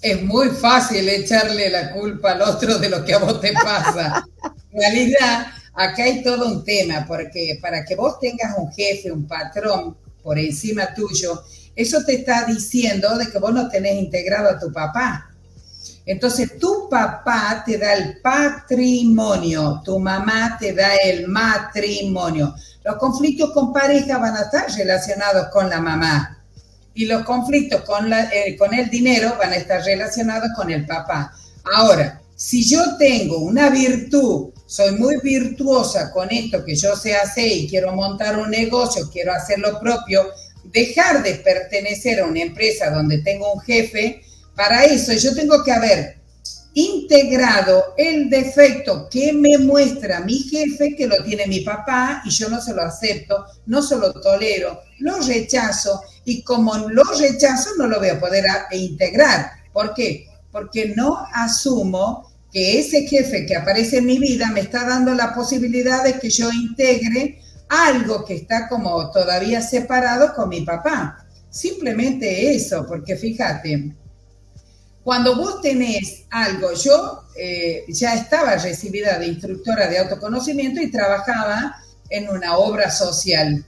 es 0.00 0.22
muy 0.22 0.50
fácil 0.50 1.08
echarle 1.08 1.70
la 1.70 1.90
culpa 1.90 2.32
al 2.32 2.42
otro 2.42 2.78
de 2.78 2.90
lo 2.90 3.02
que 3.04 3.14
a 3.14 3.18
vos 3.18 3.40
te 3.40 3.52
pasa. 3.52 4.24
En 4.70 4.80
realidad, 4.80 5.46
acá 5.72 6.02
hay 6.02 6.22
todo 6.22 6.46
un 6.46 6.62
tema, 6.62 7.04
porque 7.06 7.58
para 7.62 7.84
que 7.84 7.94
vos 7.94 8.18
tengas 8.20 8.58
un 8.58 8.70
jefe, 8.72 9.10
un 9.10 9.26
patrón 9.26 9.96
por 10.22 10.38
encima 10.38 10.92
tuyo, 10.92 11.42
eso 11.76 12.04
te 12.04 12.16
está 12.16 12.44
diciendo 12.44 13.16
de 13.16 13.30
que 13.30 13.38
vos 13.38 13.52
no 13.52 13.68
tenés 13.68 13.94
integrado 13.96 14.50
a 14.50 14.58
tu 14.58 14.72
papá. 14.72 15.30
Entonces, 16.06 16.58
tu 16.58 16.88
papá 16.88 17.62
te 17.64 17.78
da 17.78 17.94
el 17.94 18.20
patrimonio, 18.20 19.80
tu 19.84 19.98
mamá 19.98 20.56
te 20.60 20.72
da 20.72 20.94
el 20.96 21.26
matrimonio. 21.28 22.54
Los 22.84 22.96
conflictos 22.96 23.52
con 23.52 23.72
pareja 23.72 24.18
van 24.18 24.36
a 24.36 24.42
estar 24.42 24.70
relacionados 24.76 25.48
con 25.48 25.70
la 25.70 25.80
mamá 25.80 26.34
y 26.94 27.06
los 27.06 27.24
conflictos 27.24 27.82
con, 27.82 28.08
la, 28.08 28.30
eh, 28.32 28.56
con 28.56 28.72
el 28.72 28.88
dinero 28.88 29.34
van 29.38 29.52
a 29.52 29.56
estar 29.56 29.82
relacionados 29.82 30.50
con 30.56 30.70
el 30.70 30.86
papá. 30.86 31.32
Ahora, 31.74 32.20
si 32.36 32.64
yo 32.68 32.96
tengo 32.98 33.38
una 33.38 33.70
virtud, 33.70 34.50
soy 34.66 34.92
muy 34.92 35.18
virtuosa 35.22 36.10
con 36.12 36.30
esto 36.30 36.64
que 36.64 36.76
yo 36.76 36.96
sé 36.96 37.16
hacer 37.16 37.50
y 37.50 37.68
quiero 37.68 37.92
montar 37.92 38.38
un 38.38 38.50
negocio, 38.50 39.08
quiero 39.10 39.32
hacer 39.32 39.58
lo 39.58 39.78
propio, 39.80 40.22
dejar 40.72 41.22
de 41.22 41.34
pertenecer 41.36 42.20
a 42.20 42.26
una 42.26 42.42
empresa 42.42 42.90
donde 42.90 43.18
tengo 43.18 43.52
un 43.52 43.60
jefe, 43.60 44.22
para 44.54 44.84
eso 44.84 45.12
yo 45.12 45.34
tengo 45.34 45.62
que 45.64 45.72
haber 45.72 46.24
integrado 46.74 47.94
el 47.96 48.28
defecto 48.28 49.08
que 49.08 49.32
me 49.32 49.58
muestra 49.58 50.20
mi 50.20 50.40
jefe, 50.40 50.96
que 50.96 51.06
lo 51.06 51.22
tiene 51.22 51.46
mi 51.46 51.60
papá, 51.60 52.22
y 52.24 52.30
yo 52.30 52.48
no 52.48 52.60
se 52.60 52.74
lo 52.74 52.82
acepto, 52.82 53.46
no 53.66 53.80
se 53.80 53.96
lo 53.96 54.12
tolero, 54.12 54.80
lo 54.98 55.20
rechazo, 55.20 56.02
y 56.24 56.42
como 56.42 56.76
lo 56.76 57.04
rechazo 57.18 57.70
no 57.78 57.86
lo 57.86 57.98
voy 57.98 58.08
a 58.08 58.20
poder 58.20 58.44
integrar. 58.72 59.50
¿Por 59.72 59.94
qué? 59.94 60.26
Porque 60.50 60.94
no 60.96 61.24
asumo 61.32 62.32
que 62.52 62.80
ese 62.80 63.06
jefe 63.06 63.46
que 63.46 63.56
aparece 63.56 63.98
en 63.98 64.06
mi 64.06 64.18
vida 64.18 64.50
me 64.50 64.60
está 64.60 64.84
dando 64.84 65.14
la 65.14 65.34
posibilidad 65.34 66.04
de 66.04 66.18
que 66.18 66.30
yo 66.30 66.50
integre 66.52 67.40
algo 67.68 68.24
que 68.24 68.34
está 68.34 68.68
como 68.68 69.10
todavía 69.10 69.60
separado 69.60 70.34
con 70.34 70.48
mi 70.48 70.62
papá. 70.62 71.26
Simplemente 71.50 72.54
eso, 72.54 72.86
porque 72.86 73.16
fíjate, 73.16 73.94
cuando 75.04 75.36
vos 75.36 75.60
tenés 75.60 76.24
algo, 76.30 76.72
yo 76.72 77.24
eh, 77.36 77.84
ya 77.88 78.14
estaba 78.14 78.56
recibida 78.56 79.18
de 79.18 79.26
instructora 79.26 79.86
de 79.86 79.98
autoconocimiento 79.98 80.80
y 80.80 80.90
trabajaba 80.90 81.76
en 82.08 82.28
una 82.30 82.56
obra 82.56 82.90
social. 82.90 83.64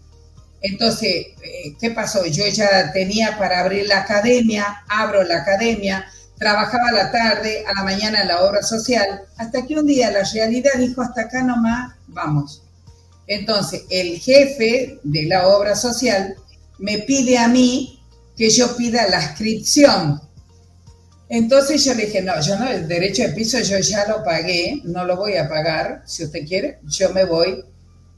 Entonces, 0.63 1.27
eh, 1.43 1.77
¿qué 1.79 1.91
pasó? 1.91 2.25
Yo 2.27 2.47
ya 2.47 2.91
tenía 2.93 3.37
para 3.39 3.61
abrir 3.61 3.87
la 3.87 4.01
academia, 4.01 4.83
abro 4.89 5.23
la 5.23 5.39
academia, 5.39 6.07
trabajaba 6.39 6.89
a 6.89 6.93
la 6.93 7.13
tarde, 7.13 7.65
a 7.67 7.75
la 7.75 7.85
mañana 7.85 8.25
la 8.25 8.43
obra 8.43 8.63
social, 8.63 9.23
hasta 9.37 9.67
que 9.67 9.79
un 9.79 9.87
día 9.87 10.11
la 10.11 10.25
realidad 10.25 10.73
dijo, 10.79 11.03
hasta 11.03 11.23
acá 11.23 11.43
nomás, 11.43 11.95
vamos. 12.09 12.63
Entonces, 13.27 13.83
el 13.91 14.19
jefe 14.19 14.99
de 15.03 15.25
la 15.25 15.49
obra 15.49 15.75
social 15.75 16.37
me 16.79 16.99
pide 16.99 17.39
a 17.39 17.49
mí 17.49 18.01
que 18.37 18.51
yo 18.51 18.77
pida 18.77 19.09
la 19.09 19.23
inscripción 19.23 20.21
entonces 21.29 21.85
yo 21.85 21.95
le 21.95 22.07
dije, 22.07 22.23
no, 22.23 22.41
yo 22.41 22.59
no, 22.59 22.69
el 22.69 22.87
derecho 22.87 23.23
de 23.23 23.31
piso 23.31 23.59
yo 23.61 23.79
ya 23.79 24.07
lo 24.07 24.23
pagué, 24.23 24.81
no 24.85 25.05
lo 25.05 25.17
voy 25.17 25.37
a 25.37 25.49
pagar, 25.49 26.03
si 26.07 26.25
usted 26.25 26.47
quiere, 26.47 26.79
yo 26.87 27.13
me 27.13 27.25
voy 27.25 27.65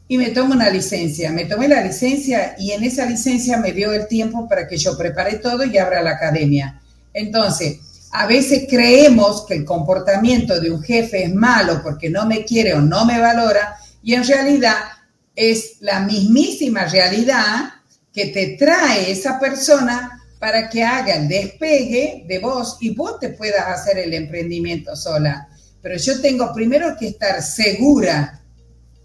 y 0.09 0.19
me 0.19 0.31
tomo 0.31 0.55
una 0.55 0.71
licencia. 0.71 1.33
Me 1.33 1.47
tomé 1.47 1.69
la 1.69 1.83
licencia 1.83 2.55
y 2.59 2.73
en 2.73 2.85
esa 2.85 3.07
licencia 3.07 3.57
me 3.59 3.73
dio 3.73 3.93
el 3.93 4.09
tiempo 4.09 4.47
para 4.47 4.67
que 4.67 4.77
yo 4.77 4.97
prepare 4.97 5.37
todo 5.37 5.65
y 5.65 5.79
abra 5.79 6.03
la 6.03 6.13
academia. 6.13 6.81
Entonces, 7.15 7.79
a 8.13 8.27
veces 8.27 8.67
creemos 8.69 9.45
que 9.47 9.55
el 9.55 9.65
comportamiento 9.65 10.61
de 10.61 10.71
un 10.71 10.83
jefe 10.83 11.25
es 11.25 11.35
malo 11.35 11.83
porque 11.83 12.11
no 12.11 12.27
me 12.27 12.45
quiere 12.45 12.75
o 12.75 12.81
no 12.81 13.05
me 13.07 13.21
valora 13.21 13.77
y 14.03 14.15
en 14.15 14.25
realidad 14.27 14.77
es 15.39 15.77
la 15.83 16.01
mismísima 16.01 16.87
realidad 16.87 17.71
que 18.13 18.27
te 18.27 18.57
trae 18.59 19.13
esa 19.13 19.39
persona 19.39 20.21
para 20.41 20.69
que 20.69 20.83
haga 20.83 21.15
el 21.15 21.29
despegue 21.29 22.25
de 22.27 22.41
vos 22.41 22.77
y 22.81 22.91
vos 22.91 23.21
te 23.21 23.29
puedas 23.29 23.65
hacer 23.69 23.99
el 23.99 24.15
emprendimiento 24.15 24.97
sola. 24.97 25.49
Pero 25.81 25.97
yo 25.97 26.21
tengo 26.21 26.53
primero 26.53 26.97
que 26.99 27.07
estar 27.07 27.41
segura 27.41 28.43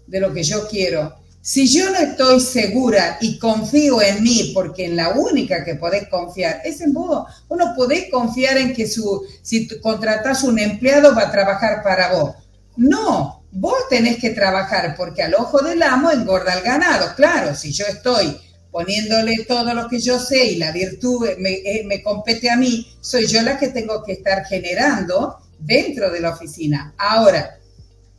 de 0.08 0.18
lo 0.18 0.34
que 0.34 0.42
yo 0.42 0.66
quiero. 0.66 1.14
Si 1.40 1.68
yo 1.68 1.90
no 1.90 1.98
estoy 1.98 2.40
segura 2.40 3.16
y 3.20 3.38
confío 3.38 4.02
en 4.02 4.24
mí, 4.24 4.50
porque 4.52 4.86
en 4.86 4.96
la 4.96 5.10
única 5.10 5.64
que 5.64 5.76
podés 5.76 6.08
confiar 6.08 6.62
es 6.64 6.80
en 6.80 6.92
vos, 6.92 7.28
uno 7.48 7.74
podés 7.76 8.10
confiar 8.10 8.58
en 8.58 8.74
que 8.74 8.88
su, 8.88 9.24
si 9.40 9.68
contratás 9.78 10.42
un 10.42 10.58
empleado 10.58 11.14
va 11.14 11.28
a 11.28 11.30
trabajar 11.30 11.80
para 11.84 12.12
vos. 12.12 12.34
No, 12.76 13.43
vos 13.54 13.88
tenés 13.88 14.18
que 14.18 14.30
trabajar 14.30 14.94
porque 14.96 15.22
al 15.22 15.34
ojo 15.34 15.62
del 15.62 15.82
amo 15.82 16.10
engorda 16.10 16.54
el 16.54 16.64
ganado. 16.64 17.14
Claro, 17.14 17.54
si 17.54 17.72
yo 17.72 17.86
estoy 17.86 18.36
poniéndole 18.70 19.44
todo 19.46 19.72
lo 19.72 19.88
que 19.88 20.00
yo 20.00 20.18
sé 20.18 20.44
y 20.46 20.56
la 20.56 20.72
virtud 20.72 21.28
eh, 21.28 21.84
me, 21.86 22.02
compete 22.02 22.50
a 22.50 22.56
mí, 22.56 22.92
soy 23.00 23.26
yo 23.26 23.40
la 23.42 23.56
que 23.56 23.68
tengo 23.68 24.02
que 24.02 24.14
estar 24.14 24.44
generando 24.44 25.38
dentro 25.60 26.10
de 26.10 26.20
la 26.20 26.30
oficina. 26.30 26.92
Ahora, 26.98 27.58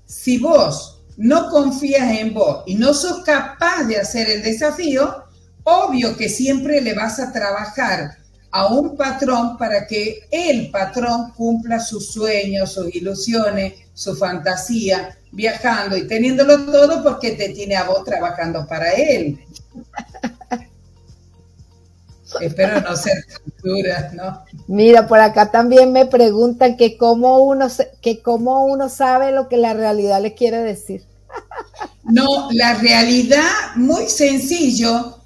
si 0.06 0.38
vos 0.38 1.04
no 1.18 1.50
confías 1.50 2.18
en 2.18 2.34
vos 2.34 2.64
y 2.66 2.76
no 2.76 2.94
sos 2.94 3.24
capaz 3.24 3.84
de 3.84 3.98
hacer 3.98 4.30
el 4.30 4.42
desafío, 4.42 5.26
obvio 5.64 6.16
que 6.16 6.30
siempre 6.30 6.80
le 6.80 6.94
vas 6.94 7.20
a 7.20 7.34
trabajar 7.34 8.18
a 8.56 8.68
un 8.68 8.96
patrón 8.96 9.58
para 9.58 9.86
que 9.86 10.30
el 10.32 10.72
patrón 10.72 11.34
cumpla 11.36 11.78
sus 11.78 12.14
sueños, 12.14 12.72
sus 12.72 12.96
ilusiones, 12.96 13.74
su 13.94 14.16
fantasía, 14.16 15.18
viajando 15.34 15.98
y 15.98 16.08
teniéndolo 16.08 16.66
todo 16.66 17.04
porque 17.04 17.32
te 17.32 17.50
tiene 17.50 17.76
a 17.76 17.84
vos 17.84 18.06
trabajando 18.06 18.66
para 18.66 18.94
él. 18.94 19.44
Espero 22.40 22.80
no 22.80 22.96
ser 22.96 23.26
dura, 23.62 24.12
¿no? 24.14 24.46
Mira, 24.68 25.06
por 25.06 25.20
acá 25.20 25.52
también 25.52 25.92
me 25.92 26.06
preguntan 26.06 26.78
que 26.78 26.98
cómo 26.98 27.40
uno 27.40 27.68
que 28.02 28.22
cómo 28.22 28.66
uno 28.68 28.88
sabe 28.88 29.34
lo 29.34 29.50
que 29.50 29.58
la 29.58 29.74
realidad 29.74 30.22
le 30.22 30.34
quiere 30.34 30.60
decir. 30.60 31.04
No, 32.04 32.50
la 32.54 32.76
realidad 32.76 33.76
muy 33.76 34.08
sencillo. 34.08 35.25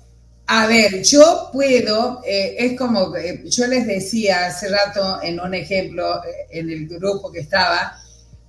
A 0.52 0.66
ver, 0.66 1.04
yo 1.04 1.52
puedo, 1.54 2.24
eh, 2.26 2.56
es 2.58 2.76
como 2.76 3.14
yo 3.46 3.68
les 3.68 3.86
decía 3.86 4.48
hace 4.48 4.68
rato 4.68 5.20
en 5.22 5.40
un 5.40 5.54
ejemplo 5.54 6.24
eh, 6.24 6.48
en 6.50 6.72
el 6.72 6.88
grupo 6.88 7.32
que 7.32 7.42
estaba, 7.42 7.96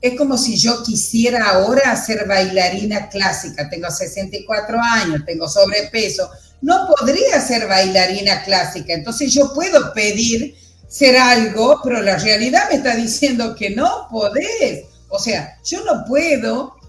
es 0.01 0.17
como 0.17 0.39
si 0.39 0.57
yo 0.57 0.83
quisiera 0.83 1.51
ahora 1.51 1.95
ser 1.97 2.27
bailarina 2.27 3.11
clásica. 3.11 3.69
Tengo 3.69 3.91
64 3.91 4.79
años, 4.81 5.27
tengo 5.27 5.47
sobrepeso. 5.47 6.31
No 6.63 6.89
podría 6.89 7.39
ser 7.39 7.69
bailarina 7.69 8.45
clásica. 8.45 8.95
Entonces 8.95 9.35
yo 9.35 9.53
puedo 9.53 9.93
pedir 9.93 10.57
ser 10.89 11.19
algo, 11.19 11.81
pero 11.85 12.01
la 12.01 12.17
realidad 12.17 12.71
me 12.71 12.77
está 12.77 12.97
diciendo 12.97 13.55
que 13.55 13.69
no 13.69 14.09
podés. 14.11 14.87
O 15.11 15.19
sea, 15.19 15.59
yo 15.67 15.85
no 15.85 16.07
puedo 16.07 16.80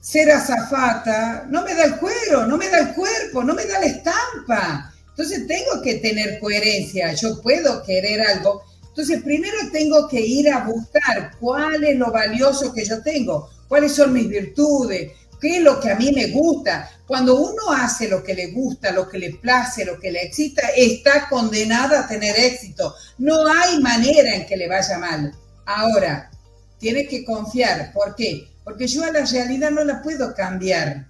ser 0.00 0.30
azafata. 0.30 1.46
No 1.48 1.62
me 1.62 1.74
da 1.74 1.84
el 1.84 1.96
cuero, 1.96 2.46
no 2.46 2.56
me 2.56 2.68
da 2.68 2.78
el 2.78 2.94
cuerpo, 2.94 3.44
no 3.44 3.54
me 3.54 3.66
da 3.66 3.78
la 3.78 3.86
estampa. 3.86 4.94
Entonces 5.08 5.46
tengo 5.46 5.82
que 5.82 5.96
tener 5.96 6.38
coherencia. 6.38 7.12
Yo 7.12 7.40
puedo 7.42 7.82
querer 7.82 8.20
algo, 8.22 8.64
entonces, 8.90 9.22
primero 9.22 9.56
tengo 9.72 10.08
que 10.08 10.20
ir 10.20 10.50
a 10.50 10.64
buscar 10.64 11.30
cuál 11.38 11.84
es 11.84 11.96
lo 11.96 12.10
valioso 12.10 12.72
que 12.72 12.84
yo 12.84 13.00
tengo, 13.02 13.48
cuáles 13.68 13.92
son 13.92 14.12
mis 14.12 14.28
virtudes, 14.28 15.12
qué 15.40 15.56
es 15.56 15.62
lo 15.62 15.80
que 15.80 15.90
a 15.90 15.94
mí 15.94 16.12
me 16.12 16.26
gusta. 16.26 16.90
Cuando 17.06 17.40
uno 17.40 17.72
hace 17.72 18.08
lo 18.08 18.22
que 18.22 18.34
le 18.34 18.48
gusta, 18.48 18.90
lo 18.90 19.08
que 19.08 19.18
le 19.18 19.34
place, 19.34 19.84
lo 19.84 19.98
que 19.98 20.10
le 20.10 20.24
excita, 20.24 20.68
está 20.76 21.28
condenada 21.30 22.00
a 22.00 22.08
tener 22.08 22.38
éxito. 22.38 22.94
No 23.18 23.46
hay 23.46 23.80
manera 23.80 24.34
en 24.34 24.44
que 24.44 24.56
le 24.56 24.68
vaya 24.68 24.98
mal. 24.98 25.32
Ahora, 25.64 26.30
tiene 26.78 27.06
que 27.06 27.24
confiar. 27.24 27.92
¿Por 27.92 28.16
qué? 28.16 28.49
Porque 28.70 28.86
yo 28.86 29.02
a 29.02 29.10
la 29.10 29.24
realidad 29.24 29.72
no 29.72 29.82
la 29.82 30.00
puedo 30.00 30.32
cambiar. 30.32 31.08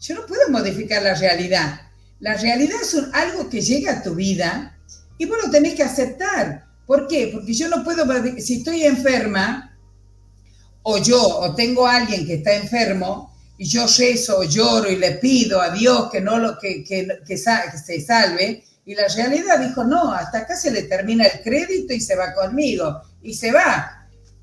Yo 0.00 0.14
no 0.14 0.24
puedo 0.24 0.48
modificar 0.48 1.02
la 1.02 1.12
realidad. 1.12 1.82
La 2.20 2.38
realidad 2.38 2.78
es 2.80 2.96
algo 3.12 3.50
que 3.50 3.60
llega 3.60 3.92
a 3.92 4.02
tu 4.02 4.14
vida 4.14 4.78
y 5.18 5.26
vos 5.26 5.36
lo 5.44 5.50
tenés 5.50 5.74
que 5.74 5.82
aceptar. 5.82 6.64
¿Por 6.86 7.06
qué? 7.06 7.28
Porque 7.30 7.52
yo 7.52 7.68
no 7.68 7.84
puedo, 7.84 8.06
si 8.38 8.60
estoy 8.60 8.84
enferma, 8.84 9.78
o 10.84 10.96
yo, 10.96 11.22
o 11.22 11.54
tengo 11.54 11.86
a 11.86 11.96
alguien 11.96 12.26
que 12.26 12.36
está 12.36 12.54
enfermo, 12.54 13.36
y 13.58 13.66
yo 13.66 13.86
rezo, 13.86 14.42
lloro 14.44 14.90
y 14.90 14.96
le 14.96 15.12
pido 15.16 15.60
a 15.60 15.68
Dios 15.68 16.10
que, 16.10 16.22
no 16.22 16.38
lo, 16.38 16.58
que, 16.58 16.82
que, 16.82 17.06
que, 17.26 17.36
se 17.36 18.00
salve, 18.00 18.64
y 18.86 18.94
la 18.94 19.06
realidad 19.08 19.58
dijo, 19.58 19.84
no, 19.84 20.14
hasta 20.14 20.38
acá 20.38 20.56
se 20.56 20.70
le 20.70 20.84
termina 20.84 21.26
el 21.26 21.42
crédito 21.42 21.92
y 21.92 22.00
se 22.00 22.16
va 22.16 22.32
conmigo, 22.32 23.02
y 23.22 23.34
se 23.34 23.52
va. 23.52 23.97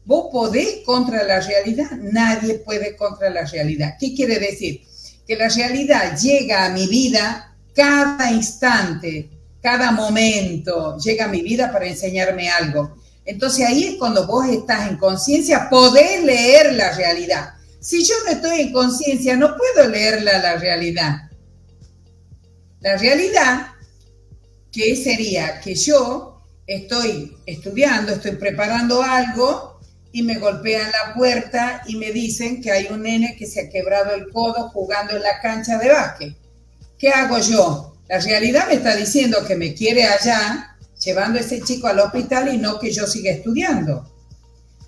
¿Vos 0.05 0.27
podés 0.31 0.83
contra 0.85 1.23
la 1.23 1.39
realidad? 1.39 1.91
Nadie 1.99 2.55
puede 2.59 2.95
contra 2.95 3.29
la 3.29 3.43
realidad. 3.45 3.95
¿Qué 3.99 4.13
quiere 4.13 4.39
decir? 4.39 4.81
Que 5.27 5.35
la 5.35 5.49
realidad 5.49 6.15
llega 6.17 6.65
a 6.65 6.69
mi 6.69 6.87
vida 6.87 7.55
cada 7.73 8.31
instante, 8.31 9.29
cada 9.61 9.91
momento 9.91 10.97
llega 10.97 11.25
a 11.25 11.29
mi 11.29 11.41
vida 11.41 11.71
para 11.71 11.87
enseñarme 11.87 12.49
algo. 12.49 12.95
Entonces 13.25 13.65
ahí 13.65 13.83
es 13.85 13.95
cuando 13.95 14.27
vos 14.27 14.47
estás 14.47 14.89
en 14.89 14.97
conciencia, 14.97 15.67
podés 15.69 16.23
leer 16.23 16.73
la 16.73 16.95
realidad. 16.95 17.55
Si 17.79 18.03
yo 18.03 18.13
no 18.25 18.31
estoy 18.31 18.61
en 18.61 18.71
conciencia, 18.71 19.35
no 19.35 19.55
puedo 19.57 19.89
leerla 19.89 20.37
la 20.37 20.57
realidad. 20.57 21.29
La 22.81 22.97
realidad, 22.97 23.67
¿qué 24.71 24.95
sería? 24.95 25.59
Que 25.59 25.73
yo 25.73 26.43
estoy 26.67 27.35
estudiando, 27.47 28.13
estoy 28.13 28.33
preparando 28.33 29.01
algo 29.01 29.74
y 30.15 30.23
me 30.23 30.37
golpean 30.37 30.89
la 30.91 31.13
puerta 31.13 31.81
y 31.87 31.97
me 31.97 32.13
dicen 32.13 32.61
que 32.61 32.71
hay 32.71 32.87
un 32.89 33.03
nene 33.03 33.35
que 33.37 33.45
se 33.45 33.59
ha 33.59 33.69
quebrado 33.69 34.15
el 34.15 34.29
codo 34.29 34.69
jugando 34.69 35.13
en 35.13 35.21
la 35.21 35.41
cancha 35.41 35.77
de 35.77 35.89
básquet. 35.89 36.33
¿Qué 36.97 37.09
hago 37.09 37.37
yo? 37.39 37.97
La 38.07 38.19
realidad 38.19 38.65
me 38.69 38.75
está 38.75 38.95
diciendo 38.95 39.43
que 39.45 39.57
me 39.57 39.73
quiere 39.73 40.05
allá, 40.05 40.77
llevando 41.03 41.37
a 41.37 41.41
ese 41.41 41.59
chico 41.59 41.87
al 41.87 41.99
hospital 41.99 42.55
y 42.55 42.57
no 42.57 42.79
que 42.79 42.93
yo 42.93 43.05
siga 43.05 43.29
estudiando. 43.29 44.09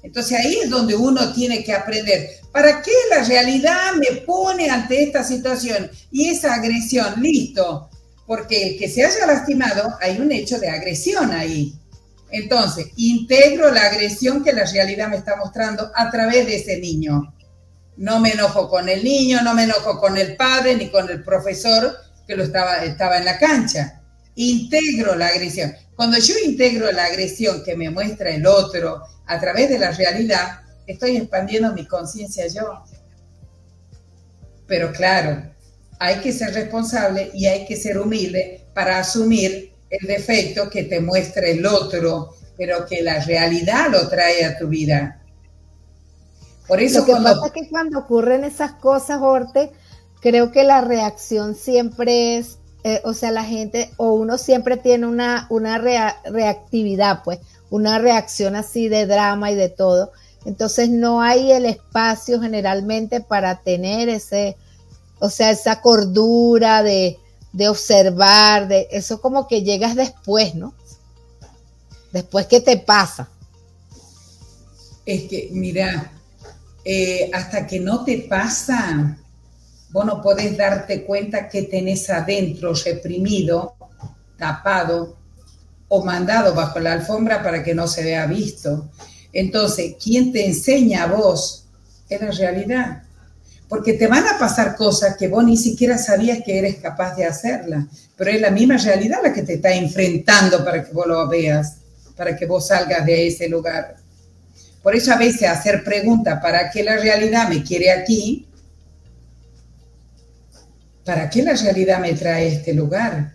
Entonces 0.01 0.39
ahí 0.39 0.59
es 0.63 0.69
donde 0.69 0.95
uno 0.95 1.33
tiene 1.33 1.61
que 1.61 1.73
aprender. 1.73 2.29
¿Para 2.53 2.81
qué 2.81 2.93
la 3.09 3.25
realidad 3.25 3.95
me 3.99 4.21
pone 4.21 4.69
ante 4.69 5.03
esta 5.03 5.25
situación 5.25 5.91
y 6.09 6.29
esa 6.29 6.53
agresión? 6.53 7.21
Listo. 7.21 7.89
Porque 8.25 8.69
el 8.69 8.79
que 8.79 8.87
se 8.87 9.03
haya 9.03 9.25
lastimado, 9.25 9.93
hay 9.99 10.21
un 10.21 10.31
hecho 10.31 10.57
de 10.57 10.69
agresión 10.69 11.33
ahí. 11.33 11.73
Entonces, 12.29 12.87
integro 12.97 13.71
la 13.71 13.87
agresión 13.87 14.43
que 14.43 14.53
la 14.53 14.65
realidad 14.65 15.07
me 15.07 15.17
está 15.17 15.35
mostrando 15.37 15.91
a 15.95 16.11
través 16.11 16.45
de 16.45 16.57
ese 16.57 16.77
niño. 16.79 17.33
No 17.97 18.19
me 18.19 18.31
enojo 18.31 18.69
con 18.69 18.89
el 18.89 19.03
niño, 19.03 19.41
no 19.41 19.53
me 19.53 19.63
enojo 19.63 19.99
con 19.99 20.17
el 20.17 20.35
padre 20.35 20.75
ni 20.75 20.89
con 20.89 21.09
el 21.09 21.23
profesor, 21.23 21.95
que 22.27 22.35
lo 22.35 22.43
estaba, 22.43 22.83
estaba 22.83 23.17
en 23.17 23.25
la 23.25 23.39
cancha. 23.39 24.01
Integro 24.35 25.15
la 25.15 25.27
agresión. 25.27 25.73
Cuando 25.95 26.19
yo 26.19 26.35
integro 26.45 26.91
la 26.91 27.05
agresión 27.05 27.63
que 27.63 27.75
me 27.75 27.89
muestra 27.89 28.29
el 28.29 28.45
otro 28.45 29.01
a 29.25 29.39
través 29.39 29.69
de 29.69 29.79
la 29.79 29.91
realidad, 29.91 30.59
estoy 30.85 31.17
expandiendo 31.17 31.73
mi 31.73 31.87
conciencia 31.87 32.45
yo. 32.47 32.83
Pero 34.67 34.91
claro, 34.91 35.49
hay 35.99 36.17
que 36.17 36.33
ser 36.33 36.53
responsable 36.53 37.31
y 37.33 37.45
hay 37.45 37.65
que 37.65 37.77
ser 37.77 37.97
humilde 37.97 38.65
para 38.73 38.99
asumir 38.99 39.73
el 39.89 40.07
defecto 40.07 40.69
que 40.69 40.83
te 40.83 40.99
muestra 40.99 41.47
el 41.47 41.65
otro, 41.65 42.33
pero 42.57 42.85
que 42.85 43.01
la 43.01 43.23
realidad 43.23 43.89
lo 43.91 44.07
trae 44.09 44.43
a 44.43 44.57
tu 44.57 44.67
vida. 44.67 45.21
Por 46.67 46.81
eso 46.81 46.99
lo 46.99 47.05
que 47.05 47.11
cuando... 47.11 47.29
pasa 47.29 47.47
es 47.47 47.53
que 47.53 47.69
cuando 47.69 47.99
ocurren 47.99 48.43
esas 48.43 48.73
cosas, 48.73 49.21
Orte, 49.21 49.71
creo 50.21 50.51
que 50.51 50.63
la 50.63 50.81
reacción 50.81 51.55
siempre 51.55 52.37
es, 52.37 52.57
eh, 52.83 53.01
o 53.05 53.13
sea, 53.13 53.31
la 53.31 53.43
gente 53.43 53.91
o 53.97 54.13
uno 54.13 54.37
siempre 54.37 54.75
tiene 54.77 55.07
una, 55.07 55.47
una 55.49 55.77
reactividad, 55.77 57.23
pues, 57.23 57.39
una 57.69 57.99
reacción 57.99 58.55
así 58.55 58.89
de 58.89 59.05
drama 59.05 59.51
y 59.51 59.55
de 59.55 59.69
todo. 59.69 60.11
Entonces 60.45 60.89
no 60.89 61.21
hay 61.21 61.51
el 61.51 61.65
espacio 61.65 62.41
generalmente 62.41 63.21
para 63.21 63.61
tener 63.61 64.09
ese, 64.09 64.57
o 65.19 65.29
sea, 65.29 65.51
esa 65.51 65.81
cordura 65.81 66.83
de, 66.83 67.17
de 67.51 67.69
observar, 67.69 68.67
de 68.67 68.87
eso 68.91 69.21
como 69.21 69.47
que 69.47 69.63
llegas 69.63 69.95
después, 69.95 70.55
¿no? 70.55 70.73
Después 72.11 72.45
que 72.47 72.61
te 72.61 72.77
pasa. 72.77 73.29
Es 75.05 75.23
que, 75.23 75.49
mira, 75.51 76.11
eh, 76.83 77.29
hasta 77.33 77.65
que 77.65 77.79
no 77.79 78.03
te 78.03 78.19
pasa, 78.29 79.17
vos 79.89 80.05
no 80.05 80.21
podés 80.21 80.57
darte 80.57 81.03
cuenta 81.03 81.49
que 81.49 81.63
tenés 81.63 82.09
adentro 82.09 82.73
reprimido, 82.73 83.75
tapado 84.37 85.17
o 85.89 86.03
mandado 86.03 86.53
bajo 86.53 86.79
la 86.79 86.93
alfombra 86.93 87.41
para 87.41 87.63
que 87.63 87.73
no 87.73 87.87
se 87.87 88.03
vea 88.03 88.25
visto. 88.25 88.89
Entonces, 89.31 89.95
¿quién 90.01 90.31
te 90.31 90.45
enseña 90.45 91.03
a 91.03 91.07
vos? 91.07 91.65
Es 92.09 92.21
la 92.21 92.31
realidad. 92.31 93.03
Porque 93.67 93.93
te 93.93 94.07
van 94.07 94.25
a 94.27 94.39
pasar 94.39 94.75
cosas 94.75 95.17
que 95.17 95.27
vos 95.27 95.43
ni 95.43 95.57
siquiera 95.57 95.97
sabías 95.97 96.39
que 96.45 96.57
eres 96.57 96.77
capaz 96.77 97.15
de 97.15 97.25
hacerlas, 97.25 97.85
pero 98.15 98.31
es 98.31 98.39
la 98.39 98.49
misma 98.49 98.77
realidad 98.77 99.19
la 99.21 99.33
que 99.33 99.41
te 99.41 99.55
está 99.55 99.73
enfrentando 99.73 100.63
para 100.63 100.83
que 100.83 100.93
vos 100.93 101.05
lo 101.05 101.27
veas, 101.27 101.77
para 102.15 102.35
que 102.35 102.45
vos 102.45 102.67
salgas 102.67 103.05
de 103.05 103.27
ese 103.27 103.49
lugar. 103.49 103.97
Por 104.81 104.95
eso 104.95 105.11
a 105.11 105.17
veces 105.17 105.49
hacer 105.49 105.83
preguntas, 105.83 106.39
¿para 106.41 106.69
qué 106.71 106.83
la 106.83 106.97
realidad 106.97 107.49
me 107.49 107.61
quiere 107.61 107.91
aquí? 107.91 108.47
¿para 111.07 111.29
qué 111.29 111.41
la 111.41 111.53
realidad 111.53 112.01
me 112.01 112.13
trae 112.13 112.49
a 112.49 112.53
este 112.53 112.73
lugar? 112.73 113.31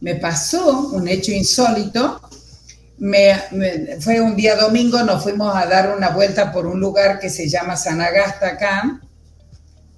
Me 0.00 0.16
pasó 0.16 0.90
un 0.90 1.08
hecho 1.08 1.32
insólito. 1.32 2.20
Fue 4.00 4.20
un 4.20 4.36
día 4.36 4.56
domingo, 4.56 5.02
nos 5.02 5.22
fuimos 5.22 5.54
a 5.54 5.66
dar 5.66 5.96
una 5.96 6.10
vuelta 6.10 6.52
por 6.52 6.66
un 6.66 6.80
lugar 6.80 7.18
que 7.18 7.28
se 7.28 7.48
llama 7.48 7.76
Sanagasta 7.76 8.48
acá, 8.48 9.00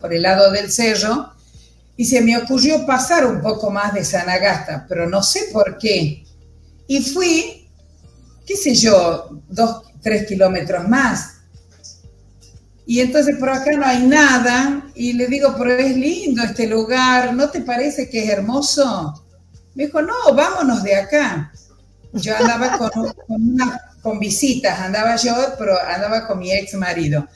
por 0.01 0.13
el 0.13 0.23
lado 0.23 0.51
del 0.51 0.71
cerro, 0.71 1.33
y 1.97 2.05
se 2.05 2.21
me 2.21 2.37
ocurrió 2.37 2.85
pasar 2.87 3.27
un 3.27 3.41
poco 3.41 3.71
más 3.71 3.95
de 3.95 4.05
Sanagasta, 4.05 4.87
pero 4.89 5.09
no 5.09 5.23
sé 5.23 5.49
por 5.53 5.79
qué. 5.79 6.25
Y 6.87 7.03
fui, 7.03 7.69
qué 8.47 8.57
sé 8.57 8.75
yo, 8.75 9.41
dos, 9.49 9.83
tres 10.03 10.27
kilómetros 10.27 10.89
más. 10.89 11.37
Y 12.87 13.01
entonces 13.01 13.37
por 13.39 13.51
acá 13.51 13.73
no 13.73 13.85
hay 13.85 14.07
nada 14.07 14.91
y 14.95 15.13
le 15.15 15.27
digo, 15.27 15.55
pero 15.59 15.73
es 15.73 15.97
lindo 15.97 16.43
este 16.45 16.67
lugar, 16.67 17.35
¿no 17.35 17.51
te 17.51 17.61
parece 17.63 18.09
que 18.09 18.23
es 18.23 18.31
hermoso? 18.31 19.25
Me 19.75 19.87
dijo, 19.87 20.01
no, 20.01 20.15
vámonos 20.35 20.83
de 20.83 20.95
acá. 20.95 21.53
Yo 22.17 22.37
andaba 22.37 22.79
con, 24.03 24.19
visitas, 24.19 24.79
andaba 24.79 25.17
yo, 25.17 25.35
pero 25.59 25.81
andaba 25.81 26.27
con 26.27 26.39
mi 26.39 26.53
ex 26.53 26.75
marido. 26.75 27.27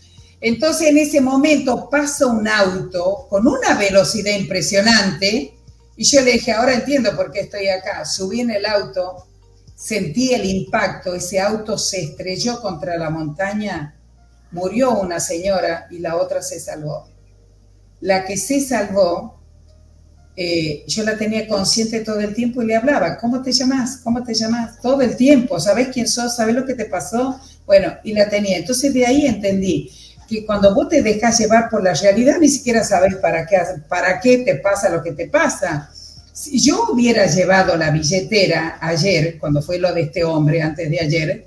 Entonces 0.40 0.88
en 0.88 0.98
ese 0.98 1.20
momento 1.20 1.88
pasa 1.90 2.26
un 2.26 2.48
auto 2.48 3.26
con 3.28 3.46
una 3.46 3.74
velocidad 3.74 4.34
impresionante 4.34 5.54
y 5.96 6.04
yo 6.04 6.22
le 6.22 6.32
dije, 6.32 6.52
ahora 6.52 6.74
entiendo 6.74 7.14
por 7.14 7.30
qué 7.30 7.40
estoy 7.40 7.68
acá. 7.68 8.06
Subí 8.06 8.40
en 8.40 8.50
el 8.50 8.64
auto, 8.64 9.26
sentí 9.74 10.32
el 10.32 10.46
impacto, 10.46 11.14
ese 11.14 11.40
auto 11.40 11.76
se 11.76 12.02
estrelló 12.02 12.62
contra 12.62 12.96
la 12.96 13.10
montaña, 13.10 13.96
murió 14.50 14.98
una 14.98 15.20
señora 15.20 15.88
y 15.90 15.98
la 15.98 16.16
otra 16.16 16.40
se 16.40 16.58
salvó. 16.58 17.08
La 18.00 18.24
que 18.24 18.38
se 18.38 18.60
salvó, 18.60 19.39
eh, 20.42 20.84
yo 20.86 21.04
la 21.04 21.18
tenía 21.18 21.46
consciente 21.46 22.00
todo 22.00 22.18
el 22.18 22.34
tiempo 22.34 22.62
y 22.62 22.66
le 22.66 22.74
hablaba, 22.74 23.18
¿cómo 23.18 23.42
te 23.42 23.52
llamas? 23.52 23.98
¿Cómo 24.02 24.24
te 24.24 24.32
llamas? 24.32 24.80
Todo 24.80 25.02
el 25.02 25.14
tiempo, 25.14 25.60
¿sabes 25.60 25.88
quién 25.88 26.08
sos? 26.08 26.34
¿Sabes 26.34 26.54
lo 26.54 26.64
que 26.64 26.72
te 26.72 26.86
pasó? 26.86 27.38
Bueno, 27.66 27.92
y 28.04 28.14
la 28.14 28.26
tenía. 28.30 28.56
Entonces 28.56 28.94
de 28.94 29.04
ahí 29.04 29.26
entendí 29.26 29.90
que 30.26 30.46
cuando 30.46 30.74
vos 30.74 30.88
te 30.88 31.02
dejas 31.02 31.38
llevar 31.38 31.68
por 31.68 31.84
la 31.84 31.92
realidad, 31.92 32.38
ni 32.40 32.48
siquiera 32.48 32.82
sabes 32.82 33.16
para 33.16 33.44
qué, 33.44 33.58
para 33.86 34.18
qué 34.18 34.38
te 34.38 34.54
pasa 34.54 34.88
lo 34.88 35.02
que 35.02 35.12
te 35.12 35.28
pasa. 35.28 35.90
Si 36.32 36.58
yo 36.58 36.86
hubiera 36.90 37.26
llevado 37.26 37.76
la 37.76 37.90
billetera 37.90 38.78
ayer, 38.80 39.36
cuando 39.38 39.60
fue 39.60 39.78
lo 39.78 39.92
de 39.92 40.00
este 40.00 40.24
hombre 40.24 40.62
antes 40.62 40.88
de 40.88 41.00
ayer, 41.00 41.46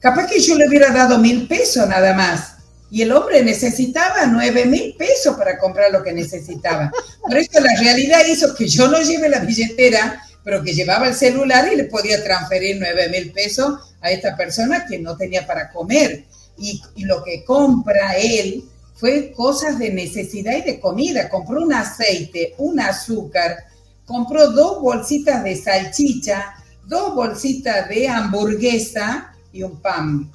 capaz 0.00 0.26
que 0.26 0.40
yo 0.40 0.56
le 0.56 0.68
hubiera 0.68 0.90
dado 0.90 1.18
mil 1.18 1.46
pesos 1.46 1.86
nada 1.86 2.14
más. 2.14 2.51
Y 2.92 3.00
el 3.00 3.12
hombre 3.12 3.42
necesitaba 3.42 4.26
nueve 4.26 4.66
mil 4.66 4.94
pesos 4.98 5.34
para 5.38 5.56
comprar 5.58 5.90
lo 5.90 6.02
que 6.02 6.12
necesitaba. 6.12 6.92
Por 7.22 7.38
eso 7.38 7.58
la 7.58 7.80
realidad 7.80 8.20
hizo 8.28 8.54
que 8.54 8.68
yo 8.68 8.86
no 8.86 9.00
lleve 9.00 9.30
la 9.30 9.38
billetera, 9.38 10.22
pero 10.44 10.62
que 10.62 10.74
llevaba 10.74 11.08
el 11.08 11.14
celular 11.14 11.72
y 11.72 11.76
le 11.76 11.84
podía 11.84 12.22
transferir 12.22 12.76
nueve 12.78 13.08
mil 13.08 13.32
pesos 13.32 13.78
a 14.02 14.10
esta 14.10 14.36
persona 14.36 14.84
que 14.84 14.98
no 14.98 15.16
tenía 15.16 15.46
para 15.46 15.70
comer 15.70 16.26
y, 16.58 16.82
lo 16.96 17.24
que 17.24 17.44
compra 17.46 18.12
él 18.18 18.62
fue 18.94 19.32
cosas 19.32 19.78
de 19.78 19.88
necesidad 19.90 20.58
y 20.58 20.60
de 20.60 20.78
comida. 20.78 21.30
Compró 21.30 21.62
un 21.62 21.72
aceite, 21.72 22.54
un 22.58 22.78
azúcar, 22.78 23.56
compró 24.04 24.50
dos 24.50 24.82
bolsitas 24.82 25.42
de 25.42 25.56
salchicha, 25.56 26.56
dos 26.84 27.14
bolsitas 27.14 27.88
de 27.88 28.06
hamburguesa 28.06 29.34
y 29.50 29.62
un 29.62 29.80
pan. 29.80 30.30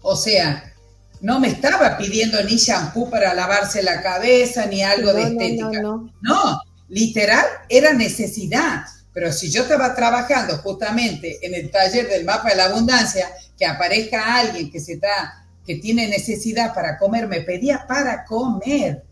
O 0.00 0.14
sea, 0.14 0.72
no 1.20 1.40
me 1.40 1.48
estaba 1.48 1.96
pidiendo 1.96 2.42
ni 2.44 2.56
shampoo 2.56 3.10
para 3.10 3.34
lavarse 3.34 3.82
la 3.82 4.02
cabeza 4.02 4.66
ni 4.66 4.82
algo 4.82 5.12
de 5.12 5.22
estética. 5.22 5.80
No, 5.82 6.12
no, 6.20 6.60
literal 6.88 7.44
era 7.68 7.92
necesidad. 7.92 8.84
Pero 9.12 9.32
si 9.32 9.50
yo 9.50 9.62
estaba 9.62 9.94
trabajando 9.94 10.58
justamente 10.58 11.44
en 11.44 11.54
el 11.54 11.70
taller 11.70 12.08
del 12.08 12.24
mapa 12.24 12.50
de 12.50 12.56
la 12.56 12.66
abundancia, 12.66 13.28
que 13.58 13.66
aparezca 13.66 14.36
alguien 14.36 14.70
que 14.70 14.80
se 14.80 14.92
está 14.94 15.44
que 15.68 15.76
tiene 15.76 16.08
necesidad 16.08 16.72
para 16.72 16.96
comer, 16.96 17.28
me 17.28 17.42
pedía 17.42 17.84
para 17.86 18.24
comer. 18.24 19.02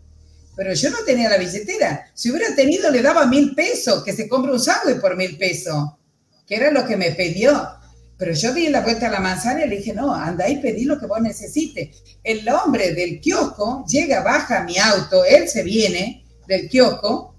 Pero 0.55 0.73
yo 0.73 0.89
no 0.89 0.97
tenía 1.05 1.29
la 1.29 1.37
billetera. 1.37 2.09
Si 2.15 2.31
hubiera 2.31 2.55
tenido, 2.55 2.89
le 2.89 3.03
daba 3.03 3.27
mil 3.27 3.53
pesos, 3.53 4.03
que 4.03 4.11
se 4.11 4.27
compre 4.27 4.51
un 4.51 4.59
sándwich 4.59 4.99
por 4.99 5.15
mil 5.15 5.37
pesos, 5.37 5.91
que 6.47 6.55
era 6.55 6.71
lo 6.71 6.83
que 6.87 6.97
me 6.97 7.11
pidió. 7.11 7.76
Pero 8.17 8.33
yo 8.33 8.53
di 8.53 8.69
la 8.69 8.81
vuelta 8.81 9.07
a 9.07 9.11
la 9.11 9.19
manzana 9.19 9.65
y 9.65 9.69
le 9.69 9.77
dije, 9.77 9.93
no, 9.93 10.13
anda 10.13 10.49
y 10.49 10.57
pedí 10.57 10.85
lo 10.85 10.99
que 10.99 11.05
vos 11.05 11.21
necesites. 11.21 12.03
El 12.23 12.47
hombre 12.49 12.93
del 12.93 13.21
kiosco 13.21 13.85
llega, 13.87 14.21
baja 14.21 14.63
mi 14.63 14.77
auto, 14.77 15.23
él 15.23 15.47
se 15.47 15.63
viene 15.63 16.25
del 16.47 16.67
kiosco 16.67 17.35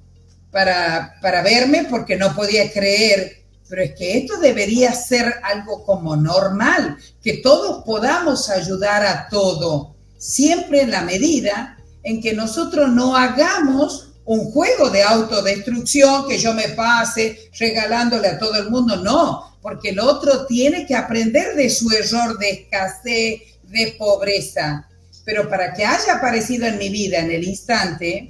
para, 0.51 1.15
para 1.21 1.43
verme 1.43 1.87
porque 1.91 2.17
no 2.17 2.35
podía 2.35 2.71
creer 2.73 3.39
pero 3.69 3.83
es 3.83 3.95
que 3.95 4.19
esto 4.19 4.39
debería 4.39 4.95
ser 4.95 5.35
algo 5.43 5.85
como 5.85 6.17
normal, 6.17 6.97
que 7.23 7.35
todos 7.35 7.85
podamos 7.85 8.49
ayudar 8.49 9.05
a 9.05 9.29
todo, 9.29 9.95
siempre 10.17 10.81
en 10.81 10.91
la 10.91 11.03
medida 11.03 11.77
en 12.03 12.23
que 12.23 12.33
nosotros 12.33 12.91
no 12.91 13.15
hagamos 13.17 14.08
un 14.29 14.51
juego 14.51 14.91
de 14.91 15.03
autodestrucción, 15.03 16.29
que 16.29 16.37
yo 16.37 16.53
me 16.53 16.69
pase 16.69 17.51
regalándole 17.59 18.29
a 18.29 18.39
todo 18.39 18.57
el 18.57 18.69
mundo, 18.69 18.97
no, 18.97 19.57
porque 19.63 19.89
el 19.89 20.01
otro 20.01 20.45
tiene 20.45 20.87
que 20.87 20.95
aprender 20.95 21.57
de 21.57 21.71
su 21.71 21.91
error 21.91 22.39
de 22.39 22.51
escasez, 22.51 23.41
de 23.63 23.97
pobreza. 23.99 24.87
Pero 25.25 25.49
para 25.49 25.73
que 25.73 25.83
haya 25.83 26.17
aparecido 26.17 26.67
en 26.67 26.77
mi 26.77 26.91
vida 26.91 27.21
en 27.21 27.31
el 27.31 27.43
instante 27.43 28.29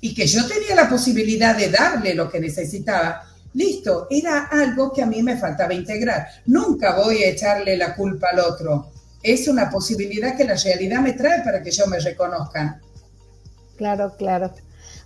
y 0.00 0.14
que 0.14 0.26
yo 0.26 0.46
tenía 0.46 0.74
la 0.74 0.88
posibilidad 0.88 1.54
de 1.54 1.68
darle 1.68 2.14
lo 2.14 2.30
que 2.30 2.40
necesitaba, 2.40 3.22
Listo, 3.52 4.06
era 4.10 4.48
algo 4.50 4.92
que 4.92 5.02
a 5.02 5.06
mí 5.06 5.22
me 5.22 5.38
faltaba 5.38 5.72
integrar. 5.72 6.26
Nunca 6.44 6.94
voy 6.94 7.22
a 7.22 7.30
echarle 7.30 7.74
la 7.74 7.94
culpa 7.94 8.28
al 8.32 8.40
otro. 8.40 8.92
Es 9.22 9.48
una 9.48 9.70
posibilidad 9.70 10.36
que 10.36 10.44
la 10.44 10.56
realidad 10.56 11.00
me 11.00 11.14
trae 11.14 11.42
para 11.42 11.62
que 11.62 11.70
yo 11.70 11.86
me 11.86 11.98
reconozca. 11.98 12.78
Claro, 13.76 14.14
claro. 14.18 14.52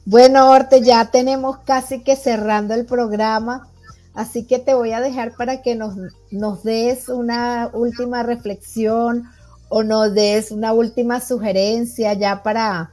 Bueno, 0.04 0.50
Orte, 0.50 0.82
ya 0.82 1.10
tenemos 1.10 1.58
casi 1.58 2.02
que 2.02 2.16
cerrando 2.16 2.74
el 2.74 2.86
programa, 2.86 3.68
así 4.14 4.44
que 4.44 4.58
te 4.58 4.74
voy 4.74 4.92
a 4.92 5.00
dejar 5.00 5.34
para 5.36 5.62
que 5.62 5.74
nos, 5.74 5.94
nos 6.30 6.62
des 6.62 7.08
una 7.08 7.70
última 7.72 8.22
reflexión 8.22 9.24
o 9.68 9.82
nos 9.82 10.12
des 10.14 10.50
una 10.50 10.72
última 10.72 11.20
sugerencia 11.20 12.14
ya 12.14 12.42
para, 12.42 12.92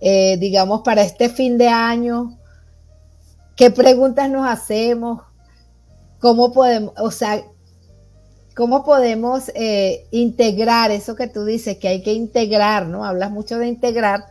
eh, 0.00 0.36
digamos, 0.38 0.82
para 0.82 1.02
este 1.02 1.28
fin 1.28 1.56
de 1.56 1.68
año, 1.68 2.36
¿Qué 3.60 3.70
preguntas 3.70 4.30
nos 4.30 4.48
hacemos? 4.48 5.20
¿Cómo 6.18 6.50
podemos, 6.50 6.94
o 6.96 7.10
sea, 7.10 7.42
cómo 8.56 8.86
podemos 8.86 9.50
eh, 9.54 10.06
integrar 10.12 10.90
eso 10.90 11.14
que 11.14 11.26
tú 11.26 11.44
dices, 11.44 11.76
que 11.76 11.88
hay 11.88 12.02
que 12.02 12.14
integrar, 12.14 12.86
¿no? 12.86 13.04
Hablas 13.04 13.30
mucho 13.30 13.58
de 13.58 13.68
integrar 13.68 14.24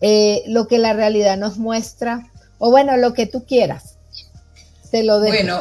eh, 0.00 0.42
lo 0.46 0.66
que 0.68 0.78
la 0.78 0.92
realidad 0.92 1.36
nos 1.36 1.58
muestra, 1.58 2.30
o 2.58 2.70
bueno, 2.70 2.96
lo 2.96 3.14
que 3.14 3.26
tú 3.26 3.44
quieras. 3.44 3.96
Te 4.90 5.02
lo 5.02 5.20
dejo. 5.20 5.34
Bueno, 5.34 5.60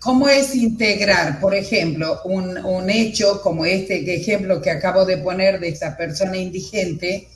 ¿cómo 0.00 0.28
es 0.28 0.54
integrar, 0.54 1.40
por 1.40 1.54
ejemplo, 1.54 2.20
un, 2.24 2.58
un 2.64 2.90
hecho 2.90 3.40
como 3.42 3.64
este 3.64 4.14
ejemplo 4.14 4.60
que 4.60 4.70
acabo 4.70 5.04
de 5.04 5.18
poner 5.18 5.60
de 5.60 5.68
esta 5.68 5.96
persona 5.96 6.36
indigente? 6.36 7.28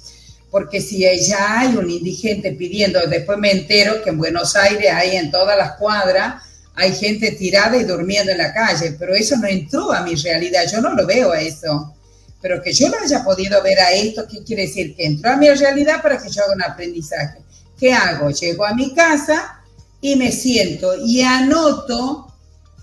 porque 0.51 0.80
si 0.80 1.01
ya 1.01 1.61
hay 1.61 1.76
un 1.76 1.88
indigente 1.88 2.53
pidiendo, 2.53 3.01
después 3.07 3.38
me 3.38 3.53
entero 3.53 4.03
que 4.03 4.11
en 4.11 4.18
Buenos 4.18 4.57
Aires 4.57 4.91
hay 4.93 5.16
en 5.16 5.30
todas 5.30 5.57
las 5.57 5.76
cuadras, 5.76 6.43
hay 6.74 6.93
gente 6.93 7.32
tirada 7.32 7.76
y 7.76 7.84
durmiendo 7.84 8.32
en 8.32 8.38
la 8.38 8.53
calle, 8.53 8.97
pero 8.99 9.14
eso 9.14 9.36
no 9.36 9.47
entró 9.47 9.93
a 9.93 10.03
mi 10.03 10.14
realidad, 10.16 10.64
yo 10.70 10.80
no 10.80 10.95
lo 10.95 11.07
veo 11.07 11.32
a 11.32 11.41
eso. 11.41 11.95
Pero 12.41 12.62
que 12.62 12.72
yo 12.72 12.88
lo 12.88 12.99
haya 12.99 13.22
podido 13.22 13.62
ver 13.62 13.78
a 13.80 13.93
esto, 13.93 14.26
¿qué 14.30 14.43
quiere 14.43 14.62
decir? 14.62 14.97
Que 14.97 15.05
entró 15.05 15.30
a 15.30 15.36
mi 15.36 15.49
realidad 15.51 16.03
para 16.03 16.18
que 16.18 16.30
yo 16.30 16.43
haga 16.43 16.55
un 16.55 16.62
aprendizaje. 16.62 17.41
¿Qué 17.78 17.93
hago? 17.93 18.30
Llego 18.30 18.64
a 18.64 18.74
mi 18.74 18.95
casa 18.95 19.62
y 20.01 20.16
me 20.16 20.32
siento 20.32 20.95
y 21.05 21.20
anoto 21.22 22.34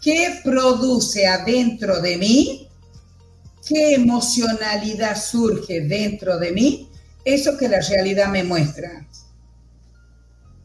qué 0.01 0.39
produce 0.43 1.25
adentro 1.25 2.01
de 2.01 2.17
mí, 2.17 2.67
qué 3.67 3.95
emocionalidad 3.95 5.21
surge 5.21 5.81
dentro 5.81 6.37
de 6.37 6.51
mí 6.51 6.89
eso 7.27 7.57
que 7.57 7.67
la 7.67 7.81
realidad 7.81 8.29
me 8.29 8.43
muestra. 8.43 9.05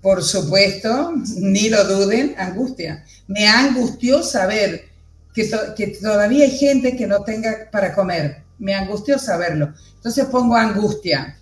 Por 0.01 0.22
supuesto, 0.22 1.12
ni 1.36 1.68
lo 1.68 1.84
duden, 1.84 2.34
angustia. 2.38 3.05
Me 3.26 3.47
angustió 3.49 4.22
saber 4.22 4.84
que, 5.34 5.51
que 5.76 5.86
todavía 5.88 6.45
hay 6.45 6.57
gente 6.57 6.97
que 6.97 7.07
no 7.07 7.24
tenga 7.24 7.68
para 7.70 7.95
comer. 7.95 8.41
Me 8.62 8.74
angustió 8.74 9.18
saberlo. 9.18 9.74
Entonces 9.96 10.24
pongo 10.26 10.54
angustia. 10.54 11.36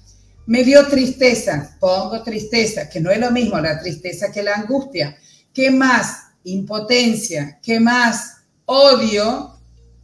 Me 0.47 0.65
dio 0.65 0.87
tristeza, 0.87 1.77
pongo 1.79 2.23
tristeza, 2.23 2.89
que 2.89 2.99
no 2.99 3.11
es 3.11 3.19
lo 3.19 3.31
mismo 3.31 3.61
la 3.61 3.79
tristeza 3.79 4.33
que 4.33 4.43
la 4.43 4.55
angustia. 4.55 5.19
¿Qué 5.53 5.71
más? 5.71 6.31
Impotencia. 6.45 7.61
¿Qué 7.63 7.79
más? 7.79 8.39
Odio 8.65 9.55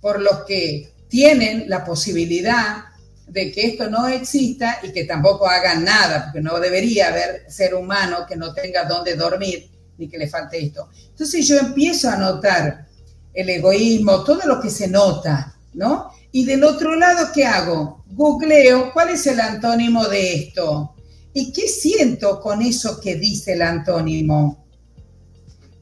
por 0.03 0.21
los 0.21 0.45
que 0.45 0.93
tienen 1.09 1.71
la 1.71 1.87
posibilidad 1.87 2.85
de 3.27 3.51
que 3.51 3.67
esto 3.67 3.89
no 3.89 4.07
exista 4.09 4.81
y 4.83 4.93
que 4.93 5.05
tampoco 5.05 5.49
hagan 5.49 5.85
nada, 5.85 6.25
porque 6.25 6.43
no 6.43 6.61
debería 6.61 7.09
haber 7.09 7.51
ser 7.51 7.75
humano 7.75 8.27
que 8.29 8.37
no 8.37 8.53
tenga 8.53 8.85
dónde 8.85 9.14
dormir 9.17 9.71
ni 9.97 10.07
que 10.07 10.19
le 10.19 10.29
falte 10.29 10.62
esto. 10.62 10.91
Entonces 11.09 11.49
yo 11.49 11.57
empiezo 11.57 12.11
a 12.11 12.17
notar 12.17 12.87
el 13.33 13.49
egoísmo, 13.49 14.23
todo 14.23 14.43
lo 14.45 14.61
que 14.61 14.69
se 14.69 14.89
nota, 14.89 15.57
¿no? 15.73 16.11
Y 16.37 16.45
del 16.45 16.64
otro 16.64 16.95
lado, 16.95 17.30
¿qué 17.32 17.47
hago? 17.47 18.05
Googleo 18.09 18.93
cuál 18.93 19.09
es 19.09 19.26
el 19.26 19.41
antónimo 19.41 20.07
de 20.07 20.34
esto 20.34 20.95
y 21.32 21.51
qué 21.51 21.66
siento 21.66 22.43
con 22.43 22.61
eso 22.61 23.01
que 23.01 23.14
dice 23.14 23.55
el 23.55 23.62
antónimo. 23.62 24.66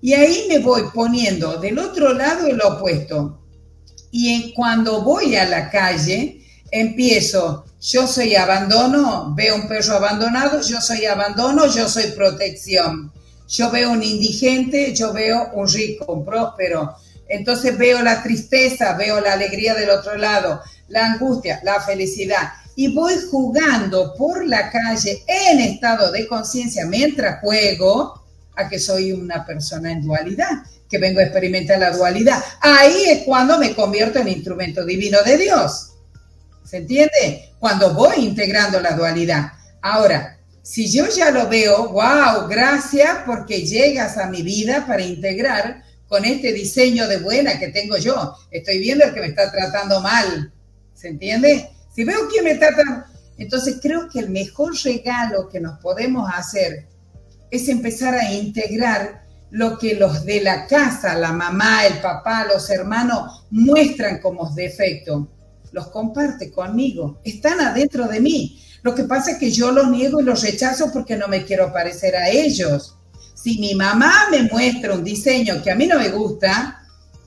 Y 0.00 0.12
ahí 0.12 0.46
me 0.48 0.60
voy 0.60 0.82
poniendo 0.94 1.56
del 1.56 1.76
otro 1.80 2.12
lado 2.12 2.46
el 2.46 2.62
opuesto. 2.62 3.40
Y 4.12 4.52
cuando 4.52 5.02
voy 5.02 5.34
a 5.34 5.44
la 5.48 5.68
calle, 5.68 6.46
empiezo, 6.70 7.64
yo 7.80 8.06
soy 8.06 8.36
abandono, 8.36 9.34
veo 9.34 9.56
un 9.56 9.66
perro 9.66 9.94
abandonado, 9.94 10.60
yo 10.60 10.80
soy 10.80 11.04
abandono, 11.04 11.66
yo 11.66 11.88
soy 11.88 12.12
protección. 12.12 13.12
yo 13.48 13.72
veo 13.72 13.90
un 13.90 14.04
indigente, 14.04 14.94
yo 14.94 15.12
veo 15.12 15.50
un 15.54 15.66
rico, 15.66 16.12
un 16.12 16.24
próspero. 16.24 16.94
Entonces 17.28 17.76
veo 17.76 18.02
la 18.02 18.22
tristeza, 18.22 18.94
veo 18.94 19.20
la 19.20 19.32
alegría 19.32 19.74
del 19.74 19.90
otro 19.90 20.16
lado, 20.16 20.60
la 20.88 21.06
angustia, 21.06 21.60
la 21.62 21.80
felicidad. 21.80 22.52
Y 22.76 22.94
voy 22.94 23.14
jugando 23.30 24.14
por 24.14 24.46
la 24.46 24.70
calle 24.70 25.22
en 25.26 25.60
estado 25.60 26.10
de 26.10 26.26
conciencia 26.26 26.86
mientras 26.86 27.40
juego 27.40 28.22
a 28.56 28.68
que 28.68 28.78
soy 28.78 29.12
una 29.12 29.44
persona 29.44 29.92
en 29.92 30.02
dualidad, 30.02 30.62
que 30.88 30.98
vengo 30.98 31.20
a 31.20 31.24
experimentar 31.24 31.78
la 31.78 31.90
dualidad. 31.90 32.42
Ahí 32.60 33.04
es 33.06 33.22
cuando 33.24 33.58
me 33.58 33.74
convierto 33.74 34.18
en 34.18 34.28
instrumento 34.28 34.84
divino 34.84 35.22
de 35.22 35.38
Dios. 35.38 35.92
¿Se 36.64 36.78
entiende? 36.78 37.52
Cuando 37.58 37.94
voy 37.94 38.16
integrando 38.18 38.80
la 38.80 38.92
dualidad. 38.92 39.52
Ahora, 39.82 40.38
si 40.62 40.90
yo 40.90 41.06
ya 41.08 41.30
lo 41.30 41.48
veo, 41.48 41.90
wow, 41.90 42.48
gracias 42.48 43.18
porque 43.26 43.66
llegas 43.66 44.16
a 44.16 44.28
mi 44.28 44.42
vida 44.42 44.86
para 44.86 45.02
integrar 45.02 45.82
con 46.14 46.24
este 46.24 46.52
diseño 46.52 47.08
de 47.08 47.16
buena 47.16 47.58
que 47.58 47.70
tengo 47.70 47.96
yo. 47.96 48.36
Estoy 48.48 48.78
viendo 48.78 49.04
el 49.04 49.12
que 49.12 49.20
me 49.20 49.26
está 49.26 49.50
tratando 49.50 50.00
mal. 50.00 50.52
¿Se 50.94 51.08
entiende? 51.08 51.70
Si 51.92 52.04
veo 52.04 52.28
quién 52.30 52.44
me 52.44 52.54
trata, 52.54 53.10
entonces 53.36 53.80
creo 53.82 54.08
que 54.08 54.20
el 54.20 54.30
mejor 54.30 54.76
regalo 54.84 55.48
que 55.48 55.58
nos 55.58 55.80
podemos 55.80 56.30
hacer 56.32 56.86
es 57.50 57.68
empezar 57.68 58.14
a 58.14 58.32
integrar 58.32 59.24
lo 59.50 59.76
que 59.76 59.96
los 59.96 60.24
de 60.24 60.40
la 60.40 60.68
casa, 60.68 61.18
la 61.18 61.32
mamá, 61.32 61.84
el 61.84 61.98
papá, 61.98 62.46
los 62.46 62.70
hermanos 62.70 63.46
muestran 63.50 64.20
como 64.20 64.48
defecto. 64.54 65.28
Los 65.72 65.88
comparte 65.88 66.52
conmigo, 66.52 67.20
están 67.24 67.60
adentro 67.60 68.06
de 68.06 68.20
mí. 68.20 68.62
Lo 68.82 68.94
que 68.94 69.02
pasa 69.02 69.32
es 69.32 69.38
que 69.38 69.50
yo 69.50 69.72
los 69.72 69.90
niego 69.90 70.20
y 70.20 70.24
los 70.24 70.44
rechazo 70.44 70.92
porque 70.92 71.16
no 71.16 71.26
me 71.26 71.44
quiero 71.44 71.72
parecer 71.72 72.14
a 72.14 72.28
ellos. 72.28 72.98
Si 73.44 73.58
mi 73.58 73.74
mamá 73.74 74.28
me 74.30 74.44
muestra 74.44 74.94
un 74.94 75.04
diseño 75.04 75.62
que 75.62 75.70
a 75.70 75.74
mí 75.74 75.86
no 75.86 75.98
me 75.98 76.08
gusta, 76.08 76.82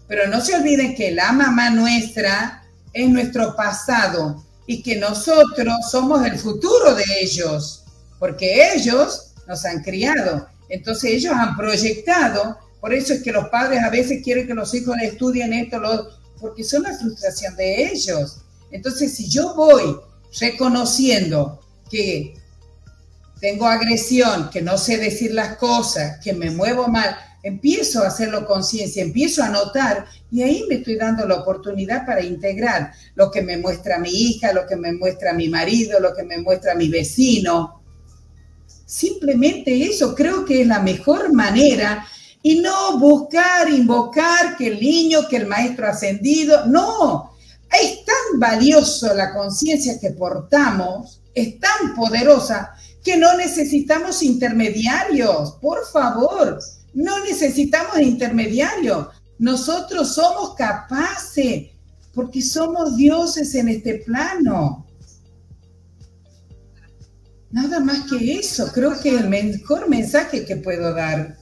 pero 0.08 0.26
no 0.28 0.42
se 0.42 0.56
olviden 0.56 0.96
que 0.96 1.12
la 1.12 1.32
mamá 1.32 1.70
nuestra 1.70 2.64
es 2.92 3.08
nuestro 3.08 3.56
pasado 3.56 4.44
y 4.66 4.82
que 4.82 4.96
nosotros 4.96 5.76
somos 5.92 6.26
el 6.26 6.40
futuro 6.40 6.96
de 6.96 7.04
ellos, 7.22 7.84
porque 8.18 8.74
ellos 8.74 9.36
nos 9.48 9.64
han 9.64 9.84
criado. 9.84 10.48
Entonces 10.70 11.12
ellos 11.12 11.34
han 11.36 11.56
proyectado, 11.56 12.58
por 12.82 12.96
eso 12.96 13.14
es 13.14 13.22
que 13.22 13.32
los 13.32 13.50
padres 13.50 13.84
a 13.84 13.92
veces 13.92 14.24
quieren 14.24 14.48
que 14.48 14.56
los 14.56 14.74
hijos 14.74 14.96
estudien 15.00 15.54
esto, 15.54 15.78
lo, 15.78 16.10
porque 16.42 16.64
son 16.64 16.82
la 16.82 16.98
frustración 16.98 17.56
de 17.56 17.92
ellos. 17.92 18.40
Entonces 18.72 19.16
si 19.16 19.30
yo 19.30 19.54
voy 19.54 19.96
reconociendo 20.40 21.62
que 21.92 22.34
tengo 23.40 23.68
agresión, 23.68 24.50
que 24.50 24.62
no 24.62 24.78
sé 24.78 24.98
decir 24.98 25.34
las 25.34 25.58
cosas, 25.58 26.20
que 26.24 26.34
me 26.34 26.52
muevo 26.52 26.88
mal, 26.88 27.16
empiezo 27.44 28.04
a 28.04 28.08
hacerlo 28.08 28.46
conciencia, 28.46 29.04
empiezo 29.04 29.44
a 29.44 29.50
notar 29.50 30.06
y 30.32 30.42
ahí 30.42 30.66
me 30.68 30.76
estoy 30.76 30.98
dando 30.98 31.26
la 31.28 31.36
oportunidad 31.36 32.06
para 32.06 32.22
integrar 32.22 32.92
lo 33.16 33.32
que 33.32 33.42
me 33.42 33.58
muestra 33.58 34.00
mi 34.00 34.10
hija, 34.10 34.54
lo 34.54 34.66
que 34.66 34.76
me 34.76 34.92
muestra 34.92 35.34
mi 35.34 35.48
marido, 35.48 36.00
lo 36.00 36.14
que 36.14 36.24
me 36.24 36.40
muestra 36.40 36.76
mi 36.76 36.90
vecino. 36.90 37.82
Simplemente 38.86 39.84
eso 39.86 40.16
creo 40.16 40.44
que 40.46 40.62
es 40.62 40.68
la 40.68 40.80
mejor 40.80 41.34
manera 41.34 42.06
y 42.42 42.60
no 42.60 42.98
buscar, 43.00 43.70
invocar 43.70 44.58
que 44.58 44.68
el 44.68 44.80
niño, 44.80 45.28
que 45.28 45.38
el 45.38 45.48
maestro 45.48 45.88
ascendido, 45.88 46.66
no, 46.66 47.32
es 47.72 48.06
tan 48.06 48.40
valioso 48.40 49.14
la 49.14 49.34
conciencia 49.34 50.00
que 50.00 50.12
portamos, 50.12 51.22
es 51.34 51.60
tan 51.60 51.96
poderosa 51.96 52.74
que 53.04 53.18
no 53.18 53.36
necesitamos 53.38 54.22
intermediarios, 54.24 55.54
por 55.62 55.86
favor, 55.88 56.60
no 56.94 57.24
necesitamos 57.24 58.00
intermediarios. 58.00 59.08
Nosotros 59.40 60.16
somos 60.16 60.56
capaces 60.56 61.70
porque 62.14 62.42
somos 62.42 62.98
dioses 62.98 63.54
en 63.56 63.70
este 63.70 64.00
plano. 64.00 64.88
Nada 67.52 67.80
más 67.80 68.10
que 68.10 68.40
eso, 68.40 68.72
creo 68.74 69.00
que 69.00 69.10
el 69.10 69.30
mejor 69.30 69.88
mensaje 69.88 70.44
que 70.44 70.58
puedo 70.58 70.94
dar. 70.94 71.37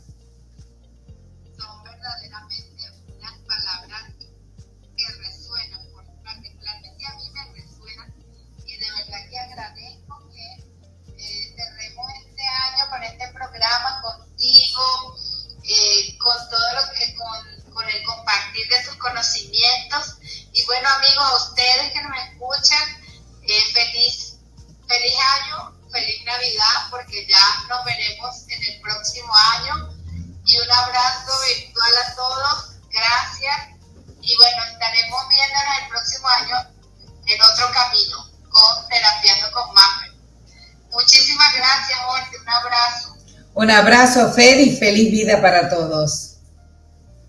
Abrazo, 44.15 44.33
Fer, 44.33 44.59
y 44.59 44.75
feliz 44.75 45.11
vida 45.11 45.41
para 45.41 45.69
todos. 45.69 46.37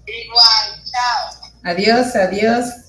Igual. 0.07 0.83
Chao. 0.85 1.51
Adiós, 1.65 2.15
adiós. 2.15 2.86